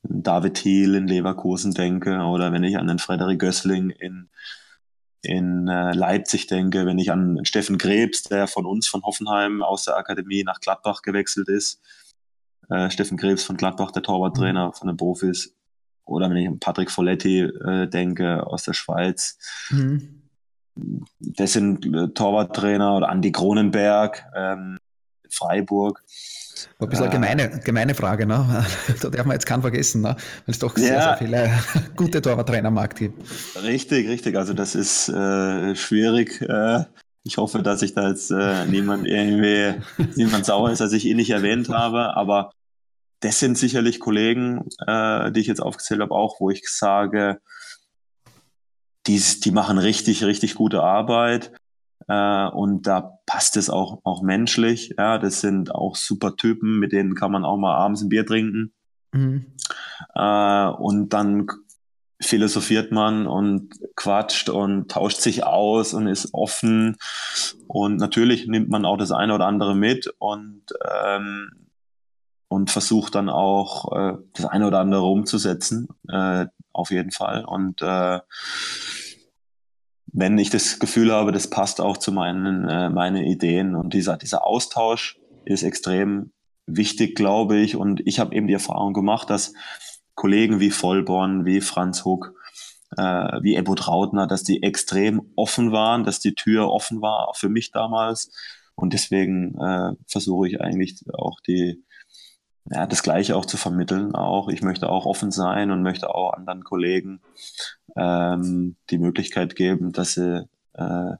David 0.04 0.54
Thiel 0.54 0.96
in 0.96 1.10
Leverkusen 1.10 1.74
denke 1.74 2.20
oder 2.20 2.54
wenn 2.54 2.64
ich 2.64 2.78
an 2.78 2.88
den 2.88 3.00
Frederik 3.00 3.38
Gößling 3.38 3.90
in, 3.90 4.30
in 5.22 5.68
äh, 5.68 5.92
Leipzig 5.92 6.48
denke, 6.48 6.86
wenn 6.86 6.98
ich 6.98 7.12
an 7.12 7.44
Steffen 7.44 7.78
Krebs, 7.78 8.24
der 8.24 8.48
von 8.48 8.66
uns 8.66 8.88
von 8.88 9.04
Hoffenheim 9.04 9.62
aus 9.62 9.84
der 9.84 9.98
Akademie 9.98 10.46
nach 10.46 10.62
Gladbach 10.62 11.02
gewechselt 11.02 11.50
ist, 11.50 11.82
äh, 12.70 12.90
Steffen 12.90 13.18
Krebs 13.18 13.44
von 13.44 13.58
Gladbach, 13.58 13.92
der 13.92 14.04
Torwarttrainer 14.04 14.68
mhm. 14.68 14.74
von 14.74 14.88
den 14.88 14.96
Profis, 14.96 15.54
oder 16.06 16.30
wenn 16.30 16.38
ich 16.38 16.48
an 16.48 16.60
Patrick 16.60 16.92
Folletti 16.92 17.42
äh, 17.42 17.88
denke 17.88 18.46
aus 18.46 18.64
der 18.64 18.74
Schweiz. 18.74 19.38
Mhm. 19.70 20.22
Das 21.20 21.54
sind 21.54 21.86
äh, 21.86 22.10
Torwarttrainer 22.10 22.98
oder 22.98 23.10
Andi 23.10 23.32
Kronenberg, 23.32 24.26
ähm, 24.36 24.78
Freiburg. 25.30 26.04
Ein 26.80 26.90
bisschen 26.90 27.06
eine 27.06 27.14
äh. 27.14 27.16
gemeine, 27.16 27.60
gemeine 27.60 27.96
Frage, 27.96 28.26
ne? 28.26 28.66
da 29.02 29.10
darf 29.10 29.26
man 29.26 29.36
jetzt 29.36 29.46
keinen 29.46 29.62
vergessen, 29.62 30.02
ne? 30.02 30.10
weil 30.10 30.18
es 30.48 30.60
doch 30.60 30.76
sehr, 30.78 30.94
ja. 30.94 31.02
sehr 31.02 31.18
viele 31.18 31.52
gute 31.96 32.22
Torwarttrainer 32.22 32.68
am 32.68 32.76
Markt 32.76 32.98
gibt. 32.98 33.22
Richtig, 33.62 34.08
richtig. 34.08 34.36
Also 34.38 34.54
das 34.54 34.76
ist 34.76 35.10
äh, 35.10 35.76
schwierig. 35.76 36.42
Äh, 36.42 36.86
ich 37.24 37.38
hoffe, 37.38 37.64
dass 37.64 37.82
ich 37.82 37.94
da 37.94 38.10
jetzt 38.10 38.32
äh, 38.32 38.66
niemand 38.66 39.08
irgendwie, 39.08 39.82
niemand 40.16 40.46
sauer 40.46 40.72
ist, 40.72 40.80
dass 40.80 40.94
ich 40.94 41.06
ihn 41.06 41.18
nicht 41.18 41.32
erwähnt 41.32 41.70
habe, 41.70 42.16
aber 42.16 42.52
das 43.20 43.40
sind 43.40 43.58
sicherlich 43.58 44.00
Kollegen, 44.00 44.68
äh, 44.86 45.32
die 45.32 45.40
ich 45.40 45.48
jetzt 45.48 45.62
aufgezählt 45.62 46.02
habe, 46.02 46.14
auch, 46.14 46.40
wo 46.40 46.50
ich 46.50 46.68
sage, 46.68 47.40
die, 49.08 49.22
die 49.44 49.52
machen 49.52 49.78
richtig, 49.78 50.24
richtig 50.24 50.56
gute 50.56 50.84
Arbeit. 50.84 51.52
Äh, 52.08 52.48
und 52.48 52.88
da 52.88 53.20
passt 53.26 53.58
es 53.58 53.70
auch, 53.70 54.00
auch 54.04 54.22
menschlich. 54.22 54.96
Ja, 54.98 55.18
das 55.18 55.42
sind 55.42 55.74
auch 55.74 55.96
super 55.96 56.36
Typen, 56.36 56.80
mit 56.80 56.92
denen 56.92 57.16
kann 57.16 57.32
man 57.32 57.46
auch 57.46 57.58
mal 57.58 57.76
abends 57.76 58.02
ein 58.02 58.10
Bier 58.10 58.26
trinken. 58.26 58.74
Mhm. 59.12 59.54
Äh, 60.14 60.68
und 60.68 61.10
dann 61.10 61.48
philosophiert 62.22 62.92
man 62.92 63.28
und 63.28 63.72
quatscht 63.96 64.50
und 64.50 64.90
tauscht 64.90 65.20
sich 65.20 65.44
aus 65.44 65.94
und 65.94 66.08
ist 66.08 66.34
offen. 66.34 66.98
Und 67.68 67.98
natürlich 67.98 68.48
nimmt 68.48 68.70
man 68.70 68.86
auch 68.86 68.98
das 68.98 69.12
eine 69.12 69.34
oder 69.34 69.48
andere 69.48 69.76
mit 69.76 70.08
und, 70.20 70.64
ähm, 71.06 71.65
und 72.56 72.72
versucht 72.72 73.16
dann 73.16 73.28
auch 73.28 73.92
äh, 73.92 74.18
das 74.34 74.46
eine 74.46 74.68
oder 74.68 74.80
andere 74.80 75.04
umzusetzen, 75.04 75.90
äh, 76.08 76.46
auf 76.72 76.90
jeden 76.90 77.12
Fall. 77.12 77.44
Und 77.44 77.82
äh, 77.82 78.22
wenn 80.14 80.38
ich 80.38 80.50
das 80.52 80.80
Gefühl 80.80 81.12
habe, 81.12 81.34
das 81.34 81.50
passt 81.50 81.82
auch 81.82 81.98
zu 81.98 82.14
meinen, 82.14 82.70
äh, 82.70 82.90
meinen 82.90 83.26
Ideen. 83.26 83.76
Und 83.76 83.94
dieser, 83.94 84.16
dieser 84.16 84.48
Austausch 84.48 85.20
ist 85.44 85.64
extrem 85.64 86.32
wichtig, 86.66 87.16
glaube 87.16 87.58
ich. 87.58 87.76
Und 87.76 88.00
ich 88.08 88.22
habe 88.22 88.34
eben 88.34 88.48
die 88.48 88.54
Erfahrung 88.54 88.94
gemacht, 88.94 89.30
dass 89.30 89.54
Kollegen 90.14 90.62
wie 90.62 90.72
Vollborn, 90.72 91.46
wie 91.46 91.60
Franz 91.60 92.06
Huck, 92.06 92.36
äh, 92.96 93.04
wie 93.42 93.56
Ebo 93.56 93.76
Trautner, 93.76 94.28
dass 94.28 94.44
die 94.44 94.64
extrem 94.64 95.34
offen 95.36 95.74
waren, 95.74 96.06
dass 96.06 96.22
die 96.22 96.36
Tür 96.36 96.70
offen 96.70 97.02
war, 97.02 97.34
für 97.36 97.50
mich 97.50 97.72
damals. 97.72 98.32
Und 98.76 98.94
deswegen 98.94 99.58
äh, 99.60 99.92
versuche 100.08 100.48
ich 100.48 100.62
eigentlich 100.62 101.04
auch 101.14 101.42
die, 101.42 101.84
ja, 102.70 102.88
das 102.88 103.04
Gleiche 103.04 103.36
auch 103.36 103.46
zu 103.46 103.58
vermitteln. 103.58 104.16
Auch 104.16 104.50
ich 104.50 104.62
möchte 104.62 104.90
auch 104.90 105.06
offen 105.06 105.32
sein 105.32 105.72
und 105.72 105.84
möchte 105.84 106.14
auch 106.14 106.34
anderen 106.34 106.64
Kollegen 106.64 107.22
ähm, 107.96 108.76
die 108.90 108.98
Möglichkeit 108.98 109.56
geben, 109.56 109.92
dass 109.92 110.14
sie, 110.14 110.48
äh, 110.74 111.12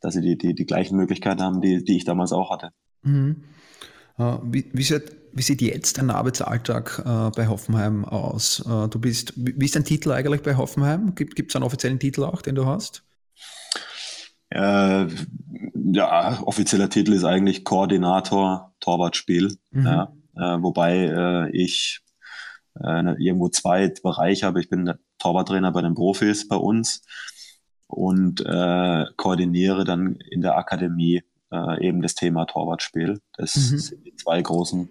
dass 0.00 0.14
sie 0.14 0.20
die, 0.20 0.36
die, 0.36 0.54
die 0.54 0.66
gleichen 0.66 0.96
Möglichkeiten 0.96 1.42
haben, 1.42 1.60
die, 1.60 1.82
die 1.84 1.96
ich 1.96 2.04
damals 2.04 2.32
auch 2.32 2.50
hatte. 2.50 2.72
Mhm. 3.02 3.44
Äh, 4.18 4.36
wie, 4.42 4.70
wie, 4.72 4.82
sieht, 4.82 5.16
wie, 5.32 5.42
sieht, 5.42 5.62
jetzt 5.62 5.96
dein 5.96 6.10
Arbeitsalltag 6.10 7.02
äh, 7.04 7.30
bei 7.34 7.48
Hoffenheim 7.48 8.04
aus? 8.04 8.60
Äh, 8.60 8.88
du 8.88 8.98
bist, 8.98 9.32
wie 9.36 9.64
ist 9.64 9.76
dein 9.76 9.84
Titel 9.84 10.12
eigentlich 10.12 10.42
bei 10.42 10.56
Hoffenheim? 10.56 11.14
Gibt 11.14 11.50
es 11.50 11.56
einen 11.56 11.64
offiziellen 11.64 11.98
Titel 11.98 12.24
auch, 12.24 12.42
den 12.42 12.56
du 12.56 12.66
hast? 12.66 13.04
Äh, 14.50 15.06
ja, 15.92 16.42
offizieller 16.42 16.90
Titel 16.90 17.14
ist 17.14 17.24
eigentlich 17.24 17.64
Koordinator 17.64 18.74
Torwartspiel. 18.80 19.56
Mhm. 19.70 19.86
Ja, 19.86 20.12
wobei 20.34 21.06
äh, 21.06 21.50
ich 21.50 22.00
irgendwo 22.74 23.48
zwei 23.48 23.88
Bereiche 24.02 24.46
habe. 24.46 24.60
Ich 24.60 24.70
bin 24.70 24.92
Torwarttrainer 25.18 25.72
bei 25.72 25.82
den 25.82 25.94
Profis 25.94 26.48
bei 26.48 26.56
uns 26.56 27.02
und 27.86 28.40
äh, 28.40 29.04
koordiniere 29.16 29.84
dann 29.84 30.16
in 30.30 30.40
der 30.40 30.56
Akademie 30.56 31.22
äh, 31.52 31.86
eben 31.86 32.02
das 32.02 32.14
Thema 32.14 32.46
Torwartspiel. 32.46 33.20
Das 33.36 33.56
mhm. 33.56 33.78
sind 33.78 34.06
die 34.06 34.14
zwei 34.14 34.40
großen 34.40 34.88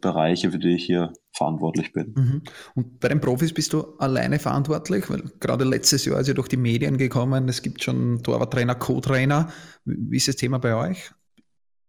Bereiche, 0.00 0.50
für 0.50 0.58
die 0.58 0.74
ich 0.74 0.84
hier 0.84 1.12
verantwortlich 1.32 1.92
bin. 1.92 2.14
Mhm. 2.16 2.42
Und 2.74 3.00
bei 3.00 3.08
den 3.08 3.20
Profis 3.20 3.52
bist 3.52 3.72
du 3.72 3.96
alleine 3.98 4.38
verantwortlich? 4.38 5.08
Weil 5.08 5.22
gerade 5.40 5.64
letztes 5.64 6.04
Jahr 6.04 6.20
ist 6.20 6.28
ja 6.28 6.34
durch 6.34 6.48
die 6.48 6.56
Medien 6.56 6.98
gekommen, 6.98 7.48
es 7.48 7.62
gibt 7.62 7.82
schon 7.82 8.22
Torwarttrainer, 8.22 8.74
Co-Trainer. 8.74 9.52
Wie 9.84 10.16
ist 10.16 10.28
das 10.28 10.36
Thema 10.36 10.58
bei 10.58 10.74
euch? 10.74 11.12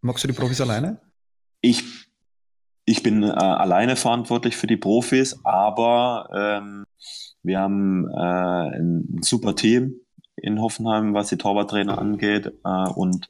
Magst 0.02 0.24
du 0.24 0.28
die 0.28 0.34
Profis 0.34 0.62
alleine? 0.62 1.02
Ich, 1.62 1.84
ich 2.86 3.04
bin 3.04 3.24
äh, 3.24 3.28
alleine 3.28 3.96
verantwortlich 3.96 4.58
für 4.58 4.68
die 4.68 4.78
Profis, 4.78 5.40
aber 5.44 6.30
ähm, 6.34 6.86
wir 7.42 7.60
haben 7.60 8.10
äh, 8.10 8.78
ein 8.78 9.20
super 9.22 9.56
Team 9.56 9.96
in 10.36 10.62
Hoffenheim, 10.62 11.14
was 11.14 11.30
die 11.30 11.38
Torwarttrainer 11.38 11.98
angeht. 11.98 12.48
Äh, 12.66 12.90
und 12.90 13.30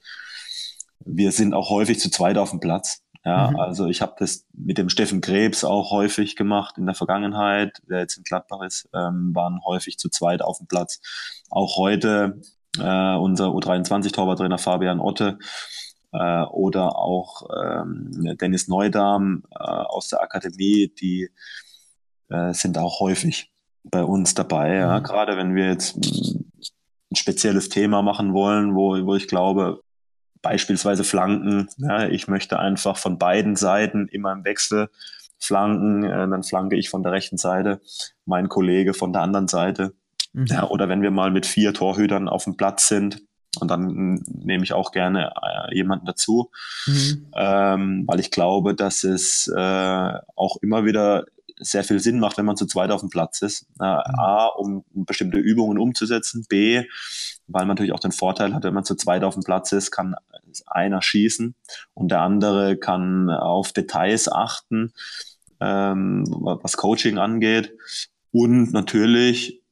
wir 1.05 1.31
sind 1.31 1.53
auch 1.53 1.69
häufig 1.69 1.99
zu 1.99 2.09
zweit 2.09 2.37
auf 2.37 2.51
dem 2.51 2.59
Platz. 2.59 3.01
Ja, 3.25 3.51
mhm. 3.51 3.59
also 3.59 3.87
ich 3.87 4.01
habe 4.01 4.15
das 4.19 4.45
mit 4.53 4.77
dem 4.77 4.89
Steffen 4.89 5.21
Krebs 5.21 5.63
auch 5.63 5.91
häufig 5.91 6.35
gemacht 6.35 6.77
in 6.77 6.85
der 6.85 6.95
Vergangenheit, 6.95 7.81
der 7.89 7.99
jetzt 7.99 8.17
in 8.17 8.23
Gladbach 8.23 8.61
ist, 8.65 8.89
ähm, 8.93 9.31
waren 9.33 9.63
häufig 9.63 9.97
zu 9.97 10.09
zweit 10.09 10.41
auf 10.41 10.57
dem 10.57 10.67
Platz. 10.67 10.99
Auch 11.49 11.77
heute 11.77 12.41
äh, 12.79 13.15
unser 13.15 13.47
U23-Torwarttrainer 13.49 14.57
Fabian 14.57 14.99
Otte 14.99 15.39
äh, 16.13 16.43
oder 16.43 16.97
auch 16.97 17.47
ähm, 17.55 18.37
Dennis 18.39 18.67
Neudam 18.67 19.43
äh, 19.51 19.57
aus 19.57 20.09
der 20.09 20.21
Akademie, 20.21 20.93
die 20.99 21.29
äh, 22.29 22.53
sind 22.53 22.77
auch 22.77 22.99
häufig 22.99 23.51
bei 23.83 24.03
uns 24.03 24.33
dabei. 24.33 24.75
Ja. 24.75 24.99
Mhm. 24.99 25.03
Gerade 25.03 25.37
wenn 25.37 25.55
wir 25.55 25.67
jetzt 25.67 25.97
ein 25.97 27.15
spezielles 27.15 27.69
Thema 27.69 28.01
machen 28.01 28.33
wollen, 28.33 28.75
wo, 28.75 29.05
wo 29.05 29.15
ich 29.15 29.27
glaube, 29.27 29.81
beispielsweise 30.41 31.03
Flanken, 31.03 31.69
ja, 31.77 32.07
ich 32.07 32.27
möchte 32.27 32.59
einfach 32.59 32.97
von 32.97 33.17
beiden 33.17 33.55
Seiten 33.55 34.07
immer 34.09 34.33
im 34.33 34.43
Wechsel 34.43 34.89
flanken, 35.39 36.03
äh, 36.03 36.27
dann 36.27 36.43
flanke 36.43 36.75
ich 36.75 36.89
von 36.89 37.03
der 37.03 37.11
rechten 37.11 37.37
Seite, 37.37 37.81
mein 38.25 38.49
Kollege 38.49 38.93
von 38.93 39.13
der 39.13 39.21
anderen 39.21 39.47
Seite. 39.47 39.93
Mhm. 40.33 40.45
Ja, 40.47 40.69
oder 40.69 40.89
wenn 40.89 41.01
wir 41.01 41.11
mal 41.11 41.31
mit 41.31 41.45
vier 41.45 41.73
Torhütern 41.73 42.27
auf 42.27 42.45
dem 42.45 42.57
Platz 42.57 42.87
sind, 42.87 43.21
und 43.59 43.69
dann 43.69 44.23
nehme 44.27 44.63
ich 44.63 44.73
auch 44.73 44.91
gerne 44.91 45.31
äh, 45.41 45.75
jemanden 45.75 46.05
dazu, 46.05 46.49
mhm. 46.87 47.27
ähm, 47.35 48.03
weil 48.07 48.19
ich 48.19 48.31
glaube, 48.31 48.73
dass 48.73 49.03
es 49.03 49.47
äh, 49.47 50.13
auch 50.35 50.57
immer 50.61 50.85
wieder 50.85 51.25
sehr 51.59 51.83
viel 51.83 51.99
Sinn 51.99 52.19
macht, 52.19 52.37
wenn 52.37 52.45
man 52.45 52.57
zu 52.57 52.65
zweit 52.65 52.91
auf 52.91 53.01
dem 53.01 53.09
Platz 53.09 53.41
ist. 53.41 53.67
Äh, 53.79 53.83
A, 53.83 54.47
um 54.47 54.83
bestimmte 54.93 55.37
Übungen 55.37 55.77
umzusetzen. 55.77 56.45
B, 56.49 56.83
weil 57.47 57.61
man 57.61 57.69
natürlich 57.69 57.93
auch 57.93 57.99
den 57.99 58.11
Vorteil 58.11 58.53
hat, 58.53 58.63
wenn 58.63 58.73
man 58.73 58.85
zu 58.85 58.95
zweit 58.95 59.23
auf 59.23 59.35
dem 59.35 59.43
Platz 59.43 59.71
ist, 59.71 59.91
kann 59.91 60.15
einer 60.65 61.01
schießen 61.01 61.55
und 61.93 62.11
der 62.11 62.21
andere 62.21 62.77
kann 62.77 63.29
auf 63.29 63.71
Details 63.71 64.31
achten, 64.31 64.93
ähm, 65.59 66.25
was 66.27 66.77
Coaching 66.77 67.17
angeht. 67.17 67.73
Und 68.31 68.73
natürlich 68.73 69.62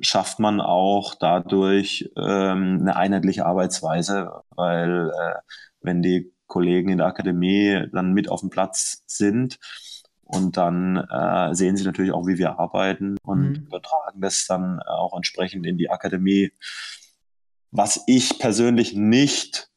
schafft 0.00 0.38
man 0.38 0.60
auch 0.60 1.14
dadurch 1.14 2.10
ähm, 2.16 2.78
eine 2.80 2.96
einheitliche 2.96 3.46
Arbeitsweise, 3.46 4.42
weil 4.56 5.10
äh, 5.10 5.34
wenn 5.80 6.02
die 6.02 6.32
Kollegen 6.46 6.90
in 6.90 6.98
der 6.98 7.06
Akademie 7.06 7.86
dann 7.92 8.12
mit 8.12 8.30
auf 8.30 8.40
dem 8.40 8.50
Platz 8.50 9.02
sind, 9.06 9.58
Und 10.28 10.58
dann 10.58 10.98
äh, 10.98 11.54
sehen 11.54 11.76
sie 11.76 11.84
natürlich 11.84 12.12
auch, 12.12 12.26
wie 12.26 12.36
wir 12.36 12.58
arbeiten 12.58 13.16
und 13.22 13.48
mhm. 13.48 13.66
übertragen 13.66 14.20
das 14.20 14.46
dann 14.46 14.78
auch 14.80 15.16
entsprechend 15.16 15.64
in 15.64 15.78
die 15.78 15.88
Akademie. 15.88 16.52
Was 17.70 18.04
ich 18.06 18.38
persönlich 18.38 18.94
nicht 18.94 19.70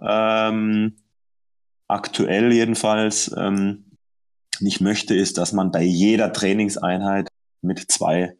ähm, 0.00 0.96
aktuell 1.88 2.52
jedenfalls 2.52 3.34
ähm, 3.36 3.98
nicht 4.60 4.80
möchte, 4.80 5.16
ist, 5.16 5.38
dass 5.38 5.52
man 5.52 5.72
bei 5.72 5.82
jeder 5.82 6.32
Trainingseinheit 6.32 7.28
mit 7.60 7.90
zwei 7.90 8.36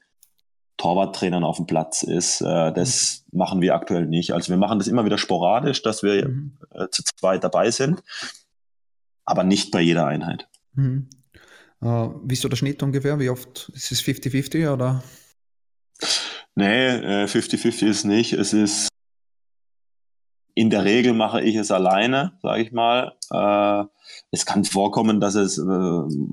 Torwarttrainern 0.84 1.44
auf 1.44 1.56
dem 1.56 1.64
Platz 1.64 2.02
ist. 2.02 2.42
Äh, 2.42 2.70
das 2.72 3.24
mhm. 3.30 3.38
machen 3.38 3.60
wir 3.62 3.74
aktuell 3.74 4.06
nicht. 4.06 4.32
Also 4.32 4.50
wir 4.50 4.58
machen 4.58 4.78
das 4.78 4.86
immer 4.86 5.06
wieder 5.06 5.16
sporadisch, 5.16 5.80
dass 5.80 6.02
wir 6.02 6.28
mhm. 6.28 6.58
äh, 6.72 6.88
zu 6.90 7.02
zweit 7.02 7.42
dabei 7.42 7.70
sind, 7.70 8.02
aber 9.24 9.44
nicht 9.44 9.70
bei 9.70 9.80
jeder 9.80 10.06
Einheit. 10.06 10.46
Mhm. 10.74 11.08
Äh, 11.80 11.86
wie 11.86 12.34
ist 12.34 12.42
so 12.42 12.50
der 12.50 12.58
Schnitt 12.58 12.82
ungefähr? 12.82 13.18
Wie 13.18 13.30
oft 13.30 13.70
ist 13.74 13.92
es 13.92 14.02
50-50 14.02 14.70
oder? 14.70 15.02
Nee, 16.54 17.24
50-50 17.24 17.82
äh, 17.86 17.88
ist 17.88 18.04
nicht. 18.04 18.34
Es 18.34 18.52
ist 18.52 18.88
in 20.54 20.68
der 20.68 20.84
Regel 20.84 21.14
mache 21.14 21.40
ich 21.40 21.56
es 21.56 21.70
alleine, 21.70 22.38
sage 22.42 22.60
ich 22.60 22.72
mal. 22.72 23.16
Äh, 23.30 23.84
es 24.32 24.44
kann 24.44 24.64
vorkommen, 24.64 25.18
dass 25.18 25.34
es 25.34 25.56
äh, 25.56 26.28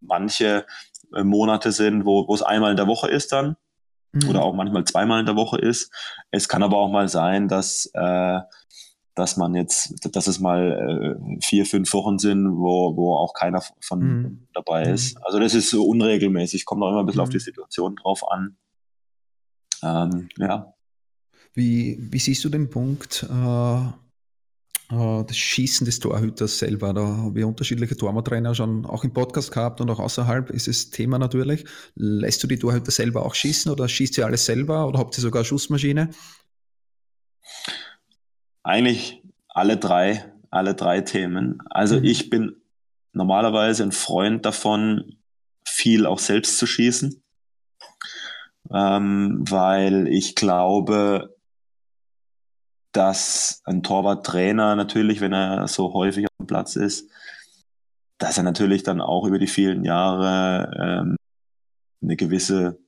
manche 0.00 0.66
Monate 1.12 1.72
sind, 1.72 2.04
wo, 2.04 2.26
wo 2.28 2.34
es 2.34 2.42
einmal 2.42 2.70
in 2.70 2.76
der 2.76 2.86
Woche 2.86 3.08
ist 3.08 3.32
dann 3.32 3.56
mhm. 4.12 4.28
oder 4.28 4.42
auch 4.42 4.54
manchmal 4.54 4.84
zweimal 4.84 5.20
in 5.20 5.26
der 5.26 5.36
Woche 5.36 5.58
ist. 5.58 5.92
Es 6.30 6.48
kann 6.48 6.62
aber 6.62 6.78
auch 6.78 6.90
mal 6.90 7.08
sein, 7.08 7.48
dass, 7.48 7.90
äh, 7.94 8.40
dass 9.14 9.36
man 9.36 9.54
jetzt, 9.54 10.14
dass 10.14 10.26
es 10.26 10.40
mal 10.40 11.18
äh, 11.20 11.40
vier, 11.44 11.66
fünf 11.66 11.92
Wochen 11.92 12.18
sind, 12.18 12.46
wo, 12.46 12.96
wo 12.96 13.14
auch 13.14 13.34
keiner 13.34 13.62
von 13.80 14.00
mhm. 14.00 14.48
dabei 14.54 14.84
ist. 14.84 15.16
Mhm. 15.16 15.24
Also 15.24 15.38
das 15.38 15.54
ist 15.54 15.70
so 15.70 15.84
unregelmäßig, 15.84 16.64
kommt 16.64 16.82
auch 16.82 16.90
immer 16.90 17.00
ein 17.00 17.06
bisschen 17.06 17.22
auf 17.22 17.28
die 17.28 17.36
mhm. 17.36 17.40
Situation 17.40 17.96
drauf 17.96 18.22
an. 18.30 18.56
Ähm, 19.82 20.28
ja. 20.38 20.74
Wie, 21.52 21.98
wie 21.98 22.18
siehst 22.18 22.44
du 22.44 22.48
den 22.48 22.70
Punkt 22.70 23.26
äh, 23.28 23.76
äh, 23.76 23.88
das 24.90 25.36
Schießen 25.36 25.84
des 25.84 26.00
Torhüters 26.00 26.58
selber? 26.58 26.92
Da 26.92 27.06
haben 27.06 27.34
wir 27.34 27.46
unterschiedliche 27.46 27.96
Torwarttrainer 27.96 28.54
schon 28.54 28.84
auch 28.86 29.04
im 29.04 29.12
Podcast 29.12 29.52
gehabt 29.52 29.80
und 29.80 29.88
auch 29.90 30.00
außerhalb 30.00 30.50
ist 30.50 30.68
es 30.68 30.90
Thema 30.90 31.18
natürlich. 31.18 31.64
Lässt 31.94 32.42
du 32.42 32.46
die 32.46 32.58
Torhüter 32.58 32.90
selber 32.90 33.24
auch 33.24 33.34
schießen 33.34 33.70
oder 33.70 33.88
schießt 33.88 34.18
ihr 34.18 34.26
alles 34.26 34.46
selber 34.46 34.86
oder 34.86 34.98
habt 34.98 35.16
ihr 35.16 35.22
sogar 35.22 35.40
eine 35.40 35.46
Schussmaschine? 35.46 36.10
Eigentlich 38.62 39.22
alle 39.48 39.76
drei, 39.76 40.32
alle 40.50 40.74
drei 40.74 41.00
Themen. 41.00 41.58
Also 41.70 41.98
mhm. 41.98 42.04
ich 42.04 42.30
bin 42.30 42.56
normalerweise 43.12 43.82
ein 43.82 43.92
Freund 43.92 44.44
davon, 44.44 45.16
viel 45.64 46.06
auch 46.06 46.18
selbst 46.18 46.58
zu 46.58 46.66
schießen, 46.66 47.22
ähm, 48.72 49.44
weil 49.48 50.08
ich 50.08 50.34
glaube, 50.34 51.36
dass 52.92 53.62
ein 53.64 53.82
Torwarttrainer 53.82 54.76
natürlich, 54.76 55.20
wenn 55.20 55.32
er 55.32 55.68
so 55.68 55.92
häufig 55.92 56.26
auf 56.26 56.36
dem 56.38 56.46
Platz 56.46 56.76
ist, 56.76 57.08
dass 58.18 58.36
er 58.36 58.44
natürlich 58.44 58.82
dann 58.82 59.00
auch 59.00 59.26
über 59.26 59.38
die 59.38 59.46
vielen 59.46 59.84
Jahre 59.84 60.70
ähm, 60.78 61.16
eine 62.02 62.16
gewisse 62.16 62.78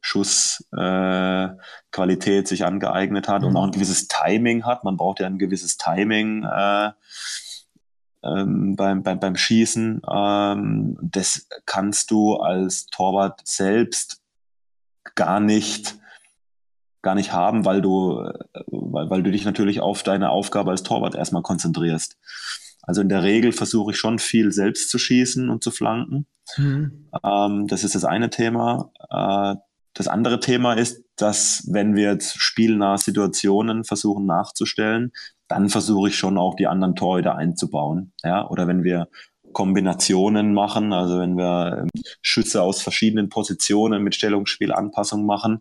Schussqualität 0.00 2.44
äh, 2.44 2.48
sich 2.48 2.64
angeeignet 2.64 3.28
hat 3.28 3.42
mhm. 3.42 3.48
und 3.48 3.56
auch 3.56 3.64
ein 3.64 3.72
gewisses 3.72 4.08
Timing 4.08 4.64
hat. 4.64 4.84
Man 4.84 4.96
braucht 4.96 5.20
ja 5.20 5.26
ein 5.26 5.38
gewisses 5.38 5.76
Timing 5.76 6.44
äh, 6.44 6.92
ähm, 8.22 8.76
beim, 8.76 9.02
beim, 9.02 9.20
beim 9.20 9.36
Schießen. 9.36 10.00
Ähm, 10.10 10.98
das 11.02 11.46
kannst 11.66 12.10
du 12.10 12.36
als 12.36 12.86
Torwart 12.86 13.42
selbst 13.44 14.22
gar 15.14 15.40
nicht 15.40 15.97
gar 17.08 17.14
nicht 17.14 17.32
haben, 17.32 17.64
weil 17.64 17.80
du, 17.80 18.22
weil, 18.66 19.08
weil 19.08 19.22
du 19.22 19.30
dich 19.30 19.46
natürlich 19.46 19.80
auf 19.80 20.02
deine 20.02 20.28
Aufgabe 20.28 20.72
als 20.72 20.82
Torwart 20.82 21.14
erstmal 21.14 21.40
konzentrierst. 21.40 22.18
Also 22.82 23.00
in 23.00 23.08
der 23.08 23.22
Regel 23.22 23.52
versuche 23.52 23.92
ich 23.92 23.96
schon 23.96 24.18
viel 24.18 24.52
selbst 24.52 24.90
zu 24.90 24.98
schießen 24.98 25.48
und 25.48 25.64
zu 25.64 25.70
flanken. 25.70 26.26
Mhm. 26.58 27.08
Ähm, 27.24 27.66
das 27.66 27.82
ist 27.82 27.94
das 27.94 28.04
eine 28.04 28.28
Thema. 28.28 28.92
Äh, 29.08 29.58
das 29.94 30.06
andere 30.06 30.38
Thema 30.38 30.74
ist, 30.74 31.02
dass 31.16 31.66
wenn 31.70 31.96
wir 31.96 32.12
jetzt 32.12 32.42
spielnahe 32.42 32.98
Situationen 32.98 33.84
versuchen 33.84 34.26
nachzustellen, 34.26 35.12
dann 35.48 35.70
versuche 35.70 36.10
ich 36.10 36.16
schon 36.18 36.36
auch 36.36 36.56
die 36.56 36.66
anderen 36.66 36.94
Torhüter 36.94 37.36
einzubauen. 37.36 38.12
Ja? 38.22 38.46
Oder 38.50 38.66
wenn 38.66 38.84
wir 38.84 39.08
Kombinationen 39.54 40.52
machen, 40.52 40.92
also 40.92 41.18
wenn 41.18 41.38
wir 41.38 41.78
ähm, 41.84 42.02
Schütze 42.20 42.60
aus 42.60 42.82
verschiedenen 42.82 43.30
Positionen 43.30 44.02
mit 44.02 44.14
Stellungsspielanpassung 44.14 45.24
machen, 45.24 45.60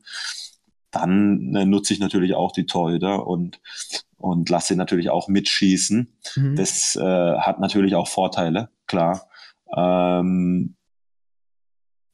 dann 1.02 1.56
äh, 1.56 1.66
nutze 1.66 1.94
ich 1.94 2.00
natürlich 2.00 2.34
auch 2.34 2.52
die 2.52 2.66
Torhüter 2.66 3.28
und, 3.28 3.60
und 4.18 4.50
lasse 4.50 4.70
sie 4.70 4.76
natürlich 4.76 5.10
auch 5.10 5.28
mitschießen. 5.28 6.14
Mhm. 6.36 6.56
Das 6.56 6.96
äh, 6.96 7.38
hat 7.38 7.60
natürlich 7.60 7.96
auch 7.96 8.08
Vorteile, 8.08 8.70
klar. 8.88 9.30
Ähm, 9.76 10.76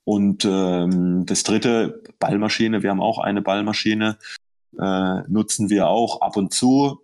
und 0.05 0.45
ähm, 0.45 1.25
das 1.25 1.43
dritte, 1.43 2.03
Ballmaschine, 2.19 2.83
wir 2.83 2.89
haben 2.89 3.01
auch 3.01 3.19
eine 3.19 3.41
Ballmaschine, 3.41 4.17
äh, 4.77 5.21
nutzen 5.27 5.69
wir 5.69 5.87
auch 5.87 6.21
ab 6.21 6.35
und 6.35 6.53
zu. 6.53 6.99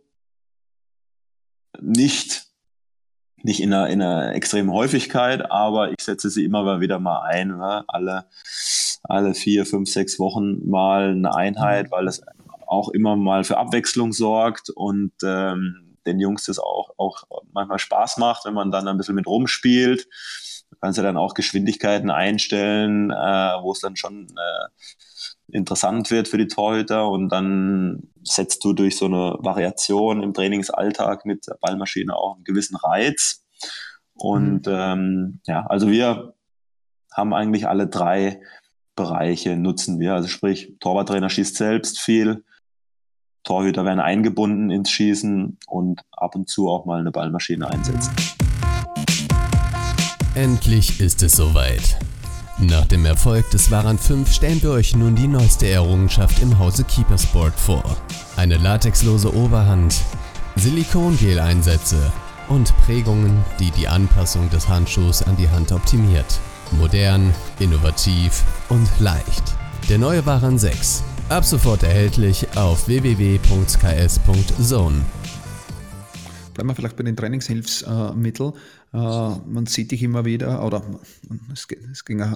Nicht, 1.80 2.48
nicht 3.42 3.62
in 3.62 3.74
einer, 3.74 3.88
in 3.90 4.02
einer 4.02 4.34
extremen 4.36 4.72
Häufigkeit, 4.72 5.50
aber 5.50 5.92
ich 5.92 6.02
setze 6.02 6.30
sie 6.30 6.44
immer 6.44 6.82
wieder 6.82 7.00
mal 7.00 7.22
ein, 7.22 7.50
ne? 7.50 7.86
alle 7.88 8.26
alle 9.04 9.34
vier, 9.34 9.66
fünf, 9.66 9.90
sechs 9.90 10.20
Wochen 10.20 10.68
mal 10.70 11.12
eine 11.12 11.34
Einheit, 11.34 11.88
mhm. 11.88 11.92
weil 11.92 12.08
es 12.08 12.22
auch 12.68 12.90
immer 12.90 13.16
mal 13.16 13.44
für 13.44 13.58
Abwechslung 13.58 14.14
sorgt 14.14 14.70
und 14.70 15.14
ähm, 15.24 15.96
den 16.06 16.20
Jungs 16.20 16.46
das 16.46 16.60
auch, 16.60 16.92
auch 16.98 17.24
manchmal 17.52 17.80
Spaß 17.80 18.18
macht, 18.18 18.46
wenn 18.46 18.54
man 18.54 18.72
dann 18.72 18.88
ein 18.88 18.98
bisschen 18.98 19.16
mit 19.16 19.28
rumspielt. 19.28 20.08
Du 20.70 20.78
kannst 20.80 20.98
ja 20.98 21.04
dann 21.04 21.18
auch 21.18 21.34
Geschwindigkeiten 21.34 22.12
einstellen, 22.12 23.10
äh, 23.12 23.16
wo 23.62 23.72
es 23.72 23.80
dann 23.80 23.96
schon 23.96 24.28
äh, 24.28 24.68
interessant 25.52 26.12
wird 26.12 26.28
für 26.28 26.38
die 26.38 26.48
Torhüter 26.48 27.10
und 27.10 27.30
dann 27.30 28.04
setzt 28.24 28.64
du 28.64 28.74
durch 28.74 28.98
so 28.98 29.06
eine 29.06 29.36
Variation 29.40 30.22
im 30.22 30.34
Trainingsalltag 30.34 31.26
mit 31.26 31.48
der 31.48 31.58
Ballmaschine 31.60 32.16
auch 32.16 32.36
einen 32.36 32.44
gewissen 32.44 32.76
Reiz. 32.76 33.46
Und 34.14 34.68
mhm. 34.68 34.74
ähm, 34.74 35.42
ja, 35.46 35.66
also 35.66 35.90
wir 35.90 36.36
haben 37.12 37.34
eigentlich 37.34 37.68
alle 37.68 37.88
drei 37.88 38.42
Bereiche 39.00 39.56
nutzen 39.56 39.98
wir. 40.02 40.14
Also 40.14 40.28
sprich, 40.28 40.74
Torwarttrainer 40.82 41.30
schießt 41.30 41.56
selbst 41.56 42.00
viel, 42.00 42.44
Torhüter 43.46 43.86
werden 43.86 44.02
eingebunden 44.02 44.70
ins 44.70 44.92
Schießen 44.92 45.58
und 45.68 46.02
ab 46.12 46.36
und 46.36 46.50
zu 46.50 46.70
auch 46.70 46.86
mal 46.86 47.00
eine 47.00 47.12
Ballmaschine 47.12 47.70
einsetzen. 47.70 48.14
Endlich 50.36 51.00
ist 51.00 51.24
es 51.24 51.32
soweit. 51.32 51.98
Nach 52.60 52.86
dem 52.88 53.06
Erfolg 53.06 53.50
des 53.52 53.72
Waran 53.72 53.98
5 53.98 54.34
stellen 54.34 54.62
wir 54.62 54.72
euch 54.72 54.94
nun 54.94 55.16
die 55.16 55.28
neueste 55.28 55.70
Errungenschaft 55.70 56.42
im 56.42 56.60
Hause 56.60 56.84
Keepersport 56.84 57.54
vor. 57.58 57.96
Eine 58.36 58.58
latexlose 58.58 59.34
Oberhand, 59.34 59.96
Silikongel-Einsätze 60.58 62.12
und 62.50 62.76
Prägungen, 62.80 63.46
die 63.62 63.72
die 63.72 63.88
Anpassung 63.88 64.50
des 64.50 64.68
Handschuhs 64.68 65.24
an 65.24 65.38
die 65.38 65.48
Hand 65.48 65.72
optimiert. 65.72 66.42
Modern, 66.72 67.34
innovativ 67.60 68.44
und 68.70 68.88
leicht. 69.00 69.44
Der 69.90 69.98
neue 69.98 70.26
Waran 70.26 70.58
6. 70.58 71.04
Ab 71.30 71.46
sofort 71.46 71.84
erhältlich 71.84 72.48
auf 72.56 72.88
www.ks.zone. 72.88 73.46
Bleiben 76.54 76.70
wir 76.70 76.76
vielleicht 76.76 76.98
bei 76.98 77.04
den 77.04 77.16
Trainingshilfsmitteln. 77.16 78.54
Äh, 78.94 78.98
man 78.98 79.66
sieht 79.66 79.92
dich 79.92 80.04
immer 80.04 80.26
wieder, 80.26 80.66
oder 80.66 80.84
es, 81.54 81.68
ging, 82.06 82.20
äh, 82.20 82.36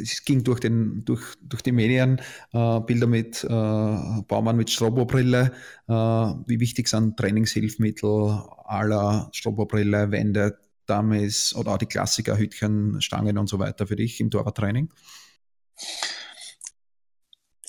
es 0.00 0.24
ging, 0.24 0.44
durch, 0.44 0.60
den, 0.60 1.04
durch, 1.04 1.22
durch 1.40 1.62
die 1.62 1.72
Medien 1.72 2.20
äh, 2.52 2.80
Bilder 2.80 3.06
mit 3.06 3.46
Baumann 3.48 4.56
mit 4.56 4.68
Strobobrille. 4.70 5.52
wie 5.86 6.60
wichtig 6.60 6.88
sind 6.88 7.16
Trainingshilfsmittel 7.16 8.42
aller 8.64 9.30
Strobobrille, 9.32 10.10
Wände, 10.10 10.58
Dummies 10.86 11.54
oder 11.54 11.72
auch 11.72 11.78
die 11.78 11.86
Klassiker, 11.86 12.36
Hütchen, 12.36 13.00
Stangen 13.00 13.38
und 13.38 13.48
so 13.48 13.58
weiter 13.58 13.86
für 13.86 13.96
dich 13.96 14.20
im 14.20 14.30
Torwarttraining? 14.30 14.92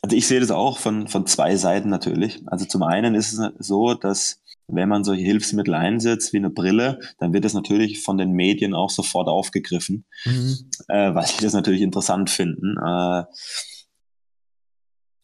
Also 0.01 0.15
ich 0.17 0.27
sehe 0.27 0.39
das 0.39 0.51
auch 0.51 0.79
von, 0.79 1.07
von 1.07 1.25
zwei 1.27 1.55
Seiten 1.55 1.89
natürlich. 1.89 2.41
Also 2.47 2.65
zum 2.65 2.83
einen 2.83 3.15
ist 3.15 3.33
es 3.33 3.51
so, 3.59 3.93
dass 3.93 4.41
wenn 4.67 4.89
man 4.89 5.03
solche 5.03 5.23
Hilfsmittel 5.23 5.73
einsetzt 5.73 6.33
wie 6.33 6.37
eine 6.37 6.49
Brille, 6.49 6.99
dann 7.19 7.33
wird 7.33 7.45
das 7.45 7.53
natürlich 7.53 8.01
von 8.01 8.17
den 8.17 8.31
Medien 8.31 8.73
auch 8.73 8.89
sofort 8.89 9.27
aufgegriffen, 9.27 10.05
mhm. 10.25 10.69
äh, 10.87 11.13
weil 11.13 11.27
sie 11.27 11.41
das 11.41 11.53
natürlich 11.53 11.81
interessant 11.81 12.29
finden. 12.29 12.77
Äh, 12.77 13.23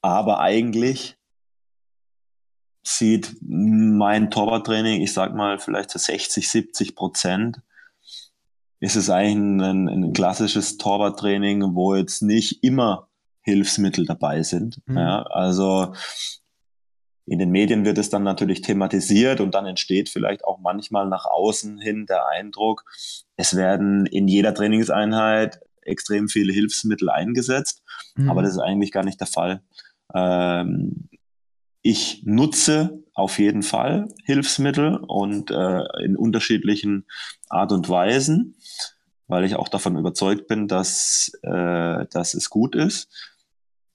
aber 0.02 0.40
eigentlich 0.40 1.18
sieht 2.84 3.36
mein 3.42 4.32
Torwarttraining, 4.32 5.02
ich 5.02 5.14
sag 5.14 5.36
mal 5.36 5.60
vielleicht 5.60 5.90
zu 5.90 6.00
60, 6.00 6.50
70 6.50 6.96
Prozent 6.96 7.62
ist 8.80 8.96
es 8.96 9.10
eigentlich 9.10 9.68
ein, 9.68 9.90
ein 9.90 10.14
klassisches 10.14 10.78
Torwarttraining, 10.78 11.76
wo 11.76 11.96
jetzt 11.96 12.22
nicht 12.22 12.64
immer 12.64 13.08
Hilfsmittel 13.42 14.06
dabei 14.06 14.44
sind. 14.44 14.82
Mhm. 14.86 14.98
Ja, 14.98 15.24
also 15.24 15.94
in 17.26 17.38
den 17.38 17.52
Medien 17.52 17.86
wird 17.86 17.98
es 18.00 18.10
dann 18.10 18.24
natürlich 18.24 18.62
thematisiert 18.62 19.40
und 19.40 19.54
dann 19.54 19.68
entsteht 19.68 20.10
vielleicht 20.10 20.44
auch 20.46 20.60
manchmal 20.60 21.08
nach 21.08 21.26
außen 21.26 21.78
hin 21.80 22.06
der 22.08 22.28
Eindruck, 22.28 22.86
es 23.36 23.56
werden 23.56 24.06
in 24.08 24.28
jeder 24.28 24.54
Trainingseinheit 24.54 25.60
extrem 25.82 26.28
viele 26.28 26.52
Hilfsmittel 26.52 27.10
eingesetzt, 27.10 27.84
mhm. 28.16 28.30
aber 28.30 28.42
das 28.42 28.54
ist 28.54 28.60
eigentlich 28.60 28.92
gar 28.92 29.04
nicht 29.04 29.20
der 29.20 29.28
Fall. 29.28 29.62
Ähm, 30.14 31.10
ich 31.82 32.24
nutze 32.26 33.04
auf 33.14 33.40
jeden 33.40 33.64
Fall 33.64 34.08
Hilfsmittel 34.26 34.98
und 34.98 35.52
äh, 35.52 35.84
in 36.04 36.18
unterschiedlichen 36.18 37.06
Art 37.48 37.72
und 37.72 37.90
Weisen, 37.90 38.56
weil 39.30 39.46
ich 39.46 39.56
auch 39.56 39.70
davon 39.70 39.96
überzeugt 39.96 40.48
bin, 40.48 40.68
dass, 40.68 41.32
äh, 41.44 42.06
dass 42.12 42.34
es 42.34 42.50
gut 42.50 42.76
ist. 42.76 43.08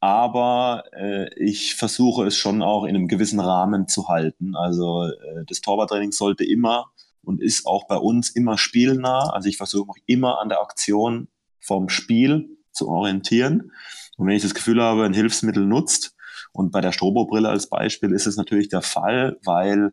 Aber 0.00 0.84
äh, 0.92 1.28
ich 1.34 1.74
versuche 1.74 2.26
es 2.26 2.36
schon 2.36 2.62
auch 2.62 2.84
in 2.84 2.94
einem 2.94 3.08
gewissen 3.08 3.40
Rahmen 3.40 3.88
zu 3.88 4.08
halten. 4.08 4.54
Also 4.54 5.06
äh, 5.06 5.44
das 5.46 5.60
Torwarttraining 5.60 6.12
sollte 6.12 6.44
immer 6.44 6.92
und 7.22 7.42
ist 7.42 7.66
auch 7.66 7.88
bei 7.88 7.96
uns 7.96 8.30
immer 8.30 8.58
spielnah. 8.58 9.30
Also 9.30 9.48
ich 9.48 9.56
versuche 9.56 9.92
mich 9.94 10.04
immer 10.06 10.40
an 10.40 10.48
der 10.48 10.60
Aktion 10.60 11.28
vom 11.58 11.88
Spiel 11.88 12.48
zu 12.72 12.88
orientieren. 12.88 13.72
Und 14.16 14.28
wenn 14.28 14.36
ich 14.36 14.42
das 14.42 14.54
Gefühl 14.54 14.80
habe, 14.80 15.04
ein 15.04 15.14
Hilfsmittel 15.14 15.66
nutzt, 15.66 16.14
und 16.52 16.70
bei 16.70 16.80
der 16.80 16.92
Strobobrille 16.92 17.48
als 17.48 17.68
Beispiel 17.68 18.12
ist 18.12 18.26
es 18.26 18.36
natürlich 18.36 18.68
der 18.68 18.82
Fall, 18.82 19.38
weil 19.44 19.92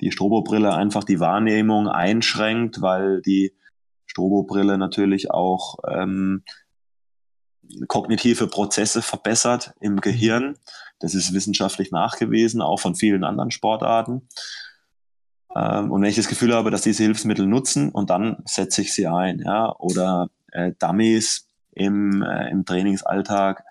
die 0.00 0.10
Strobobrille 0.10 0.74
einfach 0.74 1.04
die 1.04 1.20
Wahrnehmung 1.20 1.86
einschränkt, 1.86 2.82
weil 2.82 3.22
die 3.22 3.54
Strobobrille 4.16 4.78
natürlich 4.78 5.30
auch 5.30 5.76
ähm, 5.86 6.42
kognitive 7.86 8.46
Prozesse 8.46 9.02
verbessert 9.02 9.74
im 9.80 10.00
Gehirn. 10.00 10.56
Das 11.00 11.14
ist 11.14 11.34
wissenschaftlich 11.34 11.90
nachgewiesen, 11.90 12.62
auch 12.62 12.80
von 12.80 12.94
vielen 12.94 13.24
anderen 13.24 13.50
Sportarten. 13.50 14.26
Ähm, 15.54 15.90
und 15.90 16.00
wenn 16.00 16.08
ich 16.08 16.16
das 16.16 16.28
Gefühl 16.28 16.54
habe, 16.54 16.70
dass 16.70 16.80
diese 16.80 17.02
Hilfsmittel 17.02 17.46
nutzen, 17.46 17.90
und 17.90 18.08
dann 18.08 18.42
setze 18.46 18.80
ich 18.80 18.94
sie 18.94 19.06
ein, 19.06 19.40
ja, 19.40 19.74
oder 19.76 20.30
äh, 20.52 20.72
Dummies 20.78 21.48
im, 21.72 22.22
äh, 22.22 22.48
im 22.48 22.64
Trainingsalltag 22.64 23.64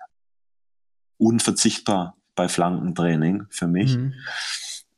unverzichtbar 1.18 2.16
bei 2.36 2.48
Flankentraining 2.48 3.46
für 3.50 3.66
mich. 3.66 3.96
Mhm. 3.96 4.14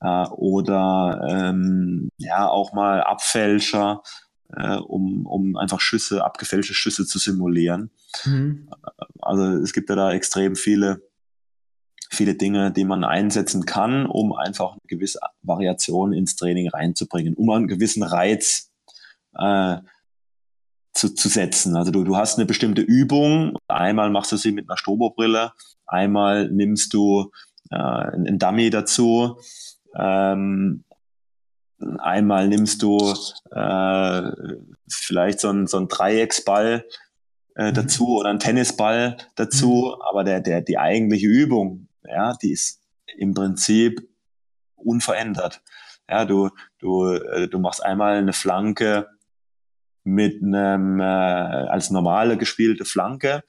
Äh, 0.01 0.27
oder 0.29 1.27
ähm, 1.27 2.11
ja, 2.19 2.49
auch 2.49 2.75
mal 2.75 3.03
Abfälscher, 3.03 4.03
äh, 4.57 4.77
um, 4.77 5.27
um 5.27 5.57
einfach 5.57 5.81
Schüsse, 5.81 6.25
abgefälschte 6.25 6.75
Schüsse 6.75 7.07
zu 7.07 7.19
simulieren. 7.19 7.91
Mhm. 8.25 8.69
Also 9.21 9.45
es 9.63 9.73
gibt 9.73 9.91
ja 9.91 9.97
da 9.97 10.13
extrem 10.13 10.57
viele, 10.57 11.03
viele 12.11 12.35
Dinge, 12.35 12.73
die 12.73 12.85
man 12.85 13.05
einsetzen 13.05 13.67
kann, 13.67 14.07
um 14.07 14.33
einfach 14.33 14.73
eine 14.73 14.81
gewisse 14.87 15.21
Variation 15.43 16.13
ins 16.13 16.37
Training 16.37 16.69
reinzubringen, 16.69 17.35
um 17.35 17.51
einen 17.51 17.69
gewissen 17.69 18.03
Reiz 18.03 18.71
äh, 19.35 19.79
zu, 20.95 21.15
zu 21.15 21.29
setzen. 21.29 21.77
Also 21.77 21.91
du, 21.91 22.05
du 22.05 22.17
hast 22.17 22.39
eine 22.39 22.47
bestimmte 22.47 22.83
Übung, 22.83 23.57
einmal 23.69 24.11
machst 24.11 24.33
du 24.33 24.37
sie 24.37 24.53
mit 24.53 24.69
einer 24.69 24.79
Strobobrille, 24.79 25.53
einmal 25.87 26.51
nimmst 26.51 26.93
du 26.95 27.31
äh, 27.71 27.77
einen 27.77 28.39
Dummy 28.39 28.71
dazu, 28.71 29.39
ähm, 29.97 30.85
einmal 31.99 32.49
nimmst 32.49 32.83
du 32.83 32.99
äh, 33.51 34.33
vielleicht 34.89 35.41
so 35.41 35.49
einen, 35.49 35.67
so 35.67 35.77
einen 35.77 35.89
Dreiecksball 35.89 36.85
äh, 37.57 37.71
mhm. 37.71 37.75
dazu 37.75 38.19
oder 38.19 38.31
einen 38.31 38.39
Tennisball 38.39 39.17
dazu, 39.37 39.95
mhm. 39.95 40.03
aber 40.09 40.25
der, 40.25 40.41
der, 40.41 40.61
die 40.61 40.79
eigentliche 40.79 41.27
Übung, 41.27 41.89
ja, 42.05 42.35
die 42.35 42.53
ist 42.53 42.81
im 43.17 43.35
Prinzip 43.35 44.09
unverändert. 44.77 45.63
Ja, 46.09 46.25
du, 46.25 46.51
du, 46.79 47.07
äh, 47.07 47.49
du 47.49 47.59
machst 47.59 47.85
einmal 47.85 48.17
eine 48.17 48.33
Flanke 48.33 49.09
mit 50.05 50.43
einem 50.43 51.01
äh, 51.01 51.05
als 51.05 51.91
normale 51.91 52.39
gespielte 52.39 52.85
Flanke 52.85 53.43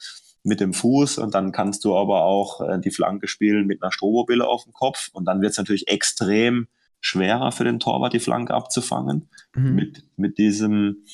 mit 0.44 0.60
dem 0.60 0.74
Fuß 0.74 1.18
und 1.18 1.34
dann 1.34 1.52
kannst 1.52 1.86
du 1.86 1.96
aber 1.96 2.24
auch 2.24 2.62
äh, 2.62 2.80
die 2.80 2.92
Flanke 2.92 3.28
spielen 3.28 3.66
mit 3.66 3.82
einer 3.82 3.92
Strobobille 3.92 4.46
auf 4.46 4.64
dem 4.64 4.74
Kopf 4.74 5.10
und 5.14 5.26
dann 5.26 5.42
wird 5.42 5.52
es 5.52 5.58
natürlich 5.58 5.88
extrem 5.88 6.68
schwerer 7.02 7.52
für 7.52 7.64
den 7.64 7.80
Torwart 7.80 8.14
die 8.14 8.20
Flanke 8.20 8.54
abzufangen 8.54 9.30
mhm. 9.56 9.76
mit, 9.76 10.06
mit 10.18 10.38
diesem 10.38 11.06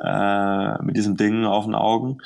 äh, 0.00 0.82
mit 0.82 0.96
diesem 0.96 1.16
Ding 1.16 1.44
auf 1.44 1.64
den 1.64 1.74
Augen. 1.74 2.18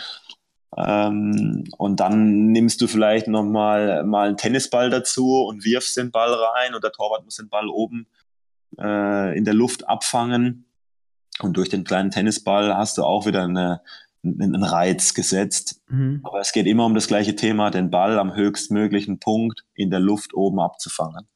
Ähm, 0.77 1.65
und 1.77 2.01
dann 2.01 2.47
nimmst 2.47 2.81
du 2.81 2.87
vielleicht 2.87 3.29
nochmal 3.29 4.05
mal 4.05 4.29
einen 4.29 4.37
Tennisball 4.37 4.91
dazu 4.91 5.45
und 5.45 5.65
wirfst 5.65 5.97
den 5.97 6.11
Ball 6.11 6.33
rein 6.33 6.75
und 6.75 6.83
der 6.83 6.93
Torwart 6.93 7.25
muss 7.25 7.37
den 7.37 7.49
Ball 7.49 7.69
oben 7.69 8.07
äh, 8.79 9.37
in 9.37 9.45
der 9.45 9.55
Luft 9.55 9.89
abfangen 9.89 10.67
und 11.41 11.57
durch 11.57 11.69
den 11.69 11.85
kleinen 11.85 12.11
Tennisball 12.11 12.75
hast 12.77 12.99
du 12.99 13.05
auch 13.05 13.27
wieder 13.27 13.43
eine, 13.43 13.83
einen 14.23 14.65
Reiz 14.65 15.15
gesetzt. 15.15 15.81
Mhm. 15.89 16.21
Aber 16.23 16.41
es 16.41 16.53
geht 16.53 16.67
immer 16.67 16.87
um 16.87 16.95
das 16.95 17.07
gleiche 17.07 17.37
Thema, 17.37 17.71
den 17.71 17.91
Ball 17.91 18.19
am 18.19 18.35
höchstmöglichen 18.35 19.19
Punkt 19.19 19.65
in 19.75 19.91
der 19.91 20.01
Luft 20.01 20.35
oben 20.35 20.61
abzufangen. 20.61 21.29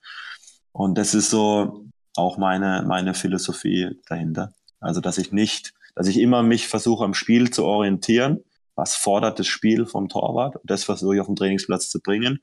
Und 0.77 0.99
das 0.99 1.14
ist 1.14 1.31
so 1.31 1.87
auch 2.16 2.37
meine, 2.37 2.85
meine 2.87 3.14
Philosophie 3.14 3.99
dahinter. 4.09 4.53
Also, 4.79 5.01
dass 5.01 5.16
ich 5.16 5.33
nicht, 5.33 5.72
dass 5.95 6.07
ich 6.07 6.18
immer 6.18 6.43
mich 6.43 6.68
versuche, 6.68 7.03
am 7.03 7.14
Spiel 7.14 7.51
zu 7.51 7.64
orientieren. 7.64 8.45
Was 8.74 8.95
fordert 8.95 9.39
das 9.39 9.47
Spiel 9.47 9.87
vom 9.87 10.11
Torwart? 10.11 10.57
Das 10.64 10.85
versuche 10.85 11.14
ich 11.14 11.20
auf 11.22 11.29
dem 11.29 11.37
Trainingsplatz 11.37 11.89
zu 11.89 11.99
bringen. 12.01 12.41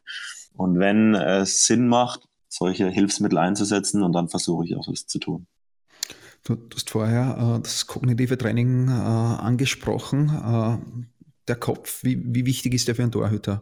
Und 0.56 0.80
wenn 0.80 1.14
es 1.14 1.68
Sinn 1.68 1.88
macht, 1.88 2.22
solche 2.50 2.90
Hilfsmittel 2.90 3.38
einzusetzen, 3.38 4.02
und 4.02 4.14
dann 4.14 4.30
versuche 4.30 4.66
ich 4.66 4.76
auch 4.76 4.88
das 4.88 5.06
zu 5.06 5.20
tun. 5.20 5.46
Du, 6.44 6.56
du 6.56 6.76
hast 6.76 6.90
vorher 6.90 7.58
äh, 7.58 7.62
das 7.62 7.86
kognitive 7.86 8.40
Training 8.40 8.88
äh, 8.88 8.92
angesprochen. 8.92 10.30
Äh, 10.30 11.14
der 11.48 11.56
Kopf, 11.56 12.04
wie, 12.04 12.20
wie, 12.34 12.48
wichtig 12.48 12.74
ist 12.74 12.88
der 12.88 12.96
für 12.96 13.04
einen 13.04 13.12
Torhüter? 13.12 13.62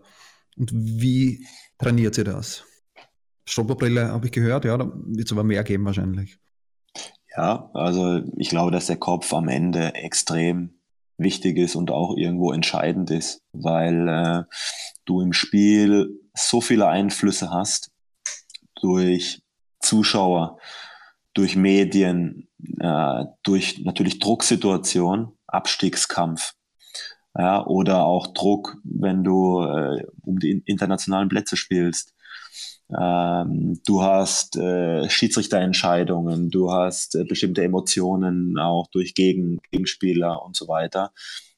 Und 0.56 0.72
wie 0.74 1.46
trainiert 1.78 2.16
sie 2.16 2.24
das? 2.24 2.64
Strobobrille 3.52 4.08
habe 4.08 4.28
ich 4.28 4.32
gehört, 4.32 4.64
ja, 4.64 4.78
da 4.78 4.90
wird 4.96 5.26
es 5.26 5.32
aber 5.34 5.44
mehr 5.44 5.64
geben 5.64 5.84
wahrscheinlich. 5.86 6.38
Ja, 7.36 7.70
also 7.74 8.22
ich 8.38 8.50
glaube, 8.50 8.72
dass 8.72 8.88
der 8.88 8.96
Kopf 8.98 9.34
am 9.34 9.50
Ende 9.50 9.94
extrem 9.94 10.82
wichtig 11.18 11.58
ist 11.58 11.76
und 11.76 11.92
auch 11.92 12.16
irgendwo 12.16 12.54
entscheidend 12.54 13.12
ist, 13.12 13.42
weil 13.52 14.08
äh, 14.08 14.44
du 15.06 15.22
im 15.22 15.34
Spiel 15.34 16.20
so 16.34 16.62
viele 16.62 16.88
Einflüsse 16.88 17.52
hast 17.52 17.92
durch 18.82 19.42
Zuschauer, 19.82 20.58
durch 21.34 21.58
Medien, 21.58 22.48
äh, 22.80 23.26
durch 23.44 23.82
natürlich 23.84 24.20
Drucksituation, 24.20 25.38
Abstiegskampf. 25.48 26.54
Ja, 27.38 27.66
oder 27.66 28.06
auch 28.06 28.28
Druck, 28.28 28.78
wenn 28.84 29.24
du 29.24 29.62
äh, 29.62 30.06
um 30.22 30.40
die 30.40 30.64
internationalen 30.66 31.30
Plätze 31.30 31.56
spielst. 31.56 32.14
Ähm, 33.00 33.80
du 33.86 34.02
hast 34.02 34.58
äh, 34.58 35.10
Schiedsrichterentscheidungen, 35.10 36.50
du 36.50 36.72
hast 36.72 37.16
äh, 37.16 37.24
bestimmte 37.24 37.64
Emotionen 37.64 38.58
auch 38.58 38.88
durch 38.88 39.14
Gegen 39.14 39.60
Gegenspieler 39.72 40.44
und 40.44 40.56
so 40.56 40.68
weiter. 40.68 41.12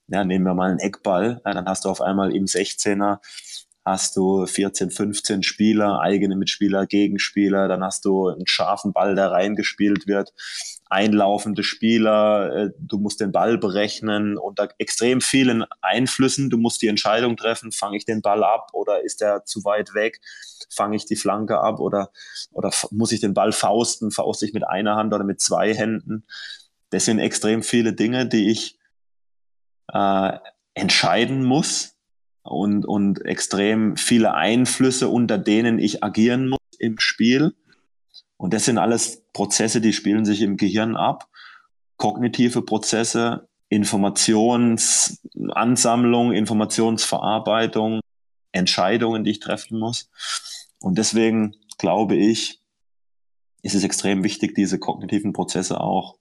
Ja, 0.07 0.23
nehmen 0.23 0.45
wir 0.45 0.53
mal 0.53 0.69
einen 0.69 0.79
Eckball, 0.79 1.41
ja, 1.45 1.53
dann 1.53 1.65
hast 1.65 1.85
du 1.85 1.89
auf 1.89 2.01
einmal 2.01 2.35
im 2.35 2.45
16er 2.45 3.19
hast 3.85 4.15
du 4.15 4.45
14, 4.45 4.91
15 4.91 5.43
Spieler, 5.43 5.99
eigene 5.99 6.35
Mitspieler, 6.35 6.85
Gegenspieler, 6.85 7.67
dann 7.67 7.83
hast 7.83 8.05
du 8.05 8.29
einen 8.29 8.47
scharfen 8.47 8.93
Ball, 8.93 9.15
der 9.15 9.31
reingespielt 9.31 10.07
wird, 10.07 10.33
einlaufende 10.93 11.63
Spieler, 11.63 12.55
äh, 12.55 12.69
du 12.77 12.99
musst 12.99 13.19
den 13.19 13.31
Ball 13.31 13.57
berechnen 13.57 14.37
unter 14.37 14.69
extrem 14.77 15.21
vielen 15.21 15.65
Einflüssen, 15.81 16.51
du 16.51 16.57
musst 16.57 16.81
die 16.83 16.87
Entscheidung 16.87 17.35
treffen, 17.35 17.71
fange 17.71 17.97
ich 17.97 18.05
den 18.05 18.21
Ball 18.21 18.43
ab 18.43 18.69
oder 18.73 19.03
ist 19.03 19.21
er 19.21 19.43
zu 19.43 19.65
weit 19.65 19.95
weg, 19.95 20.21
fange 20.69 20.95
ich 20.95 21.05
die 21.05 21.15
Flanke 21.15 21.59
ab 21.59 21.79
oder, 21.79 22.11
oder 22.51 22.71
muss 22.91 23.11
ich 23.11 23.21
den 23.21 23.33
Ball 23.33 23.51
fausten, 23.51 24.11
fauste 24.11 24.45
ich 24.45 24.53
mit 24.53 24.67
einer 24.67 24.95
Hand 24.95 25.13
oder 25.13 25.23
mit 25.23 25.41
zwei 25.41 25.73
Händen. 25.73 26.25
Das 26.91 27.05
sind 27.05 27.17
extrem 27.17 27.63
viele 27.63 27.93
Dinge, 27.93 28.27
die 28.27 28.51
ich 28.51 28.77
äh, 29.91 30.37
entscheiden 30.75 31.43
muss 31.43 31.95
und, 32.43 32.85
und 32.85 33.25
extrem 33.25 33.97
viele 33.97 34.35
Einflüsse, 34.35 35.09
unter 35.09 35.39
denen 35.39 35.79
ich 35.79 36.03
agieren 36.03 36.49
muss 36.49 36.59
im 36.77 36.99
Spiel. 36.99 37.55
Und 38.37 38.53
das 38.53 38.65
sind 38.65 38.77
alles 38.77 39.23
Prozesse, 39.33 39.81
die 39.81 39.93
spielen 39.93 40.25
sich 40.25 40.41
im 40.41 40.57
Gehirn 40.57 40.95
ab. 40.95 41.27
Kognitive 41.97 42.61
Prozesse, 42.63 43.47
Informationsansammlung, 43.69 46.33
Informationsverarbeitung, 46.33 48.01
Entscheidungen, 48.51 49.23
die 49.23 49.31
ich 49.31 49.39
treffen 49.39 49.79
muss. 49.79 50.09
Und 50.79 50.97
deswegen 50.97 51.55
glaube 51.77 52.15
ich, 52.15 52.59
ist 53.61 53.75
es 53.75 53.83
extrem 53.83 54.23
wichtig, 54.23 54.55
diese 54.55 54.79
kognitiven 54.79 55.33
Prozesse 55.33 55.79
auch 55.79 56.17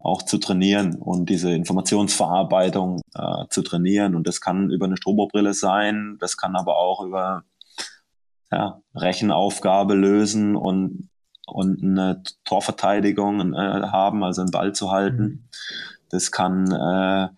auch 0.00 0.22
zu 0.22 0.38
trainieren 0.38 0.96
und 0.96 1.28
diese 1.28 1.52
Informationsverarbeitung 1.52 3.02
äh, 3.14 3.46
zu 3.50 3.62
trainieren. 3.62 4.14
Und 4.14 4.26
das 4.26 4.40
kann 4.40 4.70
über 4.70 4.86
eine 4.86 4.96
Strobobrille 4.96 5.52
sein, 5.52 6.16
das 6.18 6.36
kann 6.36 6.56
aber 6.56 6.78
auch 6.78 7.04
über 7.04 7.44
ja, 8.50 8.80
Rechenaufgabe 8.94 9.94
lösen 9.94 10.56
und, 10.56 11.09
und 11.50 11.82
eine 11.82 12.22
Torverteidigung 12.44 13.54
äh, 13.54 13.56
haben, 13.56 14.22
also 14.24 14.42
einen 14.42 14.50
Ball 14.50 14.74
zu 14.74 14.90
halten. 14.90 15.22
Mhm. 15.22 15.44
Das 16.10 16.32
kann 16.32 16.70
äh, 16.72 17.28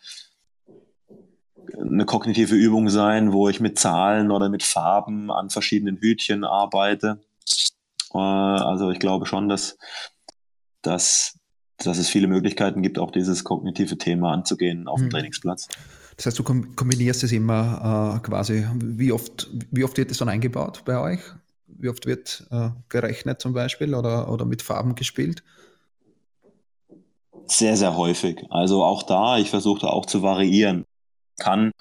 eine 1.80 2.04
kognitive 2.04 2.54
Übung 2.54 2.88
sein, 2.88 3.32
wo 3.32 3.48
ich 3.48 3.60
mit 3.60 3.78
Zahlen 3.78 4.30
oder 4.30 4.48
mit 4.48 4.62
Farben 4.62 5.30
an 5.30 5.50
verschiedenen 5.50 5.96
Hütchen 5.98 6.44
arbeite. 6.44 7.20
Äh, 8.14 8.18
also 8.18 8.90
ich 8.90 8.98
glaube 8.98 9.26
schon, 9.26 9.48
dass, 9.48 9.78
dass, 10.82 11.38
dass 11.78 11.98
es 11.98 12.08
viele 12.08 12.26
Möglichkeiten 12.26 12.82
gibt, 12.82 12.98
auch 12.98 13.10
dieses 13.10 13.44
kognitive 13.44 13.98
Thema 13.98 14.32
anzugehen 14.32 14.88
auf 14.88 14.98
dem 14.98 15.06
mhm. 15.06 15.10
Trainingsplatz. 15.10 15.68
Das 16.16 16.26
heißt, 16.26 16.38
du 16.38 16.44
kombinierst 16.44 17.24
es 17.24 17.32
immer 17.32 18.16
äh, 18.16 18.26
quasi, 18.26 18.66
wie 18.80 19.12
oft, 19.12 19.48
wie 19.70 19.82
oft 19.84 19.96
wird 19.96 20.10
es 20.10 20.18
dann 20.18 20.28
eingebaut 20.28 20.82
bei 20.84 20.98
euch? 20.98 21.20
Wie 21.82 21.88
oft 21.88 22.06
wird 22.06 22.46
äh, 22.52 22.70
gerechnet 22.88 23.40
zum 23.40 23.54
Beispiel 23.54 23.96
oder, 23.96 24.30
oder 24.30 24.44
mit 24.44 24.62
Farben 24.62 24.94
gespielt? 24.94 25.42
Sehr, 27.46 27.76
sehr 27.76 27.96
häufig. 27.96 28.46
Also 28.50 28.84
auch 28.84 29.02
da, 29.02 29.38
ich 29.38 29.50
versuche 29.50 29.88
auch 29.88 30.06
zu 30.06 30.22
variieren. 30.22 30.84
Kann 31.40 31.72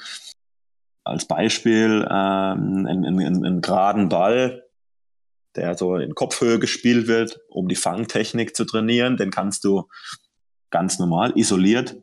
als 1.03 1.25
Beispiel 1.25 2.07
ähm, 2.09 2.87
einen, 2.87 3.61
geraden 3.61 4.09
Ball, 4.09 4.63
der 5.55 5.77
so 5.77 5.95
in 5.97 6.15
Kopfhöhe 6.15 6.57
gespielt 6.57 7.07
wird, 7.07 7.39
um 7.49 7.67
die 7.67 7.75
Fangtechnik 7.75 8.55
zu 8.55 8.65
trainieren, 8.65 9.17
den 9.17 9.29
kannst 9.29 9.63
du 9.63 9.87
ganz 10.71 10.97
normal 10.97 11.33
isoliert 11.37 11.95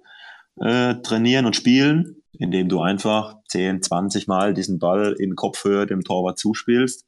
äh, 0.61 0.95
trainieren 1.03 1.47
und 1.47 1.57
spielen, 1.57 2.23
indem 2.31 2.69
du 2.69 2.81
einfach 2.81 3.39
10, 3.49 3.83
20 3.83 4.29
Mal 4.29 4.55
diesen 4.55 4.79
Ball 4.79 5.17
in 5.19 5.35
Kopfhöhe 5.35 5.85
dem 5.87 6.05
Torwart 6.05 6.39
zuspielst. 6.39 7.05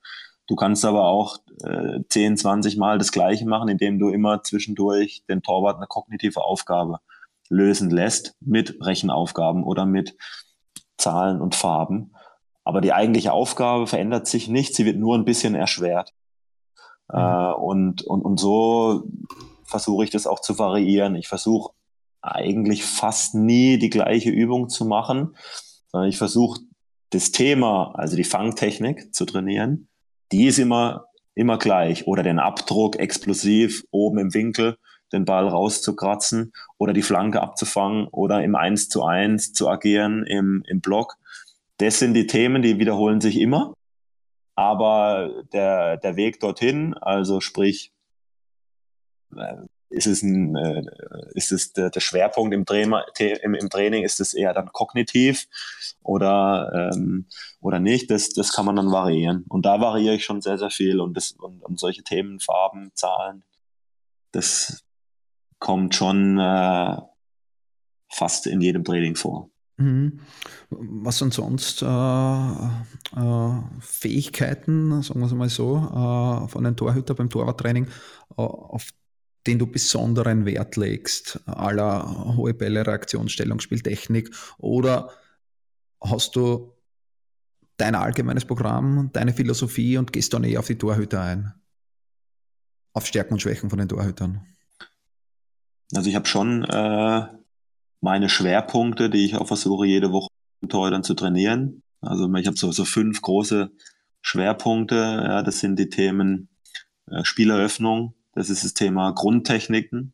Du 0.51 0.57
kannst 0.57 0.84
aber 0.84 1.05
auch 1.05 1.38
äh, 1.62 2.01
10, 2.09 2.36
20 2.36 2.76
Mal 2.76 2.98
das 2.98 3.12
Gleiche 3.12 3.46
machen, 3.46 3.68
indem 3.68 4.01
du 4.01 4.09
immer 4.09 4.42
zwischendurch 4.42 5.22
den 5.28 5.44
Torwart 5.44 5.76
eine 5.76 5.86
kognitive 5.86 6.42
Aufgabe 6.42 6.98
lösen 7.48 7.88
lässt 7.88 8.34
mit 8.40 8.76
Rechenaufgaben 8.84 9.62
oder 9.62 9.86
mit 9.86 10.16
Zahlen 10.98 11.40
und 11.40 11.55
Farben. 11.55 12.16
Aber 12.64 12.80
die 12.80 12.92
eigentliche 12.92 13.32
Aufgabe 13.32 13.86
verändert 13.86 14.26
sich 14.26 14.48
nicht, 14.48 14.74
sie 14.74 14.84
wird 14.84 14.96
nur 14.96 15.16
ein 15.16 15.24
bisschen 15.24 15.55
erschwert. 15.55 16.12
Mhm. 17.12 17.20
Äh, 17.20 17.53
und, 17.53 18.03
und, 18.03 18.22
und 18.22 18.40
so 18.40 19.05
versuche 19.62 20.03
ich 20.03 20.11
das 20.11 20.26
auch 20.26 20.40
zu 20.40 20.59
variieren. 20.59 21.14
Ich 21.14 21.28
versuche 21.28 21.74
eigentlich 22.22 22.84
fast 22.84 23.36
nie 23.36 23.78
die 23.78 23.90
gleiche 23.90 24.30
Übung 24.30 24.68
zu 24.68 24.84
machen, 24.84 25.36
sondern 25.86 26.09
ich 26.09 26.18
versuche 26.18 26.59
das 27.11 27.30
Thema, 27.30 27.92
also 27.94 28.16
die 28.16 28.24
Fangtechnik 28.24 29.14
zu 29.14 29.26
trainieren, 29.26 29.86
die 30.33 30.47
ist 30.47 30.59
immer, 30.59 31.07
immer 31.35 31.59
gleich. 31.59 32.07
Oder 32.07 32.22
den 32.22 32.39
Abdruck 32.39 32.97
explosiv 32.97 33.85
oben 33.91 34.18
im 34.18 34.35
Winkel, 34.35 34.78
den 35.12 35.24
Ball 35.24 35.49
rauszukratzen 35.49 36.53
oder 36.78 36.93
die 36.93 37.03
Flanke 37.03 37.41
abzufangen 37.41 38.07
oder 38.09 38.43
im 38.43 38.55
1 38.55 38.89
zu 38.89 39.05
1 39.05 39.53
zu 39.53 39.68
agieren 39.68 40.24
im, 40.24 40.62
im 40.66 40.81
Block. 40.81 41.16
Das 41.78 41.99
sind 41.99 42.14
die 42.14 42.26
Themen, 42.26 42.62
die 42.62 42.78
wiederholen 42.78 43.20
sich 43.20 43.41
immer. 43.41 43.74
Aber 44.55 45.45
der, 45.53 45.97
der 45.97 46.16
Weg 46.16 46.41
dorthin, 46.41 46.95
also 46.95 47.41
sprich, 47.41 47.93
äh, 49.35 49.57
ist 49.91 50.07
es, 50.07 50.22
ein, 50.22 50.57
äh, 50.57 50.82
ist 51.34 51.53
es 51.53 51.72
der, 51.72 51.91
der 51.91 52.01
Schwerpunkt 52.01 52.55
im, 52.55 52.64
Trainer, 52.64 53.05
im, 53.18 53.55
im, 53.55 53.68
Training, 53.68 54.05
ist 54.05 54.20
es 54.20 54.34
eher 54.34 54.55
dann 54.55 54.72
kognitiv 54.72 55.47
oder, 56.03 56.93
ähm, 56.95 57.26
oder 57.61 57.80
nicht, 57.80 58.11
das, 58.11 58.30
das 58.30 58.53
kann 58.53 58.66
man 58.66 58.76
dann 58.76 58.93
variieren. 58.93 59.45
Und 59.49 59.66
da 59.66 59.80
variiere 59.80 60.14
ich 60.14 60.24
schon 60.24 60.41
sehr, 60.41 60.59
sehr 60.59 60.70
viel 60.70 61.01
und, 61.01 61.16
das, 61.16 61.32
und, 61.32 61.62
und 61.62 61.78
solche 61.78 62.03
Themen, 62.03 62.41
Farben, 62.41 62.93
Zahlen, 62.95 63.43
das 64.32 64.84
kommt 65.59 65.95
schon 65.95 66.38
äh, 66.38 66.97
fast 68.09 68.47
in 68.47 68.61
jedem 68.61 68.84
Training 68.84 69.16
vor. 69.16 69.51
Mhm. 69.76 70.20
Was 70.68 71.18
sind 71.18 71.34
sonst 71.34 71.82
äh, 71.82 71.86
äh, 71.86 73.62
Fähigkeiten, 73.80 75.03
sagen 75.03 75.20
wir 75.20 75.26
es 75.26 75.32
mal 75.32 75.49
so, 75.49 75.76
äh, 75.78 76.49
von 76.49 76.66
einem 76.66 76.76
Torhüter 76.76 77.14
beim 77.14 77.30
Torwarttraining, 77.30 77.86
äh, 77.86 78.43
auf 78.43 78.86
den 79.51 79.59
du 79.59 79.66
besonderen 79.66 80.46
Wert 80.46 80.76
legst, 80.76 81.40
aller 81.44 82.36
hohe 82.36 82.55
Bälle, 82.55 82.86
Reaktionsstellung, 82.86 83.59
Spieltechnik? 83.59 84.30
Oder 84.59 85.11
hast 86.01 86.36
du 86.36 86.72
dein 87.76 87.96
allgemeines 87.96 88.44
Programm, 88.44 89.11
deine 89.12 89.32
Philosophie 89.32 89.98
und 89.98 90.12
gehst 90.12 90.32
dann 90.32 90.44
eher 90.44 90.61
auf 90.61 90.68
die 90.68 90.78
Torhüter 90.78 91.20
ein? 91.20 91.53
Auf 92.92 93.07
Stärken 93.07 93.34
und 93.34 93.42
Schwächen 93.42 93.70
von 93.70 93.80
den 93.80 93.88
Torhütern? 93.88 94.46
Also 95.96 96.09
ich 96.09 96.14
habe 96.14 96.28
schon 96.28 96.62
äh, 96.62 97.26
meine 98.01 98.28
Schwerpunkte, 98.28 99.11
die 99.11 99.24
ich 99.24 99.34
auch 99.34 99.48
versuche, 99.48 99.84
jede 99.84 100.12
Woche 100.12 100.28
mit 100.61 100.70
Torhütern 100.70 101.03
zu 101.03 101.14
trainieren. 101.14 101.82
Also 102.01 102.32
ich 102.36 102.46
habe 102.46 102.57
so, 102.57 102.70
so 102.70 102.84
fünf 102.84 103.20
große 103.20 103.72
Schwerpunkte. 104.20 104.94
Ja, 104.94 105.42
das 105.42 105.59
sind 105.59 105.76
die 105.76 105.88
Themen 105.88 106.51
äh, 107.11 107.24
Spieleröffnung, 107.24 108.14
das 108.33 108.51
ist 108.51 108.64
das 108.64 108.74
Thema 108.74 109.12
Grundtechniken. 109.12 110.12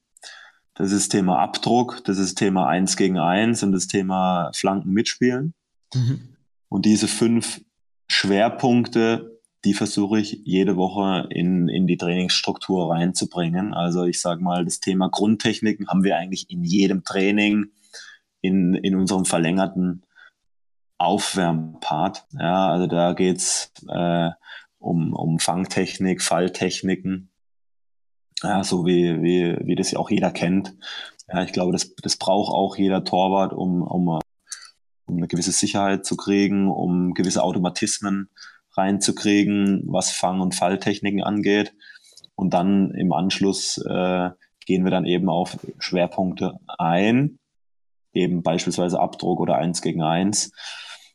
Das 0.74 0.92
ist 0.92 1.04
das 1.04 1.08
Thema 1.08 1.38
Abdruck. 1.38 2.04
Das 2.04 2.18
ist 2.18 2.32
das 2.32 2.34
Thema 2.34 2.68
Eins 2.68 2.96
gegen 2.96 3.18
Eins 3.18 3.62
und 3.62 3.72
das 3.72 3.86
Thema 3.86 4.50
Flanken 4.54 4.92
mitspielen. 4.92 5.54
Mhm. 5.94 6.36
Und 6.68 6.84
diese 6.84 7.08
fünf 7.08 7.62
Schwerpunkte, 8.08 9.40
die 9.64 9.74
versuche 9.74 10.20
ich 10.20 10.42
jede 10.44 10.76
Woche 10.76 11.28
in, 11.30 11.68
in 11.68 11.86
die 11.86 11.96
Trainingsstruktur 11.96 12.92
reinzubringen. 12.92 13.74
Also 13.74 14.04
ich 14.04 14.20
sage 14.20 14.42
mal, 14.42 14.64
das 14.64 14.80
Thema 14.80 15.08
Grundtechniken 15.08 15.88
haben 15.88 16.04
wir 16.04 16.16
eigentlich 16.16 16.50
in 16.50 16.62
jedem 16.62 17.04
Training 17.04 17.72
in, 18.42 18.74
in 18.74 18.94
unserem 18.94 19.24
verlängerten 19.24 20.02
Aufwärmpart. 20.98 22.26
Ja, 22.38 22.68
also 22.70 22.86
da 22.86 23.12
geht's 23.12 23.72
äh, 23.88 24.30
um, 24.78 25.12
um 25.14 25.38
Fangtechnik, 25.38 26.22
Falltechniken, 26.22 27.30
ja, 28.46 28.64
so 28.64 28.86
wie, 28.86 29.22
wie, 29.22 29.56
wie 29.64 29.74
das 29.74 29.90
ja 29.90 29.98
auch 29.98 30.10
jeder 30.10 30.30
kennt. 30.30 30.74
Ja, 31.28 31.42
ich 31.42 31.52
glaube, 31.52 31.72
das, 31.72 31.94
das 31.96 32.16
braucht 32.16 32.52
auch 32.52 32.76
jeder 32.76 33.04
Torwart, 33.04 33.52
um, 33.52 33.82
um, 33.82 34.20
um 35.06 35.16
eine 35.16 35.26
gewisse 35.26 35.52
Sicherheit 35.52 36.06
zu 36.06 36.16
kriegen, 36.16 36.70
um 36.70 37.14
gewisse 37.14 37.42
Automatismen 37.42 38.28
reinzukriegen, 38.76 39.82
was 39.86 40.12
Fang- 40.12 40.40
und 40.40 40.54
Falltechniken 40.54 41.22
angeht. 41.22 41.74
Und 42.34 42.54
dann 42.54 42.92
im 42.92 43.12
Anschluss 43.12 43.78
äh, 43.78 44.30
gehen 44.66 44.84
wir 44.84 44.90
dann 44.90 45.06
eben 45.06 45.28
auf 45.28 45.58
Schwerpunkte 45.78 46.58
ein, 46.78 47.38
eben 48.12 48.42
beispielsweise 48.42 49.00
Abdruck 49.00 49.40
oder 49.40 49.56
eins 49.56 49.82
gegen 49.82 50.02
eins. 50.02 50.52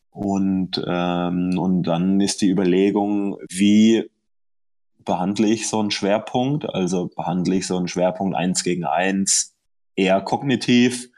Und, 0.10 0.84
ähm, 0.86 1.58
und 1.58 1.84
dann 1.84 2.20
ist 2.20 2.42
die 2.42 2.50
Überlegung, 2.50 3.38
wie 3.50 4.10
behandle 5.06 5.48
ich 5.48 5.68
so 5.68 5.80
einen 5.80 5.92
Schwerpunkt, 5.92 6.74
also 6.74 7.10
behandle 7.16 7.56
ich 7.56 7.68
so 7.68 7.78
einen 7.78 7.88
Schwerpunkt 7.88 8.36
eins 8.36 8.64
gegen 8.64 8.86
eins 8.86 9.56
eher 9.96 10.22
kognitiv, 10.22 11.10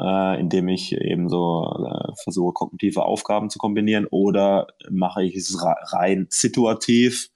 äh, 0.00 0.40
indem 0.40 0.68
ich 0.68 0.92
eben 0.92 1.28
so 1.28 1.64
äh, 1.64 2.12
versuche, 2.22 2.52
kognitive 2.52 3.04
Aufgaben 3.04 3.50
zu 3.50 3.58
kombinieren, 3.58 4.06
oder 4.06 4.68
mache 4.90 5.22
ich 5.24 5.36
es 5.36 5.56
rein 5.62 6.26
situativ, 6.30 7.30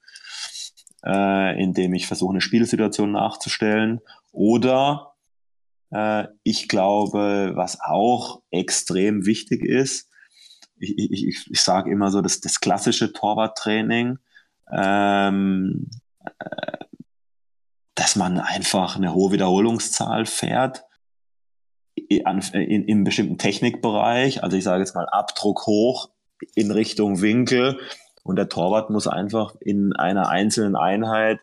äh, 1.05 1.61
indem 1.61 1.93
ich 1.93 2.07
versuche, 2.07 2.31
eine 2.31 2.41
Spielsituation 2.41 3.11
nachzustellen, 3.11 4.01
oder 4.31 5.13
äh, 5.91 6.27
ich 6.43 6.67
glaube, 6.67 7.51
was 7.55 7.79
auch 7.81 8.41
extrem 8.51 9.25
wichtig 9.25 9.63
ist, 9.63 10.09
ich, 10.77 10.97
ich, 10.97 11.47
ich, 11.51 11.61
sage 11.61 11.91
immer 11.91 12.09
so, 12.09 12.21
dass 12.21 12.39
das 12.39 12.59
klassische 12.59 13.13
Torwarttraining, 13.13 14.17
ähm, 14.71 15.89
äh, 16.39 16.77
dass 17.95 18.15
man 18.15 18.39
einfach 18.39 18.95
eine 18.95 19.13
hohe 19.13 19.31
Wiederholungszahl 19.31 20.25
fährt 20.25 20.83
in, 21.95 22.25
in, 22.53 22.85
im 22.85 23.03
bestimmten 23.03 23.37
Technikbereich. 23.37 24.43
Also 24.43 24.57
ich 24.57 24.63
sage 24.63 24.79
jetzt 24.79 24.95
mal 24.95 25.07
Abdruck 25.09 25.65
hoch 25.67 26.09
in 26.55 26.71
Richtung 26.71 27.21
Winkel 27.21 27.79
und 28.23 28.37
der 28.37 28.49
Torwart 28.49 28.89
muss 28.89 29.07
einfach 29.07 29.55
in 29.59 29.93
einer 29.93 30.29
einzelnen 30.29 30.75
Einheit 30.75 31.39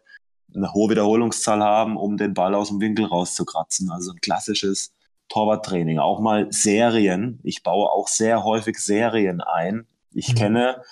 eine 0.55 0.73
hohe 0.73 0.91
Wiederholungszahl 0.91 1.63
haben, 1.63 1.97
um 1.97 2.17
den 2.17 2.35
Ball 2.35 2.55
aus 2.55 2.69
dem 2.69 2.81
Winkel 2.81 3.05
rauszukratzen. 3.05 3.91
Also 3.91 4.13
ein 4.13 4.21
klassisches 4.21 4.93
Torwarttraining. 5.29 5.99
Auch 5.99 6.21
mal 6.21 6.51
Serien. 6.51 7.39
Ich 7.43 7.63
baue 7.63 7.91
auch 7.91 8.09
sehr 8.09 8.45
häufig 8.45 8.79
Serien 8.79 9.41
ein. 9.41 9.87
Ich 10.13 10.31
mhm. 10.31 10.35
kenne 10.35 10.83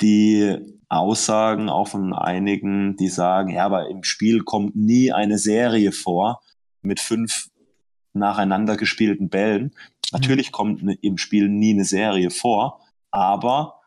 die 0.00 0.56
Aussagen 0.88 1.68
auch 1.68 1.88
von 1.88 2.12
einigen, 2.12 2.96
die 2.96 3.08
sagen, 3.08 3.50
ja, 3.50 3.64
aber 3.64 3.88
im 3.88 4.04
Spiel 4.04 4.42
kommt 4.42 4.76
nie 4.76 5.12
eine 5.12 5.38
Serie 5.38 5.92
vor. 5.92 6.40
mit 6.82 7.00
fünf 7.00 7.48
nacheinander 8.12 8.76
gespielten 8.76 9.28
Bällen. 9.28 9.74
Natürlich 10.12 10.52
kommt 10.52 10.82
ne, 10.82 10.94
im 11.00 11.18
Spiel 11.18 11.48
nie 11.48 11.72
eine 11.72 11.84
Serie 11.84 12.30
vor, 12.30 12.80
aber 13.10 13.80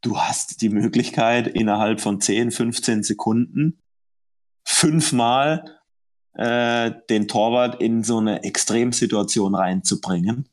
du 0.00 0.18
hast 0.18 0.62
die 0.62 0.68
Möglichkeit, 0.68 1.48
innerhalb 1.48 2.00
von 2.00 2.20
10, 2.20 2.50
15 2.50 3.02
Sekunden 3.02 3.80
fünfmal 4.64 5.64
äh, 6.34 6.92
den 7.10 7.28
Torwart 7.28 7.80
in 7.80 8.04
so 8.04 8.18
eine 8.18 8.42
Extremsituation 8.44 9.54
reinzubringen. 9.54 10.48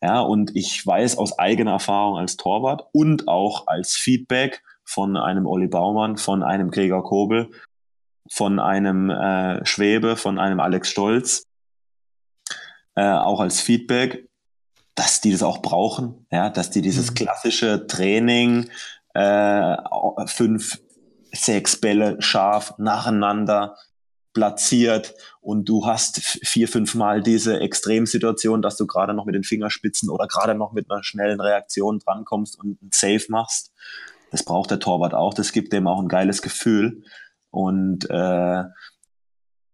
Ja, 0.00 0.20
und 0.20 0.54
ich 0.54 0.86
weiß 0.86 1.18
aus 1.18 1.38
eigener 1.38 1.72
Erfahrung 1.72 2.18
als 2.18 2.36
Torwart 2.36 2.86
und 2.92 3.26
auch 3.26 3.66
als 3.66 3.96
Feedback 3.96 4.62
von 4.84 5.16
einem 5.16 5.46
Olli 5.46 5.66
Baumann, 5.66 6.16
von 6.16 6.42
einem 6.42 6.70
Gregor 6.70 7.02
Kobel, 7.02 7.50
von 8.30 8.60
einem 8.60 9.10
äh, 9.10 9.64
Schwebe, 9.66 10.16
von 10.16 10.38
einem 10.38 10.60
Alex 10.60 10.90
Stolz, 10.90 11.44
äh, 12.94 13.02
auch 13.02 13.40
als 13.40 13.60
Feedback, 13.60 14.28
dass 14.94 15.20
die 15.20 15.32
das 15.32 15.42
auch 15.42 15.62
brauchen, 15.62 16.26
ja, 16.30 16.48
dass 16.50 16.70
die 16.70 16.82
dieses 16.82 17.10
mhm. 17.10 17.14
klassische 17.14 17.86
Training, 17.86 18.70
äh, 19.14 19.76
fünf, 20.26 20.80
sechs 21.32 21.80
Bälle 21.80 22.20
scharf 22.22 22.74
nacheinander 22.78 23.76
platziert 24.32 25.14
und 25.40 25.68
du 25.68 25.86
hast 25.86 26.20
vier, 26.20 26.68
fünf 26.68 26.94
Mal 26.94 27.22
diese 27.22 27.60
Extremsituation, 27.60 28.62
dass 28.62 28.76
du 28.76 28.86
gerade 28.86 29.14
noch 29.14 29.24
mit 29.24 29.34
den 29.34 29.44
Fingerspitzen 29.44 30.10
oder 30.10 30.26
gerade 30.26 30.54
noch 30.54 30.72
mit 30.72 30.90
einer 30.90 31.02
schnellen 31.02 31.40
Reaktion 31.40 31.98
drankommst 31.98 32.58
und 32.58 32.82
ein 32.82 32.90
Safe 32.92 33.24
machst. 33.28 33.72
Das 34.30 34.44
braucht 34.44 34.70
der 34.70 34.78
Torwart 34.78 35.14
auch. 35.14 35.34
Das 35.34 35.52
gibt 35.52 35.72
dem 35.72 35.86
auch 35.86 36.00
ein 36.00 36.08
geiles 36.08 36.42
Gefühl. 36.42 37.02
Und 37.50 38.08
äh, 38.10 38.64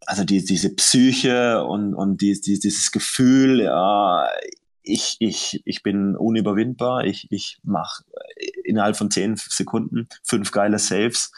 also 0.07 0.25
die, 0.25 0.45
diese 0.45 0.75
Psyche 0.75 1.65
und, 1.65 1.95
und 1.95 2.21
die, 2.21 2.41
die, 2.41 2.59
dieses 2.59 2.93
Gefühl, 2.93 3.63
ja, 3.63 4.29
ich, 4.83 5.17
ich, 5.19 5.63
ich 5.65 5.83
bin 5.83 6.15
unüberwindbar, 6.15 7.05
ich, 7.05 7.27
ich 7.31 7.59
mache 7.63 8.05
innerhalb 8.65 8.97
von 8.97 9.11
zehn 9.11 9.37
Sekunden 9.37 10.09
fünf 10.23 10.51
geile 10.53 10.79
Saves. 10.79 11.33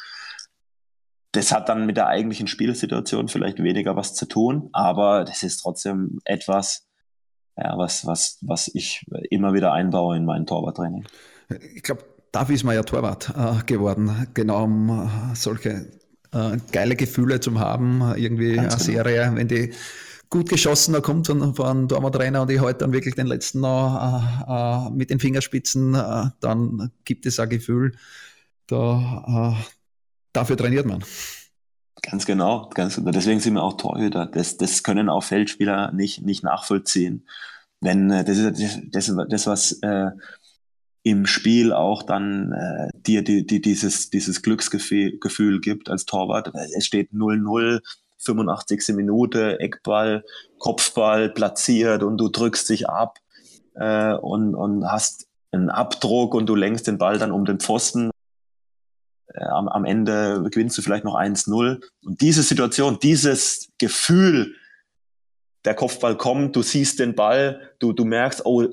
Das 1.37 1.53
hat 1.53 1.69
dann 1.69 1.85
mit 1.85 1.99
der 1.99 2.07
eigentlichen 2.07 2.47
Spielsituation 2.47 3.29
vielleicht 3.29 3.63
weniger 3.63 3.95
was 3.95 4.15
zu 4.15 4.25
tun, 4.25 4.71
aber 4.73 5.25
das 5.25 5.43
ist 5.43 5.59
trotzdem 5.59 6.19
etwas, 6.25 6.87
ja, 7.59 7.77
was, 7.77 8.07
was, 8.07 8.39
was 8.41 8.71
ich 8.73 9.05
immer 9.29 9.53
wieder 9.53 9.73
einbaue 9.75 10.17
in 10.17 10.25
mein 10.25 10.47
Torwarttraining. 10.47 11.05
Ich 11.75 11.83
glaube, 11.83 12.05
dafür 12.33 12.55
ist 12.55 12.65
man 12.65 12.75
ja 12.75 12.83
Torwart 12.83 13.35
äh, 13.37 13.63
geworden, 13.67 14.29
genau 14.33 14.65
um 14.65 14.89
äh, 14.89 15.35
solche 15.35 15.91
äh, 16.33 16.57
geile 16.73 16.97
Gefühle 16.97 17.39
zu 17.39 17.61
haben, 17.61 18.15
irgendwie 18.17 18.57
Ganz 18.57 18.75
eine 18.75 18.85
genau. 18.85 19.05
Serie, 19.05 19.33
wenn 19.35 19.49
die 19.49 19.75
gut 20.31 20.49
geschossen 20.49 20.95
da 20.95 21.01
kommt 21.01 21.27
von, 21.27 21.55
von 21.55 21.87
Dortmund-Trainer 21.87 22.41
und 22.41 22.51
ich 22.51 22.61
halte 22.61 22.79
dann 22.79 22.95
wirklich 22.95 23.15
den 23.15 23.27
letzten 23.27 23.61
noch 23.61 24.89
äh, 24.89 24.89
äh, 24.89 24.91
mit 24.91 25.11
den 25.11 25.21
Fingerspitzen, 25.21 25.95
äh, 25.95 26.31
dann 26.41 26.93
gibt 27.05 27.27
es 27.27 27.39
ein 27.39 27.51
Gefühl, 27.51 27.93
da, 28.67 29.55
dafür 30.37 30.57
trainiert 30.57 30.87
man. 30.87 31.03
Ganz 32.03 32.27
genau, 32.27 32.69
ganz 32.75 32.97
genau. 32.97 33.11
Deswegen 33.11 33.41
sind 33.41 33.55
wir 33.55 33.63
auch 33.63 33.77
Torhüter. 33.77 34.27
Das, 34.27 34.57
das 34.57 34.83
können 34.83 35.09
auch 35.09 35.25
Feldspieler 35.25 35.93
nicht, 35.93 36.23
nicht 36.23 36.45
nachvollziehen. 36.45 37.27
Wenn 37.81 38.11
äh, 38.11 38.25
das 38.25 38.39
ist 38.39 38.83
das, 38.93 39.13
das 39.29 39.47
was 39.47 39.73
äh, 39.83 40.11
im 41.03 41.27
Spiel 41.27 41.73
auch 41.73 42.03
dann 42.03 42.53
äh, 42.53 42.89
dir 42.95 43.23
die, 43.23 43.47
die, 43.47 43.61
dieses, 43.61 44.11
dieses 44.11 44.43
Glücksgefühl 44.43 45.19
Gefühl 45.19 45.61
gibt 45.61 45.89
als 45.89 46.05
Torwart. 46.05 46.53
Es 46.77 46.85
steht 46.87 47.13
0-0, 47.13 47.81
85. 48.19 48.89
Minute, 48.95 49.61
Eckball, 49.61 50.25
Kopfball 50.59 51.31
platziert 51.31 52.03
und 52.03 52.19
du 52.19 52.29
drückst 52.29 52.69
dich 52.69 52.89
ab 52.89 53.19
äh, 53.75 54.15
und, 54.15 54.55
und 54.55 54.91
hast 54.91 55.29
einen 55.53 55.71
Abdruck 55.71 56.35
und 56.35 56.47
du 56.47 56.55
lenkst 56.55 56.87
den 56.87 56.99
Ball 56.99 57.19
dann 57.19 57.33
um 57.33 57.45
den 57.45 57.61
Pfosten. 57.61 58.11
Am, 59.37 59.69
am 59.69 59.85
Ende 59.85 60.43
gewinnst 60.51 60.77
du 60.79 60.83
vielleicht 60.83 61.05
noch 61.05 61.15
1-0. 61.15 61.83
Und 62.05 62.21
diese 62.21 62.43
Situation, 62.43 62.99
dieses 63.03 63.71
Gefühl, 63.79 64.55
der 65.65 65.75
Kopfball 65.75 66.17
kommt, 66.17 66.57
du 66.57 66.63
siehst 66.63 66.99
den 67.01 67.15
Ball, 67.15 67.73
du, 67.79 67.93
du 67.93 68.05
merkst, 68.05 68.47
oh, 68.47 68.67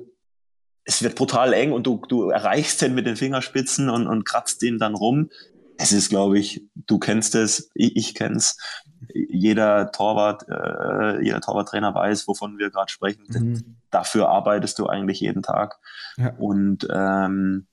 es 0.85 1.01
wird 1.01 1.15
brutal 1.15 1.53
eng 1.53 1.71
und 1.71 1.87
du, 1.87 2.01
du 2.07 2.29
erreichst 2.29 2.81
den 2.81 2.93
mit 2.93 3.05
den 3.05 3.15
Fingerspitzen 3.15 3.89
und, 3.89 4.07
und 4.07 4.25
kratzt 4.25 4.61
den 4.61 4.79
dann 4.79 4.95
rum. 4.95 5.29
Es 5.77 5.91
ist, 5.91 6.09
glaube 6.09 6.37
ich, 6.37 6.67
du 6.75 6.99
kennst 6.99 7.35
es, 7.35 7.71
ich, 7.73 7.95
ich 7.95 8.15
kenne 8.15 8.35
es. 8.35 8.57
Jeder 9.13 9.91
Torwart, 9.91 10.47
äh, 10.47 11.23
jeder 11.23 11.41
Torwarttrainer 11.41 11.93
weiß, 11.93 12.27
wovon 12.27 12.57
wir 12.57 12.69
gerade 12.69 12.91
sprechen. 12.91 13.25
Mhm. 13.27 13.77
Dafür 13.89 14.29
arbeitest 14.29 14.77
du 14.79 14.87
eigentlich 14.87 15.19
jeden 15.19 15.41
Tag. 15.41 15.79
Ja. 16.17 16.33
Und 16.37 16.87
ähm, 16.93 17.67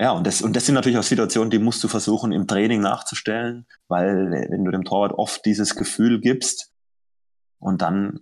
ja, 0.00 0.12
und 0.12 0.26
das, 0.26 0.42
und 0.42 0.54
das 0.54 0.66
sind 0.66 0.76
natürlich 0.76 0.98
auch 0.98 1.02
Situationen, 1.02 1.50
die 1.50 1.58
musst 1.58 1.82
du 1.82 1.88
versuchen 1.88 2.30
im 2.32 2.46
Training 2.46 2.80
nachzustellen, 2.80 3.66
weil 3.88 4.30
wenn 4.48 4.64
du 4.64 4.70
dem 4.70 4.84
Torwart 4.84 5.12
oft 5.12 5.44
dieses 5.44 5.74
Gefühl 5.74 6.20
gibst 6.20 6.72
und 7.58 7.82
dann 7.82 8.20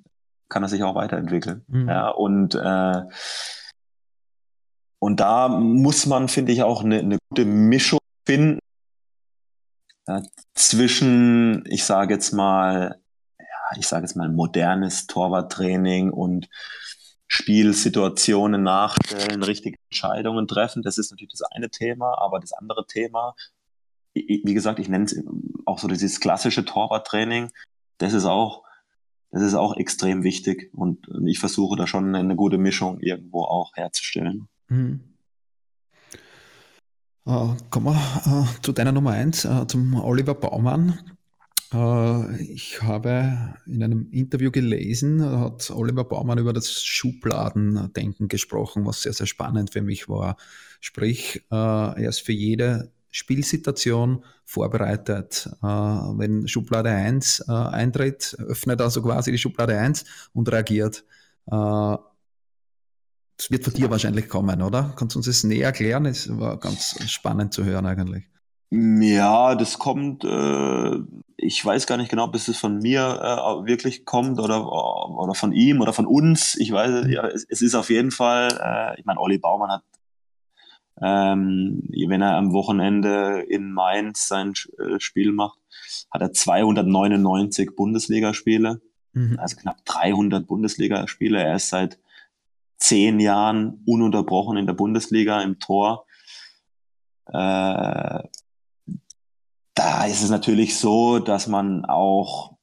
kann 0.48 0.62
er 0.62 0.68
sich 0.68 0.82
auch 0.82 0.94
weiterentwickeln. 0.94 1.64
Mhm. 1.68 1.88
Ja, 1.88 2.08
und, 2.08 2.54
äh, 2.54 3.02
und 4.98 5.20
da 5.20 5.48
muss 5.48 6.06
man, 6.06 6.28
finde 6.28 6.52
ich, 6.52 6.62
auch 6.62 6.82
eine, 6.82 7.00
eine 7.00 7.18
gute 7.28 7.44
Mischung 7.44 7.98
finden 8.24 8.58
äh, 10.06 10.22
zwischen, 10.54 11.64
ich 11.66 11.84
sage 11.84 12.14
jetzt 12.14 12.32
mal, 12.32 13.00
ja, 13.38 13.78
ich 13.78 13.86
sage 13.86 14.04
jetzt 14.04 14.16
mal 14.16 14.30
modernes 14.30 15.06
Torwarttraining 15.06 16.10
und 16.10 16.48
Spielsituationen 17.28 18.62
nachstellen, 18.62 19.42
richtige 19.42 19.76
Entscheidungen 19.90 20.46
treffen. 20.46 20.82
Das 20.82 20.98
ist 20.98 21.10
natürlich 21.10 21.32
das 21.32 21.42
eine 21.42 21.70
Thema, 21.70 22.16
aber 22.18 22.40
das 22.40 22.52
andere 22.52 22.86
Thema, 22.86 23.34
wie 24.14 24.54
gesagt, 24.54 24.78
ich 24.78 24.88
nenne 24.88 25.04
es 25.04 25.22
auch 25.64 25.78
so 25.78 25.88
dieses 25.88 26.20
klassische 26.20 26.64
Torwarttraining, 26.64 27.50
das 27.98 28.12
ist 28.12 28.24
auch 28.24 28.64
das 29.32 29.42
ist 29.42 29.54
auch 29.54 29.76
extrem 29.76 30.22
wichtig 30.22 30.70
und 30.72 31.08
ich 31.26 31.38
versuche 31.38 31.76
da 31.76 31.86
schon 31.86 32.14
eine 32.14 32.36
gute 32.36 32.58
Mischung 32.58 33.00
irgendwo 33.00 33.42
auch 33.42 33.72
herzustellen. 33.74 34.48
Mhm. 34.68 35.00
Äh, 37.26 37.48
kommen 37.70 37.86
wir 37.86 37.96
äh, 38.24 38.62
zu 38.62 38.72
deiner 38.72 38.92
Nummer 38.92 39.10
eins, 39.10 39.44
äh, 39.44 39.66
zum 39.66 40.00
Oliver 40.00 40.34
Baumann. 40.34 41.15
Äh, 41.72 42.42
ich 42.42 42.82
habe 42.82 43.54
in 43.66 43.82
einem 43.82 44.10
Interview 44.10 44.50
gelesen, 44.50 45.22
hat 45.24 45.70
Oliver 45.70 46.04
Baumann 46.04 46.38
über 46.38 46.52
das 46.52 46.82
Schubladendenken 46.82 48.28
gesprochen, 48.28 48.86
was 48.86 49.02
sehr, 49.02 49.12
sehr 49.12 49.26
spannend 49.26 49.72
für 49.72 49.82
mich 49.82 50.08
war. 50.08 50.36
Sprich, 50.80 51.44
äh, 51.50 51.54
er 51.54 52.08
ist 52.08 52.20
für 52.20 52.32
jede 52.32 52.92
Spielsituation 53.10 54.24
vorbereitet. 54.44 55.48
Äh, 55.62 55.66
wenn 55.66 56.46
Schublade 56.48 56.90
1 56.90 57.44
äh, 57.48 57.52
eintritt, 57.52 58.36
öffnet 58.38 58.80
also 58.80 59.02
quasi 59.02 59.32
die 59.32 59.38
Schublade 59.38 59.78
1 59.78 60.04
und 60.32 60.50
reagiert. 60.50 61.04
Das 61.48 62.00
wird 63.50 63.62
von 63.62 63.72
dir 63.72 63.88
wahrscheinlich 63.88 64.28
kommen, 64.28 64.62
oder? 64.62 64.94
Kannst 64.96 65.14
du 65.14 65.20
uns 65.20 65.26
das 65.26 65.44
näher 65.44 65.66
erklären? 65.66 66.06
Es 66.06 66.28
war 66.40 66.58
ganz 66.58 66.98
spannend 67.08 67.54
zu 67.54 67.64
hören 67.64 67.86
eigentlich. 67.86 68.24
Ja, 68.70 69.54
das 69.54 69.78
kommt, 69.78 70.24
äh, 70.24 70.98
ich 71.36 71.64
weiß 71.64 71.86
gar 71.86 71.96
nicht 71.96 72.10
genau, 72.10 72.26
bis 72.26 72.48
es 72.48 72.58
von 72.58 72.78
mir 72.78 73.00
äh, 73.00 73.66
wirklich 73.66 74.04
kommt 74.04 74.40
oder, 74.40 74.66
oder 74.66 75.34
von 75.34 75.52
ihm 75.52 75.80
oder 75.80 75.92
von 75.92 76.06
uns. 76.06 76.56
Ich 76.56 76.72
weiß, 76.72 77.04
mhm. 77.04 77.12
ja, 77.12 77.26
es, 77.26 77.46
es 77.48 77.62
ist 77.62 77.74
auf 77.74 77.90
jeden 77.90 78.10
Fall, 78.10 78.48
äh, 78.60 78.98
ich 78.98 79.06
meine, 79.06 79.20
Olli 79.20 79.38
Baumann 79.38 79.70
hat 79.70 79.82
ähm, 81.00 81.82
wenn 81.90 82.22
er 82.22 82.36
am 82.36 82.52
Wochenende 82.52 83.44
in 83.48 83.72
Mainz 83.72 84.28
sein 84.28 84.54
äh, 84.78 84.98
Spiel 84.98 85.32
macht, 85.32 85.58
hat 86.10 86.22
er 86.22 86.32
299 86.32 87.76
Bundesligaspiele, 87.76 88.80
mhm. 89.12 89.38
also 89.38 89.56
knapp 89.56 89.84
300 89.84 90.46
Bundesligaspiele. 90.46 91.42
Er 91.42 91.56
ist 91.56 91.68
seit 91.68 91.98
zehn 92.78 93.20
Jahren 93.20 93.82
ununterbrochen 93.86 94.56
in 94.56 94.66
der 94.66 94.74
Bundesliga 94.74 95.42
im 95.42 95.58
Tor. 95.58 96.06
Äh, 97.26 98.22
da 99.76 100.06
ist 100.06 100.22
es 100.22 100.30
natürlich 100.30 100.76
so, 100.76 101.20
dass 101.20 101.46
man 101.46 101.84
auch 101.84 102.56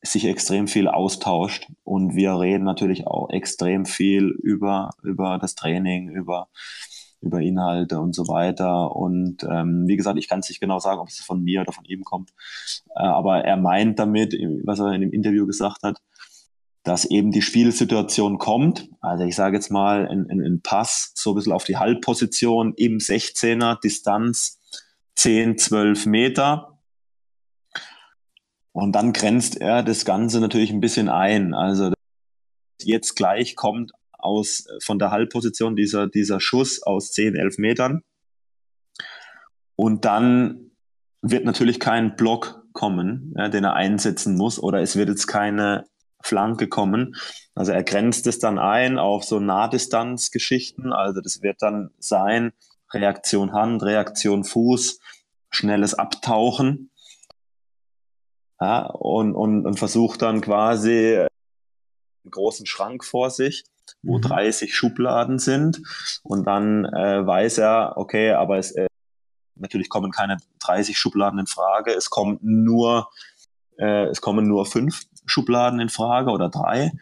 sich 0.00 0.24
extrem 0.24 0.68
viel 0.68 0.88
austauscht 0.88 1.68
und 1.84 2.16
wir 2.16 2.38
reden 2.38 2.64
natürlich 2.64 3.06
auch 3.06 3.28
extrem 3.30 3.84
viel 3.84 4.28
über, 4.28 4.90
über 5.02 5.38
das 5.38 5.54
Training, 5.54 6.08
über 6.08 6.48
über 7.22 7.40
Inhalte 7.40 8.00
und 8.00 8.14
so 8.14 8.26
weiter. 8.28 8.94
Und 8.94 9.44
ähm, 9.44 9.84
wie 9.86 9.96
gesagt, 9.96 10.18
ich 10.18 10.28
kann 10.28 10.40
es 10.40 10.48
nicht 10.48 10.60
genau 10.60 10.80
sagen, 10.80 11.00
ob 11.00 11.08
es 11.08 11.20
von 11.20 11.42
mir 11.42 11.60
oder 11.60 11.72
von 11.72 11.84
ihm 11.84 12.02
kommt. 12.02 12.30
Äh, 12.96 13.04
aber 13.04 13.44
er 13.44 13.56
meint 13.56 13.98
damit, 13.98 14.34
was 14.64 14.80
er 14.80 14.92
in 14.92 15.00
dem 15.00 15.12
Interview 15.12 15.46
gesagt 15.46 15.84
hat, 15.84 15.98
dass 16.82 17.04
eben 17.04 17.30
die 17.30 17.42
Spielsituation 17.42 18.38
kommt. 18.38 18.90
Also 19.00 19.24
ich 19.24 19.36
sage 19.36 19.56
jetzt 19.56 19.70
mal 19.70 20.08
ein, 20.08 20.28
ein, 20.28 20.40
ein 20.40 20.62
Pass 20.62 21.12
so 21.14 21.30
ein 21.30 21.36
bisschen 21.36 21.52
auf 21.52 21.64
die 21.64 21.76
Halbposition 21.76 22.74
im 22.76 22.98
16er, 22.98 23.80
Distanz 23.80 24.58
10, 25.16 25.58
12 25.58 26.06
Meter. 26.06 26.78
Und 28.72 28.92
dann 28.92 29.12
grenzt 29.12 29.60
er 29.60 29.82
das 29.82 30.04
Ganze 30.04 30.40
natürlich 30.40 30.70
ein 30.70 30.80
bisschen 30.80 31.08
ein. 31.08 31.54
Also 31.54 31.92
jetzt 32.82 33.14
gleich 33.14 33.54
kommt 33.54 33.92
aus, 34.12 34.66
von 34.82 34.98
der 34.98 35.10
Halbposition 35.10 35.76
dieser, 35.76 36.06
dieser 36.08 36.40
Schuss 36.40 36.82
aus 36.82 37.12
10, 37.12 37.36
11 37.36 37.58
Metern. 37.58 38.02
Und 39.76 40.04
dann 40.04 40.70
wird 41.20 41.44
natürlich 41.44 41.80
kein 41.80 42.16
Block 42.16 42.62
kommen, 42.72 43.34
ja, 43.36 43.48
den 43.48 43.64
er 43.64 43.74
einsetzen 43.74 44.36
muss, 44.36 44.58
oder 44.58 44.80
es 44.80 44.96
wird 44.96 45.08
jetzt 45.08 45.26
keine 45.26 45.84
Flanke 46.22 46.68
kommen. 46.68 47.16
Also 47.54 47.72
er 47.72 47.82
grenzt 47.82 48.26
es 48.26 48.38
dann 48.38 48.58
ein 48.58 48.98
auf 48.98 49.24
so 49.24 49.40
Nahdistanzgeschichten. 49.40 50.92
Also 50.92 51.20
das 51.20 51.42
wird 51.42 51.60
dann 51.60 51.90
sein 51.98 52.52
Reaktion 52.92 53.52
Hand, 53.52 53.82
Reaktion 53.82 54.44
Fuß, 54.44 55.00
schnelles 55.50 55.94
Abtauchen. 55.94 56.90
Ja, 58.60 58.86
und, 58.86 59.34
und, 59.34 59.66
und 59.66 59.78
versucht 59.78 60.22
dann 60.22 60.40
quasi 60.40 61.16
einen 61.18 62.30
großen 62.30 62.66
Schrank 62.66 63.04
vor 63.04 63.30
sich, 63.30 63.64
wo 64.02 64.18
mhm. 64.18 64.22
30 64.22 64.74
Schubladen 64.74 65.38
sind. 65.38 65.82
Und 66.22 66.46
dann 66.46 66.84
äh, 66.84 67.26
weiß 67.26 67.58
er, 67.58 67.94
okay, 67.96 68.32
aber 68.32 68.58
es, 68.58 68.70
äh, 68.72 68.86
natürlich 69.56 69.88
kommen 69.88 70.12
keine 70.12 70.36
30 70.60 70.96
Schubladen 70.96 71.40
in 71.40 71.46
Frage. 71.46 71.92
Es 71.92 72.08
kommt 72.10 72.44
nur, 72.44 73.10
äh, 73.78 74.04
es 74.06 74.20
kommen 74.20 74.46
nur 74.46 74.64
fünf 74.64 75.06
Schubladen 75.26 75.80
in 75.80 75.88
Frage 75.88 76.30
oder 76.30 76.48
drei. 76.48 76.92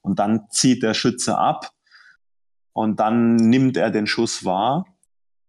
Und 0.00 0.18
dann 0.18 0.48
zieht 0.50 0.82
der 0.82 0.94
Schütze 0.94 1.36
ab 1.36 1.70
und 2.72 3.00
dann 3.00 3.36
nimmt 3.36 3.76
er 3.76 3.90
den 3.90 4.06
Schuss 4.06 4.44
wahr 4.44 4.86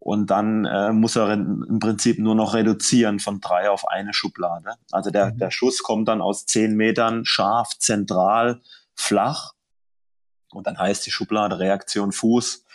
und 0.05 0.29
dann 0.29 0.65
äh, 0.65 0.93
muss 0.93 1.15
er 1.15 1.33
im 1.33 1.79
Prinzip 1.79 2.19
nur 2.19 2.35
noch 2.35 2.53
reduzieren 2.53 3.19
von 3.19 3.41
drei 3.41 3.71
auf 3.71 3.87
eine 3.87 4.13
Schublade. 4.13 4.75
Also 4.91 5.09
der, 5.09 5.33
mhm. 5.33 5.39
der 5.39 5.49
Schuss 5.49 5.81
kommt 5.81 6.07
dann 6.07 6.21
aus 6.21 6.45
zehn 6.45 6.75
Metern 6.75 7.25
scharf, 7.25 7.79
zentral, 7.79 8.61
flach. 8.93 9.53
Und 10.51 10.67
dann 10.67 10.77
heißt 10.77 11.07
die 11.07 11.11
Schublade 11.11 11.57
Reaktion 11.57 12.11
Fuß. 12.11 12.65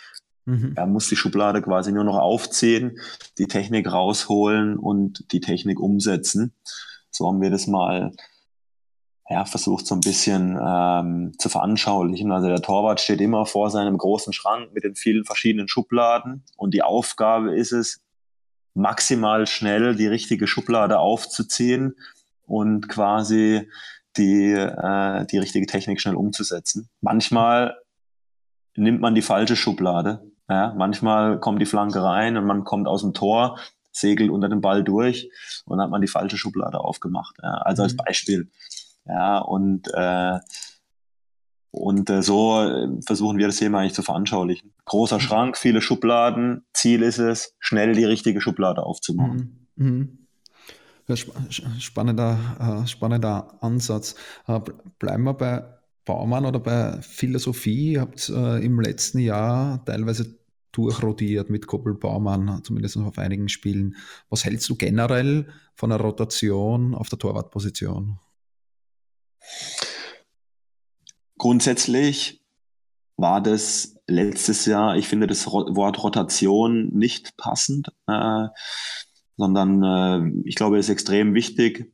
Mhm. 0.43 0.73
Er 0.75 0.85
muss 0.87 1.07
die 1.07 1.15
Schublade 1.15 1.61
quasi 1.61 1.93
nur 1.93 2.03
noch 2.03 2.17
aufziehen, 2.17 2.99
die 3.37 3.47
Technik 3.47 3.89
rausholen 3.89 4.77
und 4.77 5.31
die 5.31 5.39
Technik 5.39 5.79
umsetzen. 5.79 6.53
So 7.11 7.29
haben 7.29 7.41
wir 7.41 7.49
das 7.49 7.65
mal 7.65 8.11
ja, 9.31 9.45
versucht 9.45 9.87
so 9.87 9.95
ein 9.95 10.01
bisschen 10.01 10.59
ähm, 10.61 11.31
zu 11.37 11.47
veranschaulichen. 11.47 12.31
Also 12.31 12.47
der 12.47 12.61
Torwart 12.61 12.99
steht 12.99 13.21
immer 13.21 13.45
vor 13.45 13.69
seinem 13.69 13.97
großen 13.97 14.33
Schrank 14.33 14.73
mit 14.73 14.83
den 14.83 14.95
vielen 14.95 15.23
verschiedenen 15.23 15.69
Schubladen 15.69 16.43
und 16.57 16.73
die 16.73 16.83
Aufgabe 16.83 17.55
ist 17.55 17.71
es, 17.71 18.01
maximal 18.73 19.47
schnell 19.47 19.95
die 19.95 20.07
richtige 20.07 20.47
Schublade 20.47 20.99
aufzuziehen 20.99 21.95
und 22.45 22.87
quasi 22.89 23.69
die, 24.17 24.51
äh, 24.51 25.25
die 25.25 25.37
richtige 25.37 25.65
Technik 25.65 26.01
schnell 26.01 26.15
umzusetzen. 26.15 26.89
Manchmal 27.01 27.77
nimmt 28.75 29.01
man 29.01 29.15
die 29.15 29.21
falsche 29.21 29.55
Schublade. 29.55 30.23
Ja? 30.49 30.73
Manchmal 30.77 31.39
kommt 31.39 31.61
die 31.61 31.65
Flanke 31.65 32.03
rein 32.03 32.37
und 32.37 32.45
man 32.45 32.63
kommt 32.63 32.87
aus 32.87 33.01
dem 33.01 33.13
Tor, 33.13 33.59
segelt 33.91 34.29
unter 34.29 34.49
dem 34.49 34.61
Ball 34.61 34.83
durch 34.83 35.29
und 35.65 35.77
dann 35.77 35.85
hat 35.85 35.91
man 35.91 36.01
die 36.01 36.07
falsche 36.07 36.37
Schublade 36.37 36.79
aufgemacht. 36.79 37.35
Ja? 37.41 37.53
Also 37.55 37.83
als 37.83 37.93
mhm. 37.93 37.97
Beispiel. 37.97 38.51
Ja, 39.05 39.39
und, 39.39 39.87
äh, 39.93 40.39
und 41.71 42.09
äh, 42.09 42.21
so 42.21 42.61
äh, 42.61 43.01
versuchen 43.05 43.37
wir 43.37 43.47
das 43.47 43.57
Thema 43.57 43.79
eigentlich 43.79 43.93
zu 43.93 44.03
veranschaulichen. 44.03 44.73
Großer 44.85 45.15
mhm. 45.15 45.21
Schrank, 45.21 45.57
viele 45.57 45.81
Schubladen. 45.81 46.65
Ziel 46.73 47.01
ist 47.01 47.17
es, 47.17 47.55
schnell 47.59 47.93
die 47.93 48.05
richtige 48.05 48.41
Schublade 48.41 48.83
aufzumachen. 48.83 49.67
Mhm. 49.75 49.85
mhm. 49.85 50.17
Ja, 51.07 51.15
spannender, 51.17 52.37
äh, 52.59 52.87
spannender 52.87 53.61
Ansatz. 53.61 54.15
Äh, 54.47 54.61
bleiben 54.97 55.23
wir 55.23 55.33
bei 55.33 55.63
Baumann 56.05 56.45
oder 56.45 56.59
bei 56.59 57.01
Philosophie. 57.01 57.93
Ihr 57.93 58.01
habt 58.01 58.29
äh, 58.29 58.63
im 58.63 58.79
letzten 58.79 59.19
Jahr 59.19 59.83
teilweise 59.83 60.37
durchrodiert 60.71 61.49
mit 61.49 61.67
Koppel 61.67 61.95
Baumann, 61.95 62.61
zumindest 62.63 62.97
auf 62.97 63.17
einigen 63.17 63.49
Spielen. 63.49 63.95
Was 64.29 64.45
hältst 64.45 64.69
du 64.69 64.75
generell 64.75 65.47
von 65.75 65.89
der 65.89 65.99
Rotation 65.99 66.95
auf 66.95 67.09
der 67.09 67.19
Torwartposition? 67.19 68.19
Grundsätzlich 71.37 72.41
war 73.17 73.41
das 73.41 73.95
letztes 74.07 74.65
Jahr, 74.65 74.97
ich 74.97 75.07
finde 75.07 75.27
das 75.27 75.47
Wort 75.47 76.03
Rotation 76.03 76.89
nicht 76.93 77.37
passend, 77.37 77.89
äh, 78.07 78.47
sondern 79.37 79.83
äh, 79.83 80.41
ich 80.45 80.55
glaube, 80.55 80.77
es 80.77 80.87
ist 80.87 80.93
extrem 80.93 81.33
wichtig, 81.33 81.91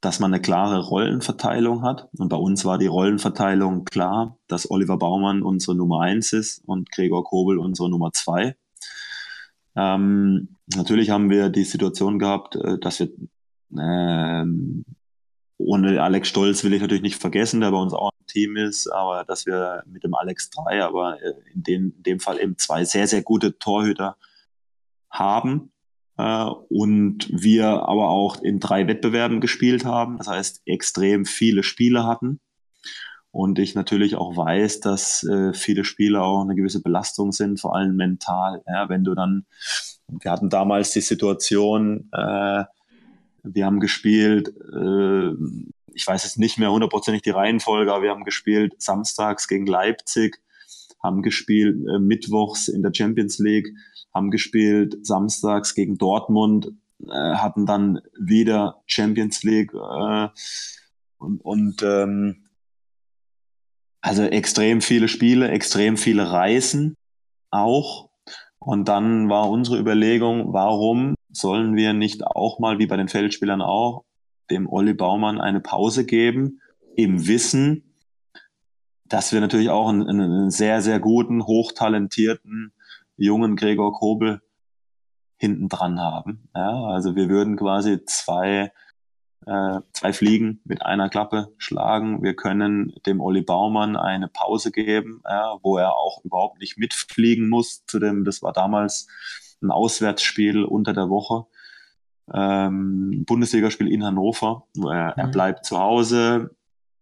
dass 0.00 0.18
man 0.18 0.32
eine 0.32 0.40
klare 0.40 0.80
Rollenverteilung 0.80 1.82
hat. 1.82 2.08
Und 2.16 2.28
bei 2.28 2.36
uns 2.36 2.64
war 2.64 2.78
die 2.78 2.86
Rollenverteilung 2.86 3.84
klar, 3.84 4.38
dass 4.46 4.70
Oliver 4.70 4.96
Baumann 4.96 5.42
unsere 5.42 5.76
Nummer 5.76 6.00
eins 6.00 6.32
ist 6.32 6.62
und 6.66 6.90
Gregor 6.90 7.24
Kobel 7.24 7.58
unsere 7.58 7.90
Nummer 7.90 8.12
zwei. 8.12 8.56
Ähm, 9.76 10.56
natürlich 10.74 11.10
haben 11.10 11.30
wir 11.30 11.48
die 11.48 11.64
Situation 11.64 12.18
gehabt, 12.18 12.56
äh, 12.56 12.78
dass 12.78 13.00
wir 13.00 13.10
ähm, 13.78 14.84
ohne 15.60 16.02
Alex 16.02 16.28
Stolz 16.28 16.64
will 16.64 16.72
ich 16.72 16.80
natürlich 16.80 17.02
nicht 17.02 17.20
vergessen, 17.20 17.60
der 17.60 17.70
bei 17.70 17.76
uns 17.76 17.92
auch 17.92 18.10
im 18.18 18.26
Team 18.26 18.56
ist, 18.56 18.88
aber 18.88 19.24
dass 19.24 19.46
wir 19.46 19.82
mit 19.86 20.04
dem 20.04 20.14
Alex 20.14 20.50
3, 20.50 20.82
aber 20.84 21.22
äh, 21.22 21.34
in 21.54 21.62
dem, 21.62 21.94
in 21.96 22.02
dem 22.02 22.20
Fall 22.20 22.40
eben 22.40 22.56
zwei 22.58 22.84
sehr, 22.84 23.06
sehr 23.06 23.22
gute 23.22 23.58
Torhüter 23.58 24.16
haben 25.10 25.72
äh, 26.18 26.44
und 26.68 27.28
wir 27.30 27.66
aber 27.66 28.08
auch 28.08 28.42
in 28.42 28.60
drei 28.60 28.86
Wettbewerben 28.86 29.40
gespielt 29.40 29.84
haben, 29.84 30.18
das 30.18 30.28
heißt 30.28 30.62
extrem 30.66 31.24
viele 31.24 31.62
Spiele 31.62 32.06
hatten 32.06 32.40
und 33.32 33.58
ich 33.58 33.74
natürlich 33.74 34.16
auch 34.16 34.36
weiß, 34.36 34.80
dass 34.80 35.22
äh, 35.24 35.52
viele 35.52 35.84
Spiele 35.84 36.22
auch 36.22 36.42
eine 36.42 36.56
gewisse 36.56 36.82
Belastung 36.82 37.32
sind, 37.32 37.60
vor 37.60 37.76
allem 37.76 37.94
mental. 37.96 38.62
Ja, 38.66 38.88
wenn 38.88 39.04
du 39.04 39.14
dann, 39.14 39.46
wir 40.08 40.30
hatten 40.30 40.50
damals 40.50 40.90
die 40.92 41.00
Situation, 41.00 42.08
äh, 42.12 42.64
wir 43.42 43.66
haben 43.66 43.80
gespielt, 43.80 44.48
äh, 44.48 45.30
ich 45.92 46.06
weiß 46.06 46.24
jetzt 46.24 46.38
nicht 46.38 46.58
mehr 46.58 46.70
hundertprozentig 46.70 47.22
die 47.22 47.30
Reihenfolge, 47.30 47.92
aber 47.92 48.04
wir 48.04 48.10
haben 48.10 48.24
gespielt 48.24 48.74
samstags 48.78 49.48
gegen 49.48 49.66
Leipzig, 49.66 50.40
haben 51.02 51.22
gespielt 51.22 51.76
äh, 51.88 51.98
mittwochs 51.98 52.68
in 52.68 52.82
der 52.82 52.92
Champions 52.94 53.38
League, 53.38 53.68
haben 54.14 54.30
gespielt 54.30 55.04
samstags 55.06 55.74
gegen 55.74 55.98
Dortmund, 55.98 56.72
äh, 57.06 57.34
hatten 57.34 57.66
dann 57.66 58.00
wieder 58.18 58.82
Champions 58.86 59.42
League 59.42 59.72
äh, 59.74 60.28
und, 61.18 61.40
und 61.44 61.82
ähm, 61.82 62.44
also 64.00 64.22
extrem 64.22 64.80
viele 64.80 65.08
Spiele, 65.08 65.50
extrem 65.50 65.96
viele 65.96 66.30
Reisen 66.30 66.96
auch. 67.50 68.08
Und 68.58 68.88
dann 68.88 69.28
war 69.28 69.50
unsere 69.50 69.78
Überlegung, 69.78 70.52
warum 70.52 71.14
sollen 71.32 71.76
wir 71.76 71.92
nicht 71.92 72.26
auch 72.26 72.58
mal, 72.58 72.78
wie 72.78 72.86
bei 72.86 72.96
den 72.96 73.08
Feldspielern 73.08 73.62
auch, 73.62 74.04
dem 74.50 74.68
Olli 74.68 74.94
Baumann 74.94 75.40
eine 75.40 75.60
Pause 75.60 76.04
geben, 76.04 76.60
im 76.96 77.26
Wissen, 77.26 77.94
dass 79.04 79.32
wir 79.32 79.40
natürlich 79.40 79.70
auch 79.70 79.88
einen, 79.88 80.08
einen 80.08 80.50
sehr, 80.50 80.82
sehr 80.82 81.00
guten, 81.00 81.46
hochtalentierten, 81.46 82.72
jungen 83.16 83.56
Gregor 83.56 83.92
Kobel 83.92 84.40
hinten 85.36 85.68
dran 85.68 86.00
haben. 86.00 86.48
Ja, 86.54 86.84
also 86.84 87.16
wir 87.16 87.28
würden 87.28 87.56
quasi 87.56 88.04
zwei, 88.04 88.72
äh, 89.46 89.80
zwei 89.92 90.12
Fliegen 90.12 90.60
mit 90.64 90.82
einer 90.82 91.08
Klappe 91.08 91.52
schlagen. 91.58 92.22
Wir 92.22 92.34
können 92.34 92.92
dem 93.06 93.20
Olli 93.20 93.42
Baumann 93.42 93.96
eine 93.96 94.28
Pause 94.28 94.70
geben, 94.70 95.22
ja, 95.28 95.56
wo 95.62 95.78
er 95.78 95.96
auch 95.96 96.22
überhaupt 96.24 96.60
nicht 96.60 96.78
mitfliegen 96.78 97.48
muss. 97.48 97.84
Zu 97.86 97.98
dem, 97.98 98.24
das 98.24 98.42
war 98.42 98.52
damals 98.52 99.08
ein 99.62 99.70
Auswärtsspiel 99.70 100.64
unter 100.64 100.92
der 100.92 101.08
Woche, 101.08 101.46
ähm, 102.32 103.24
Bundesligaspiel 103.26 103.88
in 103.88 104.04
Hannover. 104.04 104.66
Er, 104.76 104.82
mhm. 104.82 105.12
er 105.16 105.28
bleibt 105.28 105.64
zu 105.64 105.78
Hause. 105.78 106.54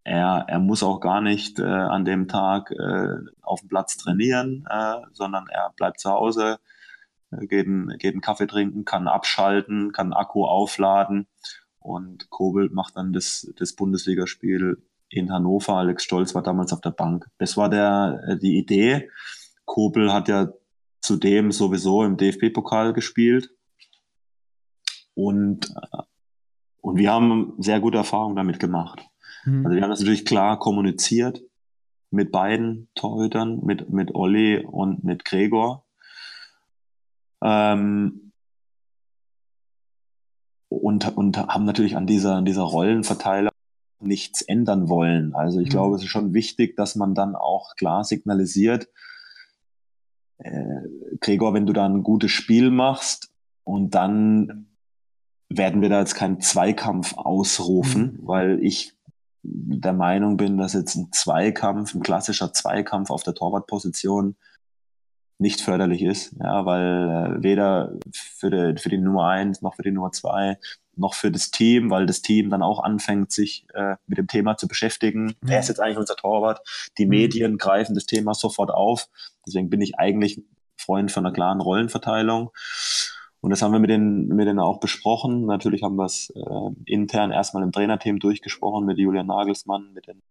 Er, 0.03 0.45
er 0.47 0.59
muss 0.59 0.81
auch 0.81 0.99
gar 0.99 1.21
nicht 1.21 1.59
äh, 1.59 1.63
an 1.63 2.05
dem 2.05 2.27
Tag 2.27 2.71
äh, 2.71 3.17
auf 3.41 3.59
dem 3.59 3.69
Platz 3.69 3.97
trainieren, 3.97 4.65
äh, 4.69 4.95
sondern 5.11 5.47
er 5.49 5.71
bleibt 5.75 5.99
zu 5.99 6.09
Hause, 6.09 6.59
äh, 7.31 7.45
geht, 7.45 7.67
einen, 7.67 7.89
geht 7.97 8.13
einen 8.13 8.21
Kaffee 8.21 8.47
trinken, 8.47 8.85
kann 8.85 9.07
abschalten, 9.07 9.91
kann 9.91 10.13
Akku 10.13 10.45
aufladen 10.45 11.27
und 11.79 12.29
Kobel 12.29 12.69
macht 12.71 12.97
dann 12.97 13.13
das, 13.13 13.51
das 13.57 13.73
Bundesligaspiel 13.73 14.81
in 15.09 15.31
Hannover. 15.31 15.75
Alex 15.75 16.03
Stolz 16.03 16.33
war 16.33 16.43
damals 16.43 16.73
auf 16.73 16.81
der 16.81 16.91
Bank. 16.91 17.27
Das 17.37 17.57
war 17.57 17.69
der, 17.69 18.21
äh, 18.27 18.37
die 18.37 18.57
Idee. 18.57 19.09
Kobel 19.65 20.11
hat 20.11 20.27
ja 20.27 20.49
zudem 21.01 21.51
sowieso 21.51 22.03
im 22.03 22.17
DFB-Pokal 22.17 22.93
gespielt. 22.93 23.51
Und, 25.13 25.69
äh, 25.69 26.03
und 26.81 26.97
wir 26.97 27.11
haben 27.11 27.53
sehr 27.57 27.79
gute 27.79 27.97
Erfahrungen 27.97 28.35
damit 28.35 28.59
gemacht. 28.59 29.01
Mhm. 29.45 29.65
Also 29.65 29.75
wir 29.75 29.83
haben 29.83 29.89
das 29.89 29.99
natürlich 29.99 30.25
klar 30.25 30.59
kommuniziert 30.59 31.41
mit 32.11 32.31
beiden 32.31 32.89
Torhütern, 32.95 33.59
mit, 33.63 33.89
mit 33.89 34.15
Olli 34.15 34.65
und 34.65 35.03
mit 35.03 35.25
Gregor. 35.25 35.85
Ähm, 37.41 38.31
und, 40.69 41.17
und 41.17 41.37
haben 41.37 41.65
natürlich 41.65 41.95
an 41.95 42.07
dieser, 42.07 42.35
an 42.35 42.45
dieser 42.45 42.63
Rollenverteilung 42.63 43.51
nichts 44.01 44.41
ändern 44.41 44.87
wollen. 44.87 45.33
Also 45.33 45.59
ich 45.59 45.67
mhm. 45.67 45.71
glaube, 45.71 45.95
es 45.95 46.03
ist 46.03 46.09
schon 46.09 46.33
wichtig, 46.33 46.75
dass 46.75 46.95
man 46.95 47.15
dann 47.15 47.35
auch 47.35 47.75
klar 47.75 48.03
signalisiert, 48.03 48.87
äh, 50.39 50.81
Gregor, 51.19 51.53
wenn 51.53 51.65
du 51.65 51.73
da 51.73 51.85
ein 51.85 52.03
gutes 52.03 52.31
Spiel 52.31 52.71
machst 52.71 53.31
und 53.63 53.95
dann 53.95 54.67
werden 55.49 55.81
wir 55.81 55.89
da 55.89 55.99
jetzt 55.99 56.15
keinen 56.15 56.41
Zweikampf 56.41 57.15
ausrufen, 57.17 58.19
mhm. 58.21 58.27
weil 58.27 58.63
ich 58.63 58.93
der 59.41 59.93
Meinung 59.93 60.37
bin, 60.37 60.57
dass 60.57 60.73
jetzt 60.73 60.95
ein 60.95 61.11
Zweikampf, 61.11 61.95
ein 61.95 62.01
klassischer 62.01 62.53
Zweikampf 62.53 63.09
auf 63.09 63.23
der 63.23 63.33
Torwartposition 63.33 64.35
nicht 65.39 65.61
förderlich 65.61 66.03
ist, 66.03 66.35
ja, 66.39 66.65
weil 66.65 67.37
äh, 67.39 67.43
weder 67.43 67.93
für 68.11 68.51
die, 68.51 68.79
für 68.79 68.89
die 68.89 68.97
Nummer 68.97 69.29
eins 69.29 69.61
noch 69.61 69.75
für 69.75 69.83
die 69.83 69.91
Nummer 69.91 70.11
zwei 70.11 70.57
noch 70.99 71.13
für 71.13 71.31
das 71.31 71.51
Team, 71.51 71.89
weil 71.89 72.05
das 72.05 72.21
Team 72.21 72.49
dann 72.49 72.61
auch 72.61 72.83
anfängt, 72.83 73.31
sich 73.31 73.65
äh, 73.73 73.95
mit 74.07 74.17
dem 74.17 74.27
Thema 74.27 74.57
zu 74.57 74.67
beschäftigen. 74.67 75.25
Mhm. 75.25 75.35
Wer 75.41 75.59
ist 75.59 75.69
jetzt 75.69 75.79
eigentlich 75.79 75.97
unser 75.97 76.15
Torwart? 76.15 76.61
Die 76.97 77.05
mhm. 77.05 77.09
Medien 77.09 77.57
greifen 77.57 77.95
das 77.95 78.05
Thema 78.05 78.33
sofort 78.33 78.71
auf. 78.71 79.07
Deswegen 79.45 79.69
bin 79.69 79.81
ich 79.81 79.97
eigentlich 79.97 80.41
Freund 80.77 81.11
von 81.11 81.25
einer 81.25 81.33
klaren 81.33 81.61
Rollenverteilung. 81.61 82.51
Und 83.41 83.51
das 83.51 83.61
haben 83.61 83.71
wir 83.71 83.79
mit 83.79 83.89
denen, 83.89 84.27
mit 84.27 84.47
denen 84.47 84.59
auch 84.59 84.79
besprochen. 84.79 85.45
Natürlich 85.45 85.83
haben 85.83 85.95
wir 85.95 86.05
es 86.05 86.29
äh, 86.35 86.69
intern 86.85 87.31
erstmal 87.31 87.63
im 87.63 87.71
Trainerteam 87.71 88.19
durchgesprochen 88.19 88.85
mit 88.85 88.97
Julian 88.97 89.27
Nagelsmann, 89.27 89.93
mit 89.93 90.07
den 90.07 90.21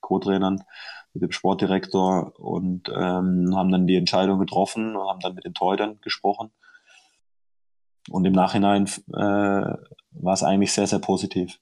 Co-Trainern, 0.00 0.62
mit 1.14 1.22
dem 1.22 1.32
Sportdirektor 1.32 2.38
und 2.38 2.88
ähm, 2.88 3.54
haben 3.54 3.72
dann 3.72 3.86
die 3.86 3.96
Entscheidung 3.96 4.38
getroffen 4.38 4.96
und 4.96 5.08
haben 5.08 5.20
dann 5.20 5.34
mit 5.34 5.44
den 5.44 5.54
Torhütern 5.54 5.98
gesprochen. 6.02 6.50
Und 8.10 8.24
im 8.24 8.32
Nachhinein 8.32 8.86
äh, 9.14 9.76
war 10.20 10.34
es 10.34 10.42
eigentlich 10.42 10.72
sehr, 10.72 10.86
sehr 10.86 10.98
positiv. 10.98 11.58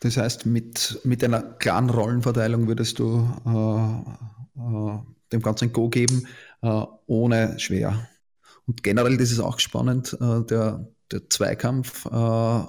Das 0.00 0.16
heißt, 0.16 0.46
mit, 0.46 1.00
mit 1.04 1.22
einer 1.24 1.42
klaren 1.42 1.90
Rollenverteilung 1.90 2.68
würdest 2.68 2.98
du 2.98 3.28
äh, 3.46 4.60
äh, 4.60 4.98
dem 5.32 5.42
Ganzen 5.42 5.72
Go 5.72 5.88
geben, 5.88 6.26
äh, 6.62 6.82
ohne 7.06 7.58
schwer. 7.58 8.08
Und 8.66 8.82
generell, 8.82 9.16
das 9.16 9.30
ist 9.30 9.40
auch 9.40 9.58
spannend, 9.58 10.16
äh, 10.20 10.44
der, 10.44 10.88
der 11.10 11.28
Zweikampf, 11.28 12.06
äh, 12.06 12.64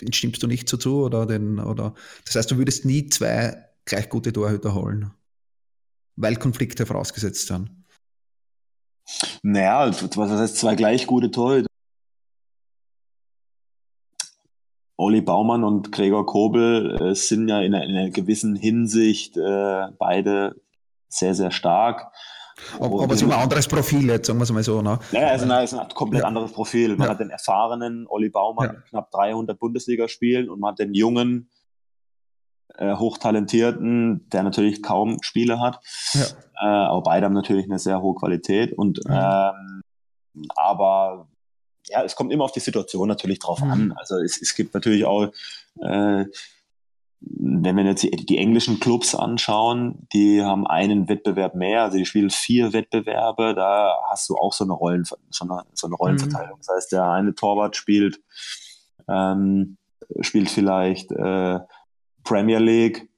den 0.00 0.12
stimmst 0.12 0.42
du 0.42 0.46
nicht 0.46 0.68
so 0.68 0.76
zu 0.76 1.04
oder 1.04 1.26
den, 1.26 1.58
oder 1.58 1.94
das 2.24 2.36
heißt, 2.36 2.50
du 2.50 2.58
würdest 2.58 2.84
nie 2.84 3.08
zwei 3.08 3.68
gleich 3.84 4.08
gute 4.08 4.32
Torhüter 4.32 4.74
holen, 4.74 5.12
weil 6.16 6.36
Konflikte 6.36 6.86
vorausgesetzt 6.86 7.48
sind. 7.48 7.70
Naja, 9.42 9.90
was 9.90 10.30
heißt 10.30 10.56
zwei 10.56 10.74
gleich 10.74 11.06
gute 11.06 11.30
Torhüter? 11.30 11.68
Olli 14.96 15.20
Baumann 15.20 15.64
und 15.64 15.92
Gregor 15.92 16.26
Kobel 16.26 16.96
äh, 17.00 17.14
sind 17.14 17.48
ja 17.48 17.60
in 17.60 17.74
einer, 17.74 17.84
in 17.84 17.96
einer 17.96 18.10
gewissen 18.10 18.54
Hinsicht 18.54 19.36
äh, 19.36 19.86
beide 19.98 20.54
sehr, 21.08 21.34
sehr 21.34 21.50
stark. 21.50 22.12
Aber, 22.78 23.02
aber 23.02 23.16
so 23.16 23.26
ein 23.26 23.32
anderes 23.32 23.66
Profil 23.66 24.06
jetzt, 24.08 24.28
sagen 24.28 24.38
wir 24.38 24.44
es 24.44 24.52
mal 24.52 24.62
so. 24.62 24.80
Ne? 24.80 24.98
Ja, 25.10 25.28
also 25.28 25.52
es 25.52 25.72
ist 25.72 25.78
ein 25.78 25.88
komplett 25.88 26.22
ja. 26.22 26.28
anderes 26.28 26.52
Profil. 26.52 26.96
Man 26.96 27.06
ja. 27.06 27.12
hat 27.12 27.20
den 27.20 27.30
erfahrenen 27.30 28.06
Olli 28.08 28.30
Baumann 28.30 28.74
ja. 28.74 28.80
knapp 28.88 29.10
300 29.10 29.58
Bundesligaspielen 29.58 30.48
und 30.48 30.60
man 30.60 30.72
hat 30.72 30.78
den 30.78 30.94
jungen, 30.94 31.50
äh, 32.76 32.94
hochtalentierten, 32.94 34.28
der 34.30 34.42
natürlich 34.42 34.82
kaum 34.82 35.18
Spiele 35.22 35.60
hat. 35.60 35.80
Äh, 36.14 36.66
aber 36.66 37.02
beide 37.02 37.26
haben 37.26 37.32
natürlich 37.32 37.66
eine 37.66 37.78
sehr 37.78 38.00
hohe 38.00 38.14
Qualität. 38.14 38.72
Und 38.76 39.00
ähm, 39.08 39.82
aber 40.56 41.28
ja, 41.88 42.02
es 42.02 42.16
kommt 42.16 42.32
immer 42.32 42.44
auf 42.44 42.52
die 42.52 42.60
Situation 42.60 43.08
natürlich 43.08 43.38
drauf 43.38 43.60
mhm. 43.60 43.70
an. 43.70 43.92
Also 43.96 44.16
es, 44.18 44.40
es 44.40 44.54
gibt 44.54 44.74
natürlich 44.74 45.04
auch 45.04 45.30
äh, 45.80 46.24
wenn 47.26 47.76
wir 47.76 47.84
jetzt 47.84 48.02
die, 48.02 48.10
die, 48.10 48.38
englischen 48.38 48.80
Clubs 48.80 49.14
anschauen, 49.14 50.06
die 50.12 50.42
haben 50.42 50.66
einen 50.66 51.08
Wettbewerb 51.08 51.54
mehr, 51.54 51.82
also 51.82 51.96
die 51.96 52.06
spielen 52.06 52.30
vier 52.30 52.72
Wettbewerbe, 52.72 53.54
da 53.54 53.96
hast 54.10 54.28
du 54.28 54.36
auch 54.36 54.52
so 54.52 54.64
eine, 54.64 54.72
Rollen, 54.72 55.04
so 55.04 55.16
eine, 55.40 55.62
so 55.72 55.86
eine 55.86 55.96
Rollenverteilung. 55.96 56.56
Mhm. 56.56 56.62
Das 56.66 56.76
heißt, 56.76 56.92
der 56.92 57.10
eine 57.10 57.34
Torwart 57.34 57.76
spielt, 57.76 58.20
ähm, 59.08 59.76
spielt 60.20 60.50
vielleicht 60.50 61.12
äh, 61.12 61.60
Premier 62.24 62.58
League 62.58 63.08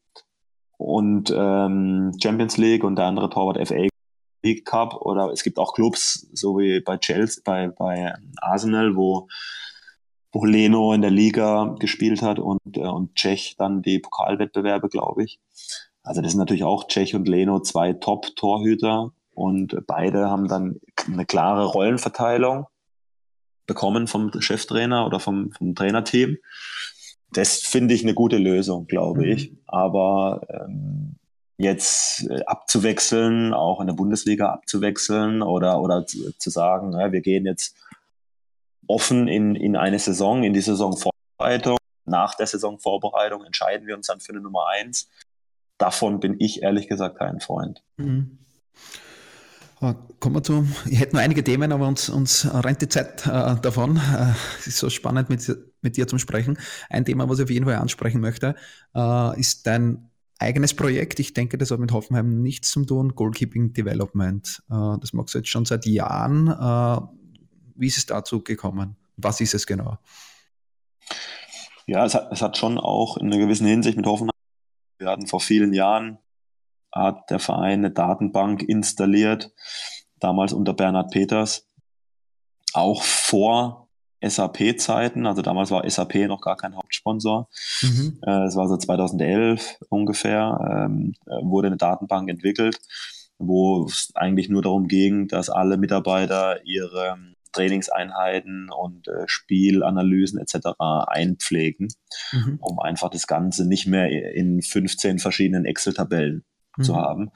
und 0.76 1.32
ähm, 1.36 2.12
Champions 2.22 2.56
League 2.58 2.84
und 2.84 2.96
der 2.96 3.06
andere 3.06 3.30
Torwart 3.30 3.66
FA 3.66 3.88
League 4.46 4.64
Cup 4.64 4.94
oder 5.02 5.30
es 5.32 5.42
gibt 5.42 5.58
auch 5.58 5.74
Clubs, 5.74 6.28
so 6.32 6.58
wie 6.58 6.80
bei 6.80 6.96
Chelsea, 6.96 7.42
bei, 7.44 7.68
bei 7.68 8.14
Arsenal, 8.40 8.96
wo 8.96 9.28
wo 10.36 10.44
Leno 10.44 10.92
in 10.92 11.00
der 11.00 11.10
Liga 11.10 11.76
gespielt 11.78 12.20
hat 12.20 12.38
und, 12.38 12.60
äh, 12.76 12.80
und 12.80 13.14
Tschech 13.14 13.56
dann 13.58 13.80
die 13.80 13.98
Pokalwettbewerbe, 13.98 14.88
glaube 14.88 15.24
ich. 15.24 15.40
Also 16.02 16.20
das 16.20 16.32
sind 16.32 16.38
natürlich 16.38 16.64
auch 16.64 16.86
Tschech 16.88 17.14
und 17.14 17.26
Leno 17.26 17.60
zwei 17.60 17.94
Top-Torhüter 17.94 19.12
und 19.34 19.76
beide 19.86 20.28
haben 20.28 20.46
dann 20.46 20.78
eine 21.06 21.24
klare 21.24 21.64
Rollenverteilung 21.64 22.66
bekommen 23.66 24.06
vom 24.06 24.30
Cheftrainer 24.40 25.06
oder 25.06 25.20
vom, 25.20 25.52
vom 25.52 25.74
Trainerteam. 25.74 26.36
Das 27.32 27.58
finde 27.58 27.94
ich 27.94 28.02
eine 28.02 28.14
gute 28.14 28.36
Lösung, 28.38 28.86
glaube 28.86 29.22
mhm. 29.22 29.32
ich. 29.32 29.52
Aber 29.66 30.42
ähm, 30.48 31.16
jetzt 31.58 32.28
äh, 32.28 32.42
abzuwechseln, 32.44 33.54
auch 33.54 33.80
in 33.80 33.86
der 33.86 33.94
Bundesliga 33.94 34.50
abzuwechseln 34.50 35.42
oder, 35.42 35.80
oder 35.80 36.06
zu, 36.06 36.32
zu 36.38 36.50
sagen, 36.50 36.92
ja, 36.92 37.12
wir 37.12 37.20
gehen 37.20 37.46
jetzt 37.46 37.76
offen 38.86 39.28
in, 39.28 39.54
in 39.54 39.76
eine 39.76 39.98
Saison, 39.98 40.44
in 40.44 40.52
die 40.52 40.60
Saisonvorbereitung. 40.60 41.78
Nach 42.04 42.34
der 42.34 42.46
Saisonvorbereitung 42.46 43.44
entscheiden 43.44 43.86
wir 43.86 43.96
uns 43.96 44.06
dann 44.06 44.20
für 44.20 44.32
eine 44.32 44.40
Nummer 44.40 44.66
eins. 44.68 45.08
Davon 45.78 46.20
bin 46.20 46.36
ich 46.38 46.62
ehrlich 46.62 46.88
gesagt 46.88 47.18
kein 47.18 47.40
Freund. 47.40 47.82
Mhm. 47.96 48.38
Kommen 50.20 50.34
wir 50.34 50.42
zu, 50.42 50.66
ich 50.88 51.00
hätte 51.00 51.16
noch 51.16 51.22
einige 51.22 51.44
Themen, 51.44 51.70
aber 51.70 51.86
uns, 51.86 52.08
uns 52.08 52.48
rennt 52.50 52.80
die 52.80 52.88
Zeit 52.88 53.26
äh, 53.26 53.56
davon. 53.60 53.96
Äh, 53.96 54.32
es 54.58 54.68
ist 54.68 54.78
so 54.78 54.88
spannend, 54.88 55.28
mit, 55.28 55.54
mit 55.82 55.96
dir 55.98 56.06
zu 56.06 56.16
sprechen. 56.16 56.58
Ein 56.88 57.04
Thema, 57.04 57.28
was 57.28 57.38
ich 57.38 57.44
auf 57.44 57.50
jeden 57.50 57.66
Fall 57.66 57.76
ansprechen 57.76 58.20
möchte, 58.20 58.54
äh, 58.94 59.38
ist 59.38 59.66
dein 59.66 60.10
eigenes 60.38 60.74
Projekt. 60.74 61.18
Ich 61.20 61.34
denke, 61.34 61.58
das 61.58 61.70
hat 61.70 61.78
mit 61.78 61.92
Hoffenheim 61.92 62.42
nichts 62.42 62.70
zu 62.70 62.84
tun. 62.84 63.14
Goalkeeping 63.14 63.72
Development. 63.72 64.62
Äh, 64.70 64.98
das 65.00 65.12
magst 65.12 65.34
du 65.34 65.38
jetzt 65.38 65.48
schon 65.48 65.64
seit 65.64 65.86
Jahren. 65.86 66.48
Äh, 66.48 67.00
wie 67.76 67.86
ist 67.86 67.98
es 67.98 68.06
dazu 68.06 68.42
gekommen? 68.42 68.96
Was 69.16 69.40
ist 69.40 69.54
es 69.54 69.66
genau? 69.66 69.98
Ja, 71.86 72.04
es 72.04 72.14
hat, 72.14 72.32
es 72.32 72.42
hat 72.42 72.56
schon 72.56 72.78
auch 72.78 73.16
in 73.16 73.26
einer 73.26 73.38
gewissen 73.38 73.66
Hinsicht 73.66 73.96
mit 73.96 74.06
Hoffenheim. 74.06 74.32
Wir 74.98 75.08
hatten 75.08 75.26
vor 75.26 75.40
vielen 75.40 75.72
Jahren, 75.72 76.18
hat 76.92 77.30
der 77.30 77.38
Verein 77.38 77.80
eine 77.80 77.90
Datenbank 77.90 78.62
installiert, 78.62 79.52
damals 80.18 80.52
unter 80.52 80.72
Bernhard 80.72 81.10
Peters, 81.10 81.68
auch 82.72 83.02
vor 83.02 83.85
SAP-Zeiten, 84.22 85.26
also 85.26 85.42
damals 85.42 85.70
war 85.70 85.88
SAP 85.88 86.14
noch 86.26 86.40
gar 86.40 86.56
kein 86.56 86.76
Hauptsponsor. 86.76 87.48
Mhm. 87.82 88.18
Äh, 88.22 88.44
es 88.44 88.56
war 88.56 88.68
so 88.68 88.76
2011 88.76 89.78
ungefähr, 89.88 90.88
ähm, 90.88 91.14
wurde 91.42 91.68
eine 91.68 91.76
Datenbank 91.76 92.28
entwickelt, 92.28 92.78
wo 93.38 93.84
es 93.84 94.12
eigentlich 94.14 94.48
nur 94.48 94.62
darum 94.62 94.88
ging, 94.88 95.28
dass 95.28 95.50
alle 95.50 95.76
Mitarbeiter 95.76 96.64
ihre 96.64 97.18
Trainingseinheiten 97.52 98.70
und 98.70 99.08
äh, 99.08 99.24
Spielanalysen 99.26 100.38
etc. 100.38 100.78
einpflegen, 100.78 101.88
mhm. 102.32 102.58
um 102.60 102.78
einfach 102.78 103.10
das 103.10 103.26
Ganze 103.26 103.66
nicht 103.66 103.86
mehr 103.86 104.08
in 104.34 104.62
15 104.62 105.18
verschiedenen 105.18 105.64
Excel-Tabellen 105.64 106.44
mhm. 106.76 106.82
zu 106.82 106.96
haben. 106.96 107.30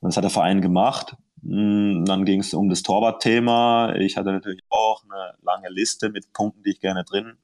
Und 0.00 0.08
das 0.08 0.16
hat 0.16 0.24
der 0.24 0.30
Verein 0.30 0.60
gemacht. 0.60 1.16
Hm, 1.42 2.04
dann 2.04 2.24
ging 2.24 2.40
es 2.40 2.54
um 2.54 2.68
das 2.68 2.82
Torwart-Thema. 2.82 3.94
Ich 3.96 4.16
hatte 4.16 4.32
natürlich 4.32 4.62
auch 4.68 5.02
eine 5.04 5.34
lange 5.42 5.68
Liste 5.68 6.10
mit 6.10 6.32
Punkten, 6.32 6.62
die 6.62 6.70
ich 6.70 6.80
gerne 6.80 7.04
drin 7.04 7.38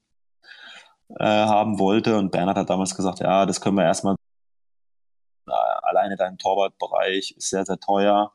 äh, 1.18 1.24
haben 1.24 1.78
wollte. 1.78 2.18
Und 2.18 2.32
Bernhard 2.32 2.56
hat 2.56 2.70
damals 2.70 2.94
gesagt, 2.94 3.20
ja, 3.20 3.46
das 3.46 3.60
können 3.60 3.76
wir 3.76 3.84
erstmal 3.84 4.16
alleine 5.46 6.16
dein 6.16 6.38
Torwartbereich 6.38 7.34
ist 7.36 7.50
sehr, 7.50 7.64
sehr 7.64 7.78
teuer 7.78 8.32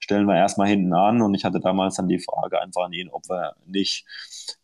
stellen 0.00 0.26
wir 0.26 0.34
erstmal 0.34 0.66
hinten 0.66 0.92
an. 0.92 1.22
Und 1.22 1.34
ich 1.34 1.44
hatte 1.44 1.60
damals 1.60 1.94
dann 1.96 2.08
die 2.08 2.18
Frage 2.18 2.60
einfach 2.60 2.86
an 2.86 2.92
ihn, 2.92 3.10
ob 3.10 3.28
wir 3.28 3.54
nicht 3.66 4.04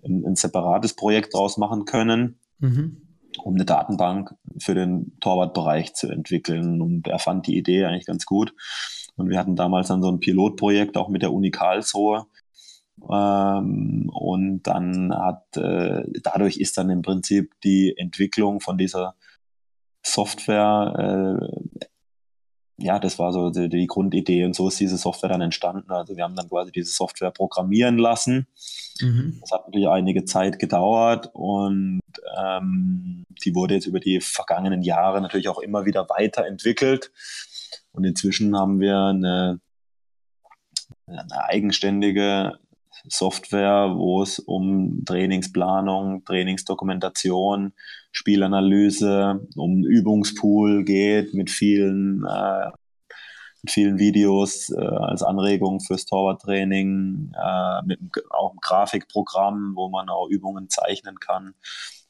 ein, 0.03 0.25
ein 0.27 0.35
separates 0.35 0.95
Projekt 0.95 1.35
draus 1.35 1.57
machen 1.57 1.85
können. 1.85 2.41
Mhm 2.59 3.03
um 3.45 3.55
eine 3.55 3.67
Datenbank 3.67 4.35
für 4.59 4.75
den 4.75 5.13
Torwartbereich 5.21 5.93
zu 5.93 6.09
entwickeln. 6.09 6.81
Und 6.81 7.07
er 7.07 7.19
fand 7.19 7.47
die 7.47 7.59
Idee 7.59 7.85
eigentlich 7.85 8.07
ganz 8.07 8.25
gut. 8.25 8.55
Und 9.17 9.31
wir 9.31 9.39
hatten 9.39 9.57
damals 9.57 9.89
dann 9.89 10.03
so 10.03 10.11
ein 10.11 10.21
Pilotprojekt 10.21 10.97
auch 10.97 11.09
mit 11.09 11.23
der 11.23 11.33
Uni 11.33 11.51
Karlsruhe. 11.51 12.27
Ähm, 13.11 14.11
und 14.13 14.63
dann 14.63 15.15
hat, 15.15 15.57
äh, 15.57 16.05
dadurch 16.23 16.59
ist 16.59 16.79
dann 16.79 16.91
im 16.91 17.03
Prinzip 17.03 17.53
die 17.63 17.95
Entwicklung 17.97 18.61
von 18.61 18.79
dieser 18.79 19.15
Software 20.03 21.41
äh, 21.41 21.87
ja, 22.79 22.99
das 22.99 23.19
war 23.19 23.33
so 23.33 23.51
die, 23.51 23.69
die, 23.69 23.87
Grundidee 23.87 24.45
und 24.45 24.55
so 24.55 24.69
ist 24.69 24.79
diese 24.79 24.99
Software 24.99 25.31
dann 25.31 25.41
entstanden. 25.41 25.91
Also 25.91 26.17
wir 26.17 26.25
haben 26.25 26.37
dann 26.37 26.49
quasi 26.49 26.73
diese 26.73 26.93
Software 26.93 27.31
programmieren 27.31 27.97
lassen. 27.97 28.47
Mhm. 29.01 29.39
Das 29.41 29.53
hat 29.53 29.67
natürlich 29.67 29.89
einige 29.89 30.25
Zeit 30.25 30.59
gedauert 30.59 31.31
und 31.33 32.01
ähm, 32.39 33.25
die 33.45 33.55
wurde 33.55 33.75
jetzt 33.75 33.87
über 33.87 34.01
die 34.01 34.21
vergangenen 34.21 34.83
Jahre 34.83 35.23
natürlich 35.23 35.49
auch 35.49 35.59
immer 35.59 35.87
wieder 35.87 36.09
weiterentwickelt. 36.09 37.13
Und 37.97 38.05
inzwischen 38.05 38.57
haben 38.57 38.79
wir 38.79 38.99
eine, 38.99 39.59
eine 41.07 41.45
eigenständige 41.49 42.59
Software, 43.09 43.95
wo 43.97 44.23
es 44.23 44.39
um 44.39 45.03
Trainingsplanung, 45.07 46.25
Trainingsdokumentation, 46.25 47.73
Spielanalyse, 48.13 49.41
um 49.57 49.85
Übungspool 49.85 50.85
geht 50.85 51.33
mit 51.33 51.51
vielen, 51.51 52.27
äh, 52.27 52.71
mit 53.63 53.71
vielen 53.71 53.99
Videos 53.99 54.69
äh, 54.71 54.79
als 54.79 55.23
Anregung 55.23 55.81
fürs 55.81 56.05
Torwarttraining, 56.05 57.33
äh, 57.35 57.83
mit 57.87 58.01
auch 58.31 58.51
einem 58.51 58.61
Grafikprogramm, 58.61 59.73
wo 59.75 59.89
man 59.89 60.11
auch 60.11 60.29
Übungen 60.29 60.69
zeichnen 60.69 61.19
kann. 61.19 61.55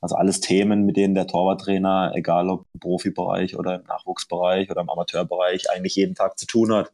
Also 0.01 0.17
alles 0.17 0.41
Themen, 0.41 0.85
mit 0.85 0.97
denen 0.97 1.15
der 1.15 1.27
Torwarttrainer, 1.27 2.13
egal 2.15 2.51
ob 2.51 2.67
im 2.75 2.81
Profibereich 2.81 3.57
oder 3.59 3.77
im 3.77 3.83
Nachwuchsbereich 3.85 4.71
oder 4.71 4.83
im 4.83 4.91
Amateurbereich, 4.91 5.71
eigentlich 5.71 5.97
jeden 5.97 6.15
Tag 6.15 6.39
zu 6.39 6.47
tun 6.47 6.73
hat. 6.73 6.93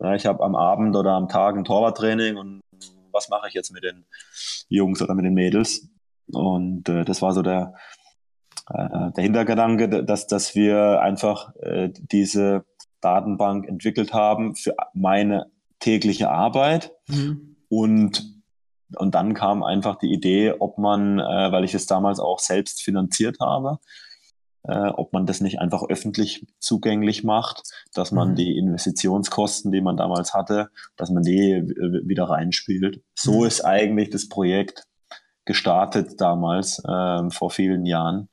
Ja, 0.00 0.14
ich 0.14 0.26
habe 0.26 0.42
am 0.42 0.54
Abend 0.54 0.96
oder 0.96 1.12
am 1.12 1.28
Tag 1.28 1.56
ein 1.56 1.64
Torwarttraining 1.64 2.36
und 2.36 2.60
was 3.12 3.28
mache 3.28 3.48
ich 3.48 3.54
jetzt 3.54 3.72
mit 3.72 3.84
den 3.84 4.04
Jungs 4.68 5.02
oder 5.02 5.14
mit 5.14 5.24
den 5.24 5.34
Mädels? 5.34 5.88
Und 6.32 6.88
äh, 6.88 7.04
das 7.04 7.22
war 7.22 7.32
so 7.32 7.42
der, 7.42 7.74
äh, 8.68 9.12
der 9.12 9.24
Hintergedanke, 9.24 10.04
dass, 10.04 10.26
dass 10.26 10.54
wir 10.54 11.00
einfach 11.00 11.54
äh, 11.56 11.90
diese 11.92 12.64
Datenbank 13.00 13.66
entwickelt 13.68 14.12
haben 14.12 14.54
für 14.54 14.74
meine 14.94 15.50
tägliche 15.78 16.30
Arbeit. 16.30 16.92
Mhm. 17.08 17.56
Und, 17.68 18.39
und 18.96 19.14
dann 19.14 19.34
kam 19.34 19.62
einfach 19.62 19.96
die 19.96 20.12
Idee, 20.12 20.54
ob 20.58 20.78
man, 20.78 21.18
äh, 21.18 21.52
weil 21.52 21.64
ich 21.64 21.74
es 21.74 21.86
damals 21.86 22.20
auch 22.20 22.38
selbst 22.38 22.82
finanziert 22.82 23.38
habe, 23.40 23.78
äh, 24.64 24.88
ob 24.88 25.12
man 25.12 25.26
das 25.26 25.40
nicht 25.40 25.58
einfach 25.58 25.84
öffentlich 25.88 26.46
zugänglich 26.58 27.24
macht, 27.24 27.62
dass 27.94 28.12
man 28.12 28.30
mhm. 28.30 28.34
die 28.36 28.56
Investitionskosten, 28.58 29.72
die 29.72 29.80
man 29.80 29.96
damals 29.96 30.34
hatte, 30.34 30.70
dass 30.96 31.10
man 31.10 31.22
die 31.22 31.52
äh, 31.52 32.06
wieder 32.06 32.24
reinspielt. 32.24 33.02
So 33.14 33.40
mhm. 33.40 33.46
ist 33.46 33.64
eigentlich 33.64 34.10
das 34.10 34.28
Projekt 34.28 34.84
gestartet 35.44 36.20
damals, 36.20 36.78
äh, 36.84 37.30
vor 37.30 37.50
vielen 37.50 37.86
Jahren. 37.86 38.28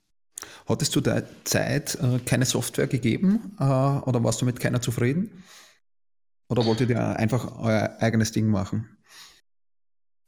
Hattest 0.68 0.96
du 0.96 1.02
der 1.02 1.24
Zeit 1.46 1.96
äh, 1.96 2.20
keine 2.20 2.46
Software 2.46 2.88
gegeben 2.88 3.56
äh, 3.60 3.64
oder 3.64 4.24
warst 4.24 4.42
du 4.42 4.46
mit 4.46 4.60
keiner 4.60 4.82
zufrieden? 4.82 5.44
Oder 6.50 6.66
wolltet 6.66 6.90
ihr 6.90 7.16
einfach 7.18 7.60
euer 7.60 7.98
eigenes 8.00 8.32
Ding 8.32 8.48
machen? 8.48 8.97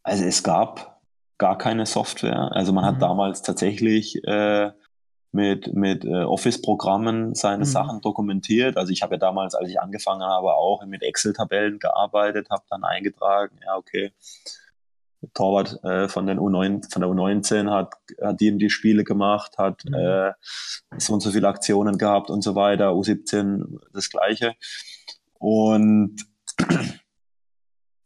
Also 0.09 0.25
es 0.25 0.41
gab 0.41 0.99
gar 1.37 1.57
keine 1.57 1.85
Software. 1.85 2.51
Also 2.51 2.73
man 2.73 2.83
mhm. 2.83 2.87
hat 2.87 3.01
damals 3.01 3.43
tatsächlich 3.43 4.23
äh, 4.25 4.71
mit, 5.31 5.73
mit 5.73 6.03
äh, 6.03 6.23
Office-Programmen 6.23 7.35
seine 7.35 7.65
mhm. 7.65 7.69
Sachen 7.69 8.01
dokumentiert. 8.01 8.75
Also 8.77 8.91
ich 8.91 9.03
habe 9.03 9.15
ja 9.15 9.19
damals, 9.19 9.53
als 9.53 9.69
ich 9.69 9.79
angefangen 9.79 10.23
habe, 10.23 10.53
auch 10.55 10.83
mit 10.85 11.03
Excel-Tabellen 11.03 11.77
gearbeitet, 11.77 12.49
habe 12.49 12.63
dann 12.69 12.83
eingetragen, 12.83 13.59
ja, 13.63 13.77
okay, 13.77 14.11
Torwart 15.33 15.83
äh, 15.83 16.07
von, 16.07 16.25
den 16.25 16.39
U9, 16.39 16.91
von 16.91 17.01
der 17.01 17.11
U19 17.11 17.69
hat, 17.69 17.93
hat 18.21 18.39
die 18.39 18.57
die 18.57 18.69
Spiele 18.69 19.03
gemacht, 19.03 19.57
hat 19.59 19.85
mhm. 19.85 19.93
äh, 19.93 20.31
so 20.97 21.13
und 21.13 21.19
so 21.19 21.29
viele 21.29 21.47
Aktionen 21.47 21.99
gehabt 21.99 22.31
und 22.31 22.41
so 22.41 22.55
weiter, 22.55 22.93
U17 22.93 23.79
das 23.93 24.09
gleiche. 24.09 24.55
Und 25.37 26.25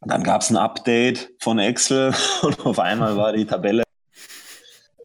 dann 0.05 0.23
gab 0.23 0.41
es 0.41 0.49
ein 0.49 0.57
Update 0.57 1.31
von 1.39 1.59
Excel 1.59 2.13
und 2.41 2.65
auf 2.65 2.79
einmal 2.79 3.17
war 3.17 3.33
die 3.33 3.45
Tabelle 3.45 3.83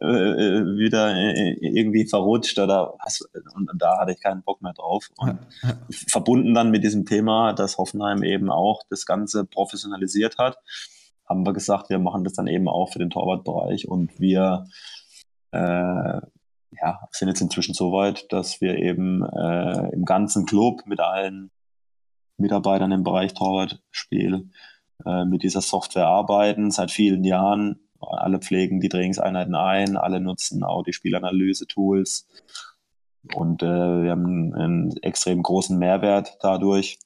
äh, 0.00 0.06
äh, 0.06 0.76
wieder 0.76 1.12
äh, 1.12 1.56
irgendwie 1.60 2.06
verrutscht 2.06 2.58
oder 2.60 2.94
was, 3.02 3.20
und 3.54 3.68
da 3.78 3.98
hatte 3.98 4.12
ich 4.12 4.20
keinen 4.20 4.42
Bock 4.42 4.62
mehr 4.62 4.72
drauf. 4.72 5.08
Und 5.16 5.40
verbunden 5.90 6.54
dann 6.54 6.70
mit 6.70 6.84
diesem 6.84 7.04
Thema, 7.04 7.52
dass 7.52 7.78
Hoffenheim 7.78 8.22
eben 8.22 8.48
auch 8.48 8.82
das 8.90 9.06
Ganze 9.06 9.44
professionalisiert 9.44 10.38
hat, 10.38 10.56
haben 11.28 11.44
wir 11.44 11.52
gesagt, 11.52 11.90
wir 11.90 11.98
machen 11.98 12.22
das 12.22 12.34
dann 12.34 12.46
eben 12.46 12.68
auch 12.68 12.92
für 12.92 13.00
den 13.00 13.10
Torwartbereich 13.10 13.88
und 13.88 14.20
wir 14.20 14.66
äh, 15.50 16.20
ja, 16.80 17.08
sind 17.10 17.28
jetzt 17.28 17.40
inzwischen 17.40 17.74
so 17.74 17.92
weit, 17.92 18.32
dass 18.32 18.60
wir 18.60 18.76
eben 18.76 19.24
äh, 19.24 19.90
im 19.92 20.04
ganzen 20.04 20.46
Club 20.46 20.82
mit 20.86 21.00
allen 21.00 21.50
Mitarbeitern 22.36 22.92
im 22.92 23.02
Bereich 23.02 23.34
Torwartspiel 23.34 24.48
äh, 25.04 25.24
mit 25.24 25.42
dieser 25.42 25.60
Software 25.60 26.06
arbeiten, 26.06 26.70
seit 26.70 26.90
vielen 26.90 27.24
Jahren 27.24 27.80
alle 28.00 28.38
pflegen 28.38 28.80
die 28.80 28.88
Trainingseinheiten 28.88 29.54
ein, 29.54 29.96
alle 29.96 30.20
nutzen 30.20 30.62
auch 30.62 30.82
die 30.82 30.92
Spielanalyse-Tools. 30.92 32.28
Und 33.34 33.62
äh, 33.62 33.66
wir 33.66 34.10
haben 34.12 34.54
einen 34.54 34.96
extrem 34.98 35.42
großen 35.42 35.78
Mehrwert 35.78 36.38
dadurch. 36.40 36.98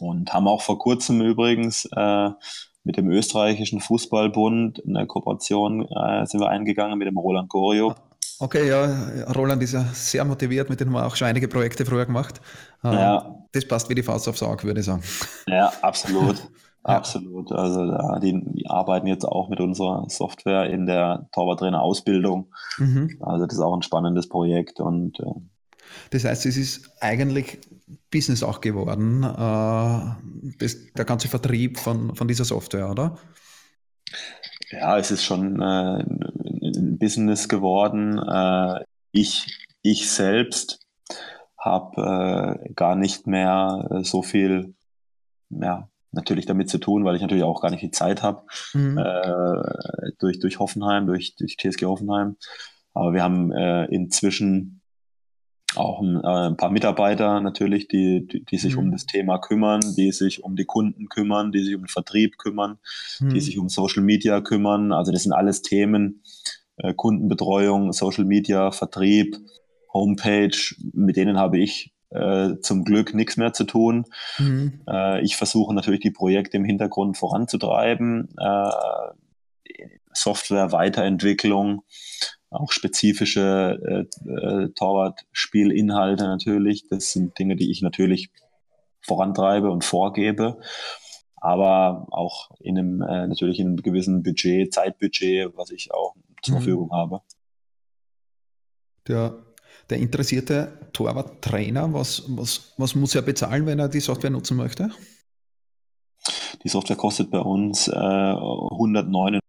Und 0.00 0.32
haben 0.32 0.48
auch 0.48 0.62
vor 0.62 0.78
kurzem 0.78 1.20
übrigens 1.20 1.88
äh, 1.94 2.30
mit 2.84 2.96
dem 2.96 3.10
österreichischen 3.10 3.80
Fußballbund 3.80 4.82
eine 4.86 5.06
Kooperation 5.06 5.86
äh, 5.86 6.26
sind 6.26 6.40
wir 6.40 6.48
eingegangen 6.48 6.98
mit 6.98 7.06
dem 7.06 7.18
Roland 7.18 7.50
Gorio. 7.50 7.94
Okay, 8.40 8.68
ja, 8.68 8.86
Roland 9.36 9.62
ist 9.62 9.74
ja 9.74 9.84
sehr 9.92 10.24
motiviert, 10.24 10.70
mit 10.70 10.80
dem 10.80 10.88
haben 10.88 10.94
wir 10.94 11.06
auch 11.06 11.14
schon 11.14 11.28
einige 11.28 11.46
Projekte 11.46 11.84
früher 11.84 12.06
gemacht. 12.06 12.40
Ähm, 12.82 12.92
ja. 12.94 13.34
Das 13.52 13.68
passt 13.68 13.90
wie 13.90 13.94
die 13.94 14.02
Faust 14.02 14.28
aufs 14.28 14.42
Auge, 14.42 14.64
würde 14.64 14.80
ich 14.80 14.86
sagen. 14.86 15.02
Ja, 15.46 15.72
absolut. 15.82 16.48
Absolut. 16.82 17.52
Also 17.52 17.86
da, 17.86 18.18
die, 18.20 18.42
die, 18.42 18.66
arbeiten 18.66 19.06
jetzt 19.06 19.26
auch 19.26 19.50
mit 19.50 19.60
unserer 19.60 20.06
Software 20.08 20.70
in 20.70 20.86
der 20.86 21.28
Torwarttrainer-Ausbildung. 21.32 22.50
Mhm. 22.78 23.18
Also 23.20 23.44
das 23.44 23.56
ist 23.56 23.60
auch 23.60 23.76
ein 23.76 23.82
spannendes 23.82 24.30
Projekt 24.30 24.80
und 24.80 25.20
äh, 25.20 25.24
das 26.08 26.24
heißt, 26.24 26.46
es 26.46 26.56
ist 26.56 26.90
eigentlich 27.00 27.58
Business 28.10 28.42
auch 28.42 28.62
geworden, 28.62 29.24
äh, 29.24 30.56
das, 30.58 30.76
der 30.96 31.04
ganze 31.04 31.28
Vertrieb 31.28 31.78
von, 31.78 32.14
von 32.14 32.26
dieser 32.26 32.46
Software, 32.46 32.90
oder? 32.90 33.18
Ja, 34.70 34.96
es 34.96 35.10
ist 35.10 35.24
schon 35.24 35.60
äh, 35.60 36.04
ein 36.76 36.98
Business 36.98 37.48
geworden. 37.48 38.18
Äh, 38.18 38.84
ich, 39.12 39.66
ich 39.82 40.10
selbst 40.10 40.80
habe 41.58 42.60
äh, 42.66 42.72
gar 42.74 42.96
nicht 42.96 43.26
mehr 43.26 43.88
äh, 43.90 44.04
so 44.04 44.22
viel 44.22 44.74
ja, 45.50 45.88
natürlich 46.12 46.46
damit 46.46 46.70
zu 46.70 46.78
tun, 46.78 47.04
weil 47.04 47.16
ich 47.16 47.22
natürlich 47.22 47.44
auch 47.44 47.60
gar 47.60 47.70
nicht 47.70 47.82
die 47.82 47.90
Zeit 47.90 48.22
habe 48.22 48.42
mhm. 48.72 48.98
äh, 48.98 50.12
durch, 50.18 50.38
durch 50.40 50.58
Hoffenheim, 50.58 51.06
durch, 51.06 51.36
durch 51.36 51.56
TSG 51.56 51.84
Hoffenheim. 51.84 52.36
Aber 52.94 53.12
wir 53.12 53.22
haben 53.22 53.52
äh, 53.52 53.84
inzwischen 53.86 54.80
auch 55.76 56.00
ein, 56.00 56.16
äh, 56.16 56.48
ein, 56.48 56.56
paar 56.56 56.70
Mitarbeiter 56.70 57.40
natürlich, 57.40 57.86
die, 57.86 58.26
die, 58.26 58.44
die 58.44 58.56
sich 58.56 58.74
mhm. 58.74 58.80
um 58.80 58.92
das 58.92 59.06
Thema 59.06 59.38
kümmern, 59.38 59.80
die 59.96 60.10
sich 60.10 60.42
um 60.42 60.56
die 60.56 60.64
Kunden 60.64 61.08
kümmern, 61.08 61.52
die 61.52 61.62
sich 61.62 61.74
um 61.76 61.82
den 61.82 61.88
Vertrieb 61.88 62.38
kümmern, 62.38 62.78
mhm. 63.20 63.30
die 63.30 63.40
sich 63.40 63.58
um 63.58 63.68
Social 63.68 64.02
Media 64.02 64.40
kümmern. 64.40 64.92
Also 64.92 65.12
das 65.12 65.22
sind 65.22 65.32
alles 65.32 65.62
Themen, 65.62 66.22
äh, 66.82 66.94
Kundenbetreuung, 66.94 67.92
Social 67.92 68.24
Media, 68.24 68.70
Vertrieb, 68.70 69.36
Homepage, 69.92 70.74
mit 70.92 71.16
denen 71.16 71.38
habe 71.38 71.58
ich 71.58 71.92
äh, 72.10 72.56
zum 72.60 72.84
Glück 72.84 73.14
nichts 73.14 73.36
mehr 73.36 73.52
zu 73.52 73.64
tun. 73.64 74.04
Mhm. 74.38 74.82
Äh, 74.88 75.22
ich 75.22 75.36
versuche 75.36 75.74
natürlich 75.74 76.00
die 76.00 76.10
Projekte 76.10 76.56
im 76.56 76.64
Hintergrund 76.64 77.16
voranzutreiben, 77.16 78.28
äh, 78.38 78.70
Software, 80.12 80.72
Weiterentwicklung, 80.72 81.82
auch 82.50 82.72
spezifische 82.72 84.08
äh, 84.26 84.68
Torwartspielinhalte 84.74 86.24
natürlich. 86.24 86.88
Das 86.88 87.12
sind 87.12 87.38
Dinge, 87.38 87.54
die 87.54 87.70
ich 87.70 87.80
natürlich 87.80 88.30
vorantreibe 89.00 89.70
und 89.70 89.84
vorgebe 89.84 90.58
aber 91.40 92.06
auch 92.10 92.50
in 92.60 92.78
einem 92.78 93.02
äh, 93.02 93.26
natürlich 93.26 93.58
in 93.58 93.68
einem 93.68 93.76
gewissen 93.78 94.22
Budget, 94.22 94.72
Zeitbudget, 94.72 95.56
was 95.56 95.70
ich 95.70 95.92
auch 95.92 96.14
zur 96.42 96.54
mhm. 96.54 96.58
Verfügung 96.58 96.92
habe. 96.92 97.20
Der 99.08 99.34
der 99.90 99.98
interessierte 99.98 100.78
Torwarttrainer, 100.92 101.92
was, 101.92 102.24
was, 102.28 102.74
was 102.76 102.94
muss 102.94 103.14
er 103.14 103.22
bezahlen, 103.22 103.66
wenn 103.66 103.78
er 103.78 103.88
die 103.88 104.00
Software 104.00 104.30
nutzen 104.30 104.56
möchte? 104.56 104.90
Die 106.62 106.68
Software 106.68 106.96
kostet 106.96 107.30
bei 107.30 107.40
uns 107.40 107.88
äh, 107.88 107.92
109 107.92 109.40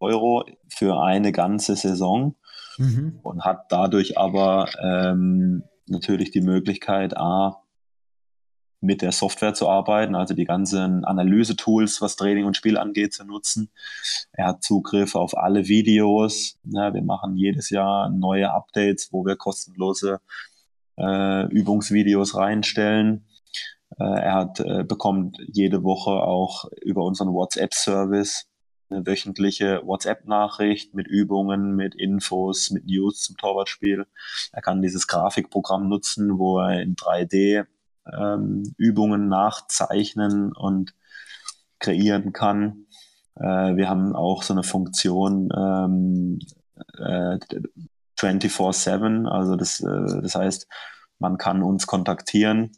Euro 0.00 0.44
für 0.68 1.00
eine 1.02 1.32
ganze 1.32 1.76
Saison 1.76 2.36
mhm. 2.78 3.20
und 3.22 3.44
hat 3.44 3.66
dadurch 3.70 4.16
aber 4.16 4.68
ähm, 4.82 5.64
natürlich 5.86 6.30
die 6.30 6.40
Möglichkeit, 6.40 7.16
A, 7.16 7.63
mit 8.84 9.02
der 9.02 9.12
Software 9.12 9.54
zu 9.54 9.68
arbeiten, 9.68 10.14
also 10.14 10.34
die 10.34 10.44
ganzen 10.44 11.04
Analyse-Tools, 11.04 12.00
was 12.00 12.16
Training 12.16 12.44
und 12.44 12.56
Spiel 12.56 12.76
angeht, 12.76 13.14
zu 13.14 13.24
nutzen. 13.24 13.70
Er 14.32 14.48
hat 14.48 14.62
Zugriff 14.62 15.14
auf 15.14 15.36
alle 15.36 15.66
Videos. 15.68 16.58
Ja, 16.64 16.92
wir 16.94 17.02
machen 17.02 17.36
jedes 17.36 17.70
Jahr 17.70 18.10
neue 18.10 18.52
Updates, 18.52 19.12
wo 19.12 19.24
wir 19.24 19.36
kostenlose 19.36 20.20
äh, 20.98 21.46
Übungsvideos 21.48 22.36
reinstellen. 22.36 23.26
Äh, 23.98 24.04
er 24.04 24.34
hat, 24.34 24.60
äh, 24.60 24.84
bekommt 24.84 25.38
jede 25.52 25.82
Woche 25.82 26.10
auch 26.10 26.66
über 26.82 27.04
unseren 27.04 27.32
WhatsApp-Service 27.32 28.46
eine 28.90 29.06
wöchentliche 29.06 29.82
WhatsApp-Nachricht 29.84 30.94
mit 30.94 31.06
Übungen, 31.06 31.74
mit 31.74 31.94
Infos, 31.94 32.70
mit 32.70 32.86
News 32.86 33.22
zum 33.22 33.36
Torwartspiel. 33.36 34.06
Er 34.52 34.62
kann 34.62 34.82
dieses 34.82 35.06
Grafikprogramm 35.06 35.88
nutzen, 35.88 36.38
wo 36.38 36.58
er 36.60 36.82
in 36.82 36.94
3D 36.94 37.66
ähm, 38.12 38.74
Übungen 38.76 39.28
nachzeichnen 39.28 40.52
und 40.52 40.94
kreieren 41.78 42.32
kann. 42.32 42.86
Äh, 43.36 43.76
wir 43.76 43.88
haben 43.88 44.14
auch 44.14 44.42
so 44.42 44.54
eine 44.54 44.62
Funktion 44.62 45.48
ähm, 45.56 46.38
äh, 46.98 47.38
24-7, 48.18 49.26
also 49.28 49.56
das, 49.56 49.80
äh, 49.80 50.20
das 50.22 50.34
heißt, 50.34 50.68
man 51.18 51.38
kann 51.38 51.62
uns 51.62 51.86
kontaktieren 51.86 52.72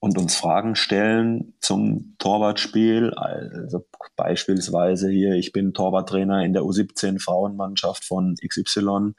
und 0.00 0.16
uns 0.18 0.36
Fragen 0.36 0.76
stellen 0.76 1.54
zum 1.60 2.14
Torwartspiel. 2.18 3.14
Also 3.14 3.86
beispielsweise 4.16 5.10
hier, 5.10 5.34
ich 5.34 5.52
bin 5.52 5.74
Torwarttrainer 5.74 6.44
in 6.44 6.52
der 6.52 6.62
U17 6.62 7.20
Frauenmannschaft 7.20 8.04
von 8.04 8.36
XY 8.36 9.14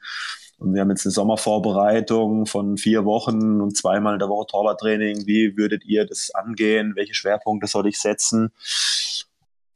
und 0.60 0.74
wir 0.74 0.82
haben 0.82 0.90
jetzt 0.90 1.06
eine 1.06 1.12
Sommervorbereitung 1.12 2.44
von 2.44 2.76
vier 2.76 3.06
Wochen 3.06 3.62
und 3.62 3.76
zweimal 3.76 4.12
in 4.12 4.18
der 4.18 4.28
Woche 4.28 4.46
Torwarttraining. 4.48 5.26
Wie 5.26 5.56
würdet 5.56 5.86
ihr 5.86 6.04
das 6.04 6.30
angehen? 6.34 6.92
Welche 6.96 7.14
Schwerpunkte 7.14 7.66
soll 7.66 7.86
ich 7.86 7.98
setzen? 7.98 8.52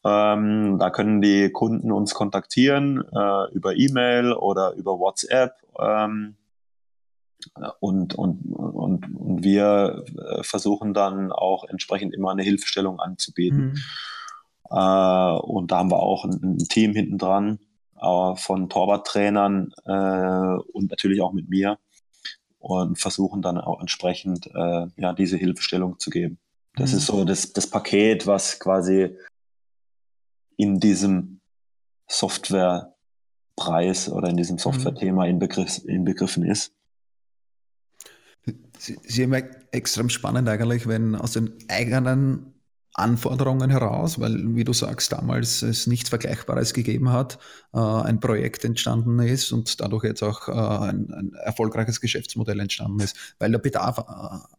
Ähm, 0.05 0.78
da 0.78 0.90
können 0.90 1.23
die 1.23 1.51
Kunden 1.51 1.90
uns 1.90 2.12
kontaktieren 2.12 3.02
äh, 3.15 3.51
über 3.52 3.74
E-Mail 3.74 4.35
oder 4.35 4.74
über 4.74 4.98
WhatsApp. 4.98 5.55
Ähm, 5.81 6.36
und, 7.81 8.15
und, 8.15 8.43
und, 8.52 9.16
und 9.16 9.43
wir 9.43 10.05
äh, 10.19 10.43
versuchen 10.43 10.93
dann 10.93 11.32
auch 11.32 11.65
entsprechend 11.65 12.15
immer 12.15 12.31
eine 12.31 12.43
Hilfestellung 12.43 13.01
anzubieten. 13.01 13.73
Mhm. 13.73 13.78
Äh, 14.70 15.39
und 15.39 15.70
da 15.70 15.78
haben 15.78 15.90
wir 15.90 16.01
auch 16.01 16.27
ein, 16.27 16.40
ein 16.43 16.59
Team 16.59 16.93
hinten 16.93 17.16
dran, 17.16 17.59
äh, 18.05 18.36
von 18.36 18.68
Torwarttrainern 18.68 19.72
äh, 19.85 20.62
und 20.72 20.90
natürlich 20.90 21.22
auch 21.22 21.32
mit 21.32 21.48
mir 21.48 21.78
und 22.59 22.98
versuchen 22.98 23.43
dann 23.43 23.59
auch 23.59 23.81
entsprechend 23.81 24.47
äh, 24.47 24.86
ja, 24.97 25.12
diese 25.12 25.36
Hilfestellung 25.36 25.98
zu 25.98 26.10
geben. 26.10 26.39
Das 26.76 26.93
mhm. 26.93 26.98
ist 26.98 27.06
so 27.06 27.24
das, 27.24 27.52
das 27.52 27.68
Paket, 27.68 28.26
was 28.26 28.59
quasi 28.59 29.16
in 30.56 30.81
diesem 30.81 31.40
Softwarepreis 32.09 34.10
oder 34.10 34.28
in 34.28 34.36
diesem 34.36 34.56
mhm. 34.56 34.60
Software-Thema 34.60 35.26
inbegriff, 35.26 35.85
inbegriffen 35.85 36.44
ist. 36.44 36.72
Sie, 38.78 38.98
Sie 39.02 39.22
haben 39.22 39.32
extrem 39.72 40.09
spannend 40.09 40.48
eigentlich, 40.48 40.86
wenn 40.86 41.14
aus 41.14 41.32
den 41.32 41.52
eigenen 41.68 42.53
Anforderungen 42.94 43.70
heraus, 43.70 44.20
weil, 44.20 44.54
wie 44.54 44.64
du 44.64 44.72
sagst, 44.72 45.12
damals 45.12 45.62
es 45.62 45.88
nichts 45.88 46.08
Vergleichbares 46.08 46.74
gegeben 46.74 47.10
hat, 47.10 47.38
äh, 47.72 47.78
ein 47.78 48.20
Projekt 48.20 48.64
entstanden 48.64 49.18
ist 49.18 49.52
und 49.52 49.80
dadurch 49.80 50.04
jetzt 50.04 50.22
auch 50.22 50.48
äh, 50.48 50.52
ein, 50.52 51.12
ein, 51.12 51.32
erfolgreiches 51.34 52.00
Geschäftsmodell 52.00 52.60
entstanden 52.60 53.00
ist, 53.00 53.34
weil 53.40 53.50
der 53.50 53.58
Bedarf 53.58 53.98
äh, 53.98 54.54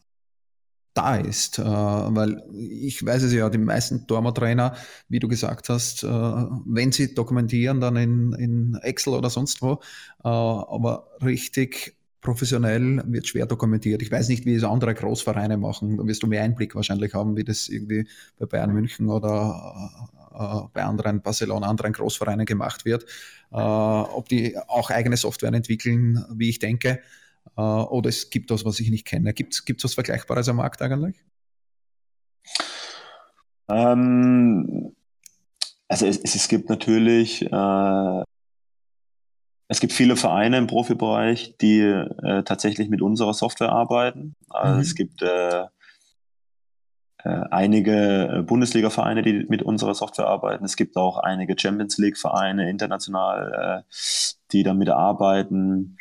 da 0.94 1.16
ist. 1.16 1.60
Äh, 1.60 1.64
weil 1.64 2.44
ich 2.53 3.06
weiß 3.06 3.24
es 3.24 3.34
ja, 3.34 3.49
die 3.49 3.57
meisten 3.57 4.06
Dormo-Trainer, 4.06 4.76
wie 5.07 5.20
du 5.20 5.30
gesagt 5.30 5.70
hast, 5.70 6.03
äh, 6.03 6.07
wenn 6.07 6.91
sie 6.91 7.16
dokumentieren, 7.16 7.80
dann 7.80 7.95
in, 7.95 8.34
in 8.34 8.76
Excel 8.82 9.14
oder 9.14 9.30
sonst 9.30 9.62
wo, 9.62 9.80
äh, 10.24 10.28
aber 10.28 11.07
richtig 11.24 11.95
professionell 12.26 13.04
wird 13.06 13.28
schwer 13.28 13.46
dokumentiert. 13.46 14.02
Ich 14.02 14.12
weiß 14.12 14.30
nicht, 14.30 14.46
wie 14.46 14.56
es 14.56 14.64
andere 14.64 14.96
Großvereine 14.96 15.58
machen. 15.58 15.98
Da 15.98 16.08
wirst 16.08 16.24
du 16.24 16.28
mehr 16.28 16.42
Einblick 16.44 16.76
wahrscheinlich 16.76 17.14
haben, 17.14 17.38
wie 17.38 17.44
das 17.44 17.70
irgendwie 17.70 18.08
bei 18.40 18.48
Bayern 18.48 18.74
München 18.74 19.10
oder 19.10 19.92
äh, 20.34 20.68
bei 20.74 20.84
anderen 20.84 21.22
Barcelona, 21.22 21.68
anderen 21.68 21.94
Großvereinen 21.94 22.48
gemacht 22.48 22.84
wird. 22.84 23.04
Äh, 23.52 23.58
ob 23.58 24.28
die 24.28 24.58
auch 24.58 24.90
eigene 24.90 25.18
Software 25.18 25.54
entwickeln, 25.54 26.26
wie 26.34 26.50
ich 26.50 26.58
denke. 26.60 27.00
Äh, 27.56 27.62
oder 27.62 28.10
es 28.10 28.32
gibt 28.32 28.50
was, 28.50 28.66
was 28.66 28.80
ich 28.80 28.90
nicht 28.90 29.06
kenne. 29.06 29.34
Gibt 29.34 29.54
es 29.54 29.84
was 29.84 29.94
Vergleichbares 29.94 30.50
am 30.50 30.58
Markt 30.58 30.82
eigentlich? 30.82 31.24
Ähm, 33.70 34.96
also 35.88 36.08
es, 36.08 36.18
es, 36.18 36.48
gibt 36.48 36.70
natürlich 36.70 37.44
äh, 37.44 38.24
es 39.68 39.80
gibt 39.80 39.94
viele 39.94 40.16
Vereine 40.16 40.58
im 40.58 40.68
Profibereich, 40.68 41.56
die 41.60 41.80
äh, 41.80 42.44
tatsächlich 42.44 42.90
mit 42.90 43.02
unserer 43.02 43.34
Software 43.34 43.72
arbeiten. 43.72 44.36
Also 44.50 44.76
mhm. 44.76 44.82
es 44.82 44.96
gibt 44.96 45.22
äh, 45.22 45.66
äh, 47.26 47.44
einige 47.50 48.44
Bundesliga-Vereine, 48.46 49.24
die 49.24 49.46
mit 49.50 49.64
unserer 49.64 49.96
Software 49.96 50.28
arbeiten. 50.28 50.64
Es 50.64 50.76
gibt 50.76 50.96
auch 50.96 51.18
einige 51.18 51.56
Champions 51.58 51.98
League-Vereine 51.98 52.70
international, 52.70 53.84
äh, 53.90 53.94
die 54.52 54.62
damit 54.62 54.90
arbeiten. 54.90 55.98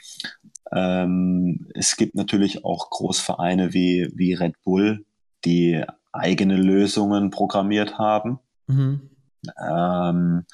Ähm, 0.71 1.67
es 1.75 1.97
gibt 1.97 2.15
natürlich 2.15 2.65
auch 2.67 2.91
Großvereine 2.91 3.73
wie, 3.73 4.11
wie 4.15 4.35
Red 4.35 4.63
Bull, 4.63 5.07
die 5.47 5.83
eigene 6.13 6.57
Lösungen 6.57 7.31
programmiert 7.31 7.97
haben. 7.97 8.39
Mhm. 8.67 9.09
Ähm, 9.59 10.45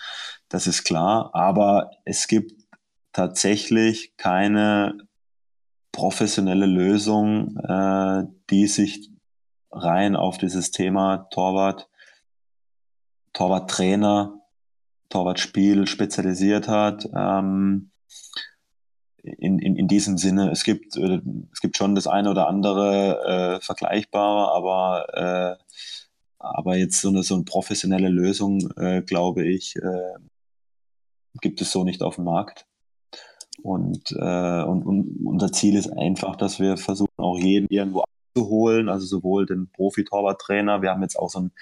das 0.48 0.68
ist 0.68 0.84
klar. 0.84 1.30
Aber 1.34 1.90
es 2.04 2.28
gibt 2.28 2.59
tatsächlich 3.12 4.16
keine 4.16 4.98
professionelle 5.92 6.66
Lösung, 6.66 7.56
äh, 7.56 8.24
die 8.50 8.66
sich 8.66 9.10
rein 9.70 10.16
auf 10.16 10.38
dieses 10.38 10.70
Thema 10.70 11.28
Torwart, 11.30 11.88
Torwarttrainer, 13.32 14.40
Torwartspiel 15.08 15.86
spezialisiert 15.86 16.68
hat. 16.68 17.08
Ähm, 17.16 17.90
in, 19.22 19.58
in, 19.58 19.76
in 19.76 19.88
diesem 19.88 20.16
Sinne, 20.16 20.50
es 20.50 20.64
gibt, 20.64 20.96
äh, 20.96 21.20
es 21.52 21.60
gibt 21.60 21.76
schon 21.76 21.94
das 21.94 22.06
eine 22.06 22.30
oder 22.30 22.48
andere 22.48 23.58
äh, 23.58 23.60
Vergleichbare, 23.60 24.52
aber, 24.52 25.58
äh, 25.58 25.64
aber 26.38 26.76
jetzt 26.76 27.00
so 27.00 27.08
eine, 27.08 27.22
so 27.22 27.34
eine 27.34 27.44
professionelle 27.44 28.08
Lösung, 28.08 28.70
äh, 28.76 29.02
glaube 29.02 29.44
ich, 29.46 29.76
äh, 29.76 30.14
gibt 31.40 31.60
es 31.60 31.70
so 31.70 31.84
nicht 31.84 32.02
auf 32.02 32.16
dem 32.16 32.24
Markt. 32.24 32.66
Und, 33.62 34.12
äh, 34.12 34.62
und, 34.62 34.82
und 34.84 35.26
unser 35.26 35.52
Ziel 35.52 35.76
ist 35.76 35.88
einfach, 35.88 36.36
dass 36.36 36.60
wir 36.60 36.76
versuchen, 36.76 37.10
auch 37.16 37.38
jeden 37.38 37.66
irgendwo 37.68 38.02
abzuholen, 38.02 38.88
also 38.88 39.06
sowohl 39.06 39.46
den 39.46 39.70
Profi-Torwarttrainer, 39.72 40.82
wir 40.82 40.90
haben 40.90 41.02
jetzt 41.02 41.18
auch 41.18 41.30
so 41.30 41.40
ein, 41.40 41.52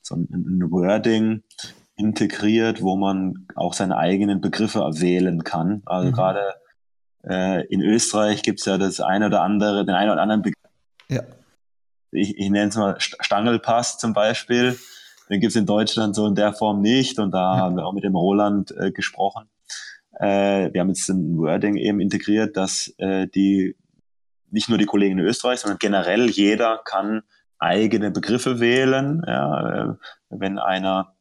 so 0.00 0.16
ein, 0.16 0.28
ein 0.30 0.70
Wording 0.70 1.42
integriert, 1.96 2.82
wo 2.82 2.96
man 2.96 3.46
auch 3.54 3.74
seine 3.74 3.96
eigenen 3.96 4.40
Begriffe 4.40 4.80
wählen 4.94 5.44
kann. 5.44 5.82
Also 5.84 6.08
mhm. 6.08 6.12
gerade 6.12 6.54
äh, 7.24 7.66
in 7.66 7.80
Österreich 7.80 8.42
gibt 8.42 8.60
es 8.60 8.66
ja 8.66 8.78
das 8.78 9.00
eine 9.00 9.26
oder 9.26 9.42
andere, 9.42 9.84
den 9.84 9.94
einen 9.94 10.10
oder 10.10 10.22
anderen 10.22 10.42
Begriff. 10.42 10.72
Ja. 11.08 11.22
Ich, 12.10 12.36
ich 12.36 12.50
nenne 12.50 12.68
es 12.68 12.76
mal 12.76 12.96
Stangelpass 12.98 13.98
zum 13.98 14.12
Beispiel. 14.12 14.78
Den 15.30 15.40
gibt 15.40 15.50
es 15.50 15.56
in 15.56 15.66
Deutschland 15.66 16.14
so 16.14 16.26
in 16.26 16.34
der 16.34 16.52
Form 16.52 16.80
nicht. 16.80 17.18
Und 17.18 17.30
da 17.32 17.56
ja. 17.56 17.60
haben 17.60 17.76
wir 17.76 17.86
auch 17.86 17.92
mit 17.92 18.04
dem 18.04 18.16
Roland 18.16 18.74
äh, 18.76 18.90
gesprochen. 18.90 19.48
Äh, 20.22 20.72
wir 20.72 20.80
haben 20.80 20.88
jetzt 20.88 21.08
ein 21.08 21.36
Wording 21.36 21.76
eben 21.76 21.98
integriert, 21.98 22.56
dass 22.56 22.94
äh, 22.98 23.26
die 23.26 23.76
nicht 24.52 24.68
nur 24.68 24.78
die 24.78 24.86
Kollegen 24.86 25.18
in 25.18 25.24
Österreich, 25.24 25.58
sondern 25.58 25.78
generell 25.80 26.30
jeder 26.30 26.80
kann 26.84 27.22
eigene 27.58 28.12
Begriffe 28.12 28.60
wählen. 28.60 29.22
Ja, 29.26 29.90
äh, 29.90 29.94
wenn 30.30 30.60
einer 30.60 31.16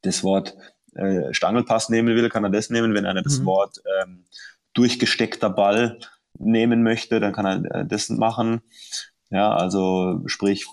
das 0.00 0.24
Wort 0.24 0.56
äh, 0.94 1.34
Stangelpass 1.34 1.90
nehmen 1.90 2.16
will, 2.16 2.30
kann 2.30 2.44
er 2.44 2.50
das 2.50 2.70
nehmen. 2.70 2.94
Wenn 2.94 3.04
einer 3.04 3.22
das 3.22 3.40
mhm. 3.40 3.44
Wort 3.44 3.82
ähm, 4.00 4.24
durchgesteckter 4.72 5.50
Ball 5.50 5.98
nehmen 6.38 6.82
möchte, 6.82 7.20
dann 7.20 7.34
kann 7.34 7.44
er 7.44 7.80
äh, 7.82 7.86
das 7.86 8.08
machen. 8.08 8.62
Ja, 9.28 9.54
also 9.54 10.22
sprich, 10.24 10.66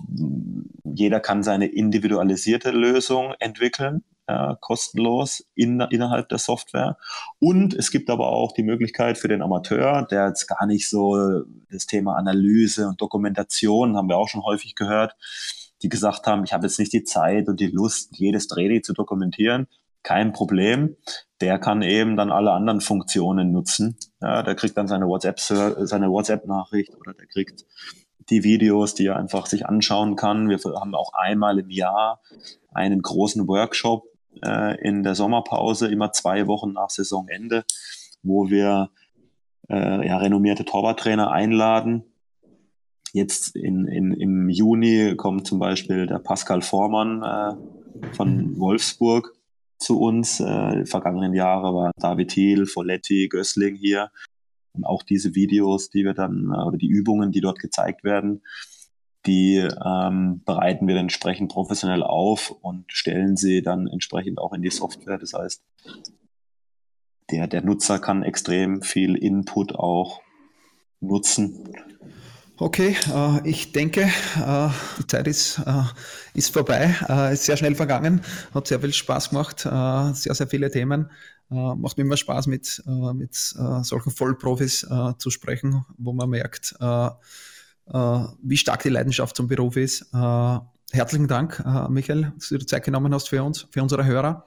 jeder 0.86 1.20
kann 1.20 1.44
seine 1.44 1.65
individualisierte 1.65 2.72
Lösung 2.72 3.34
entwickeln 3.40 4.06
äh, 4.28 4.56
kostenlos 4.60 5.45
in, 5.56 5.80
innerhalb 5.82 6.30
der 6.30 6.38
Software. 6.38 6.98
Und 7.40 7.74
es 7.74 7.91
gibt 7.91 8.10
aber 8.10 8.30
auch 8.30 8.54
die 8.54 8.64
Möglichkeit 8.64 9.18
für 9.18 9.28
den 9.28 9.41
Amateur, 9.41 10.04
der 10.04 10.28
jetzt 10.28 10.48
gar 10.48 10.66
nicht 10.66 10.90
so 10.90 11.44
das 11.70 11.86
Thema 11.86 12.16
Analyse 12.16 12.88
und 12.88 13.02
Dokumentation, 13.02 13.98
haben 13.98 14.10
wir 14.10 14.18
auch 14.18 14.30
schon 14.30 14.44
häufig 14.44 14.76
gehört, 14.76 15.16
die 15.82 15.90
gesagt 15.90 16.26
haben, 16.28 16.44
ich 16.44 16.54
habe 16.54 16.66
jetzt 16.66 16.80
nicht 16.80 16.94
die 16.94 17.04
Zeit 17.04 17.50
und 17.50 17.60
die 17.60 17.68
Lust, 17.68 18.18
jedes 18.18 18.48
Training 18.48 18.84
zu 18.84 18.94
dokumentieren. 18.94 19.68
Kein 20.02 20.34
Problem. 20.34 20.95
Der 21.41 21.60
kann 21.60 21.82
eben 21.82 22.16
dann 22.16 22.32
alle 22.32 22.52
anderen 22.52 22.82
Funktionen 22.82 23.52
nutzen. 23.52 23.98
Ja, 24.22 24.44
der 24.44 24.56
kriegt 24.56 24.78
dann 24.78 24.88
seine 24.88 25.08
WhatsApp, 25.08 25.40
seine 25.40 26.10
WhatsApp-Nachricht 26.10 26.95
oder 26.95 27.14
der 27.14 27.28
kriegt 27.28 27.66
die 28.30 28.44
Videos, 28.44 28.95
die 28.95 29.08
er 29.08 29.18
einfach 29.18 29.45
sich 29.45 29.66
anschauen 29.66 30.16
kann. 30.16 30.50
Wir 30.50 30.58
haben 30.80 30.95
auch 30.95 31.12
einmal 31.14 31.60
im 31.60 31.70
Jahr 31.70 32.22
einen 32.74 33.02
großen 33.02 33.48
Workshop, 33.48 34.06
äh, 34.41 34.80
in 34.81 35.03
der 35.03 35.15
Sommerpause, 35.15 35.88
immer 35.88 36.11
zwei 36.11 36.47
Wochen 36.47 36.73
nach 36.73 36.89
Saisonende, 36.89 37.65
wo 38.22 38.49
wir 38.49 38.89
äh, 39.69 40.07
ja, 40.07 40.18
renommierte 40.18 40.65
Torwarttrainer 40.65 41.31
einladen. 41.31 42.03
Jetzt 43.11 43.55
in, 43.55 43.88
in, 43.88 44.11
im 44.11 44.49
Juni 44.49 45.15
kommt 45.15 45.45
zum 45.45 45.60
Beispiel 45.60 46.07
der 46.07 46.19
Pascal 46.19 46.61
Vormann 46.61 47.22
äh, 47.22 48.14
von 48.15 48.38
mhm. 48.38 48.60
Wolfsburg 48.60 49.35
zu 49.77 49.99
uns. 49.99 50.39
Äh, 50.39 50.80
die 50.80 50.85
vergangenen 50.85 51.34
Jahre 51.34 51.76
war 51.76 51.91
David 51.97 52.30
Thiel, 52.30 52.65
Folletti, 52.65 53.27
Gößling 53.27 53.76
hier. 53.76 54.10
Und 54.73 54.85
auch 54.85 55.03
diese 55.03 55.35
Videos, 55.35 55.89
die 55.89 56.03
wir 56.03 56.15
dann, 56.15 56.51
äh, 56.51 56.64
oder 56.64 56.77
die 56.77 56.88
Übungen, 56.88 57.31
die 57.31 57.41
dort 57.41 57.60
gezeigt 57.60 58.03
werden, 58.03 58.41
die 59.26 59.58
ähm, 59.58 60.41
bereiten 60.45 60.88
wir 60.88 60.95
dann 60.95 61.06
entsprechend 61.06 61.52
professionell 61.52 62.04
auf 62.04 62.52
und 62.62 62.86
stellen 62.91 63.38
sie 63.38 63.62
dann 63.62 63.88
entsprechend 63.88 64.40
auch 64.40 64.54
in 64.54 64.62
die 64.62 64.70
Software. 64.70 65.18
Das 65.18 65.34
heißt, 65.34 65.64
der, 67.32 67.48
der 67.48 67.62
Nutzer 67.64 68.00
kann 68.00 68.24
extrem 68.24 68.82
viel 68.82 69.16
Input 69.16 69.76
auch 69.76 70.22
nutzen. 71.00 71.74
Okay, 72.58 72.95
äh, 73.12 73.50
ich 73.50 73.72
denke, 73.72 74.02
äh, 74.04 74.70
die 75.00 75.08
Zeit 75.08 75.28
ist, 75.28 75.60
äh, 75.66 75.84
ist 76.34 76.54
vorbei, 76.54 76.95
äh, 77.10 77.34
ist 77.34 77.45
sehr 77.45 77.58
schnell 77.58 77.76
vergangen, 77.76 78.22
hat 78.54 78.68
sehr 78.68 78.80
viel 78.80 78.94
Spaß 78.94 79.30
gemacht, 79.30 79.66
äh, 79.66 80.14
sehr, 80.14 80.36
sehr 80.36 80.48
viele 80.48 80.70
Themen. 80.70 81.10
Äh, 81.50 81.76
macht 81.76 81.98
mir 81.98 82.04
immer 82.04 82.18
Spaß, 82.18 82.48
mit, 82.48 82.84
mit 82.86 83.36
solchen 83.36 84.12
Vollprofis 84.12 84.88
zu 85.18 85.30
sprechen, 85.30 85.84
wo 85.98 86.14
man 86.14 86.30
merkt, 86.30 86.76
wie 87.85 88.57
stark 88.57 88.84
die 88.84 88.89
Leidenschaft 88.89 89.35
zum 89.35 89.47
Beruf 89.47 89.76
ist. 89.76 90.11
herzlichen 90.91 91.27
Dank, 91.27 91.64
Michael, 91.89 92.34
dass 92.35 92.49
du 92.49 92.57
dir 92.57 92.65
Zeit 92.65 92.84
genommen 92.85 93.14
hast 93.14 93.30
für 93.30 93.43
uns, 93.43 93.68
für 93.72 93.81
unsere 93.81 94.05
Hörer. 94.05 94.45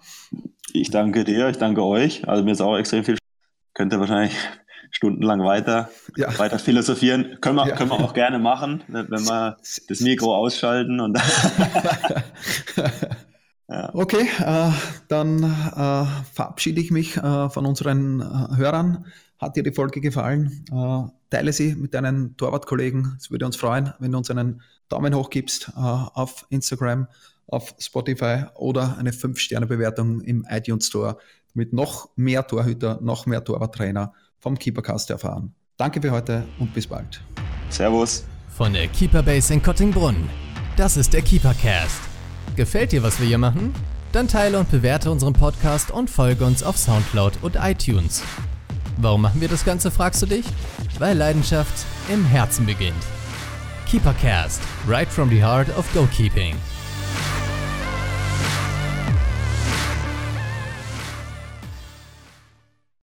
Ich 0.73 0.91
danke 0.91 1.25
dir, 1.25 1.49
ich 1.49 1.59
danke 1.59 1.83
euch. 1.83 2.27
Also 2.29 2.45
mir 2.45 2.53
ist 2.53 2.61
auch 2.61 2.77
extrem 2.77 3.05
viel. 3.05 3.19
Könnt 3.75 3.93
ihr 3.93 4.01
wahrscheinlich 4.01 4.35
stundenlang 4.91 5.45
weiter, 5.45 5.91
ja. 6.17 6.39
weiter 6.39 6.59
philosophieren. 6.59 7.39
Können 7.41 7.57
wir, 7.57 7.69
ja. 7.69 7.77
können 7.77 7.91
wir 7.91 8.01
auch 8.01 8.15
gerne 8.15 8.39
machen, 8.39 8.83
wenn 8.89 9.09
wir 9.11 9.59
das 9.89 10.01
Mikro 10.01 10.35
ausschalten. 10.35 11.01
Und 11.01 11.19
ja. 13.69 13.95
Okay, 13.95 14.29
äh, 14.41 14.71
dann 15.09 15.43
äh, 15.43 16.07
verabschiede 16.33 16.81
ich 16.81 16.91
mich 16.91 17.17
äh, 17.17 17.51
von 17.51 17.67
unseren 17.67 18.21
äh, 18.21 18.57
Hörern. 18.57 19.05
Hat 19.39 19.57
dir 19.57 19.63
die 19.63 19.73
Folge 19.73 20.01
gefallen? 20.01 20.65
Äh, 20.73 21.11
teile 21.31 21.53
sie 21.53 21.75
mit 21.75 21.93
deinen 21.93 22.37
Torwartkollegen. 22.37 23.17
Es 23.19 23.31
würde 23.31 23.45
uns 23.45 23.57
freuen, 23.57 23.93
wenn 23.99 24.13
du 24.13 24.19
uns 24.19 24.31
einen 24.31 24.63
Daumen 24.89 25.15
hoch 25.15 25.31
gibst 25.31 25.73
äh, 25.77 25.81
auf 25.81 26.47
Instagram, 26.49 27.07
auf 27.47 27.75
Spotify 27.79 28.45
oder 28.55 28.97
eine 28.99 29.11
5-Sterne-Bewertung 29.11 30.21
im 30.23 30.47
iTunes 30.49 30.87
Store, 30.87 31.19
damit 31.55 31.73
noch 31.73 32.09
mehr 32.17 32.47
Torhüter, 32.47 32.99
noch 33.03 33.27
mehr 33.27 33.45
Torwarttrainer 33.45 34.13
vom 34.39 34.59
Keepercast 34.59 35.11
erfahren. 35.11 35.55
Danke 35.77 36.01
für 36.01 36.11
heute 36.11 36.45
und 36.59 36.73
bis 36.73 36.87
bald. 36.87 37.21
Servus. 37.69 38.25
Von 38.49 38.73
der 38.73 38.89
Keeperbase 38.89 39.53
in 39.53 39.63
Kottingbrunn. 39.63 40.29
Das 40.77 40.97
ist 40.97 41.13
der 41.13 41.21
Keepercast. 41.21 42.01
Gefällt 42.55 42.93
dir, 42.93 43.03
was 43.03 43.21
wir 43.21 43.27
hier 43.27 43.39
machen? 43.39 43.75
Dann 44.13 44.29
teile 44.29 44.59
und 44.59 44.71
bewerte 44.71 45.11
unseren 45.11 45.35
Podcast 45.35 45.91
und 45.91 46.09
folge 46.09 46.47
uns 46.47 46.63
auf 46.63 46.79
Soundcloud 46.79 47.43
und 47.43 47.57
iTunes. 47.57 48.23
Warum 48.99 49.23
machen 49.23 49.41
wir 49.41 49.49
das 49.49 49.65
Ganze, 49.65 49.91
fragst 49.91 50.23
du 50.23 50.27
dich? 50.27 50.47
Weil 50.99 51.17
Leidenschaft 51.17 51.85
im 52.13 52.25
Herzen 52.25 52.65
beginnt. 52.65 52.95
Keepercast, 53.87 54.63
right 54.89 55.09
from 55.09 55.29
the 55.29 55.43
heart 55.43 55.69
of 55.77 55.87
goalkeeping. 55.93 56.55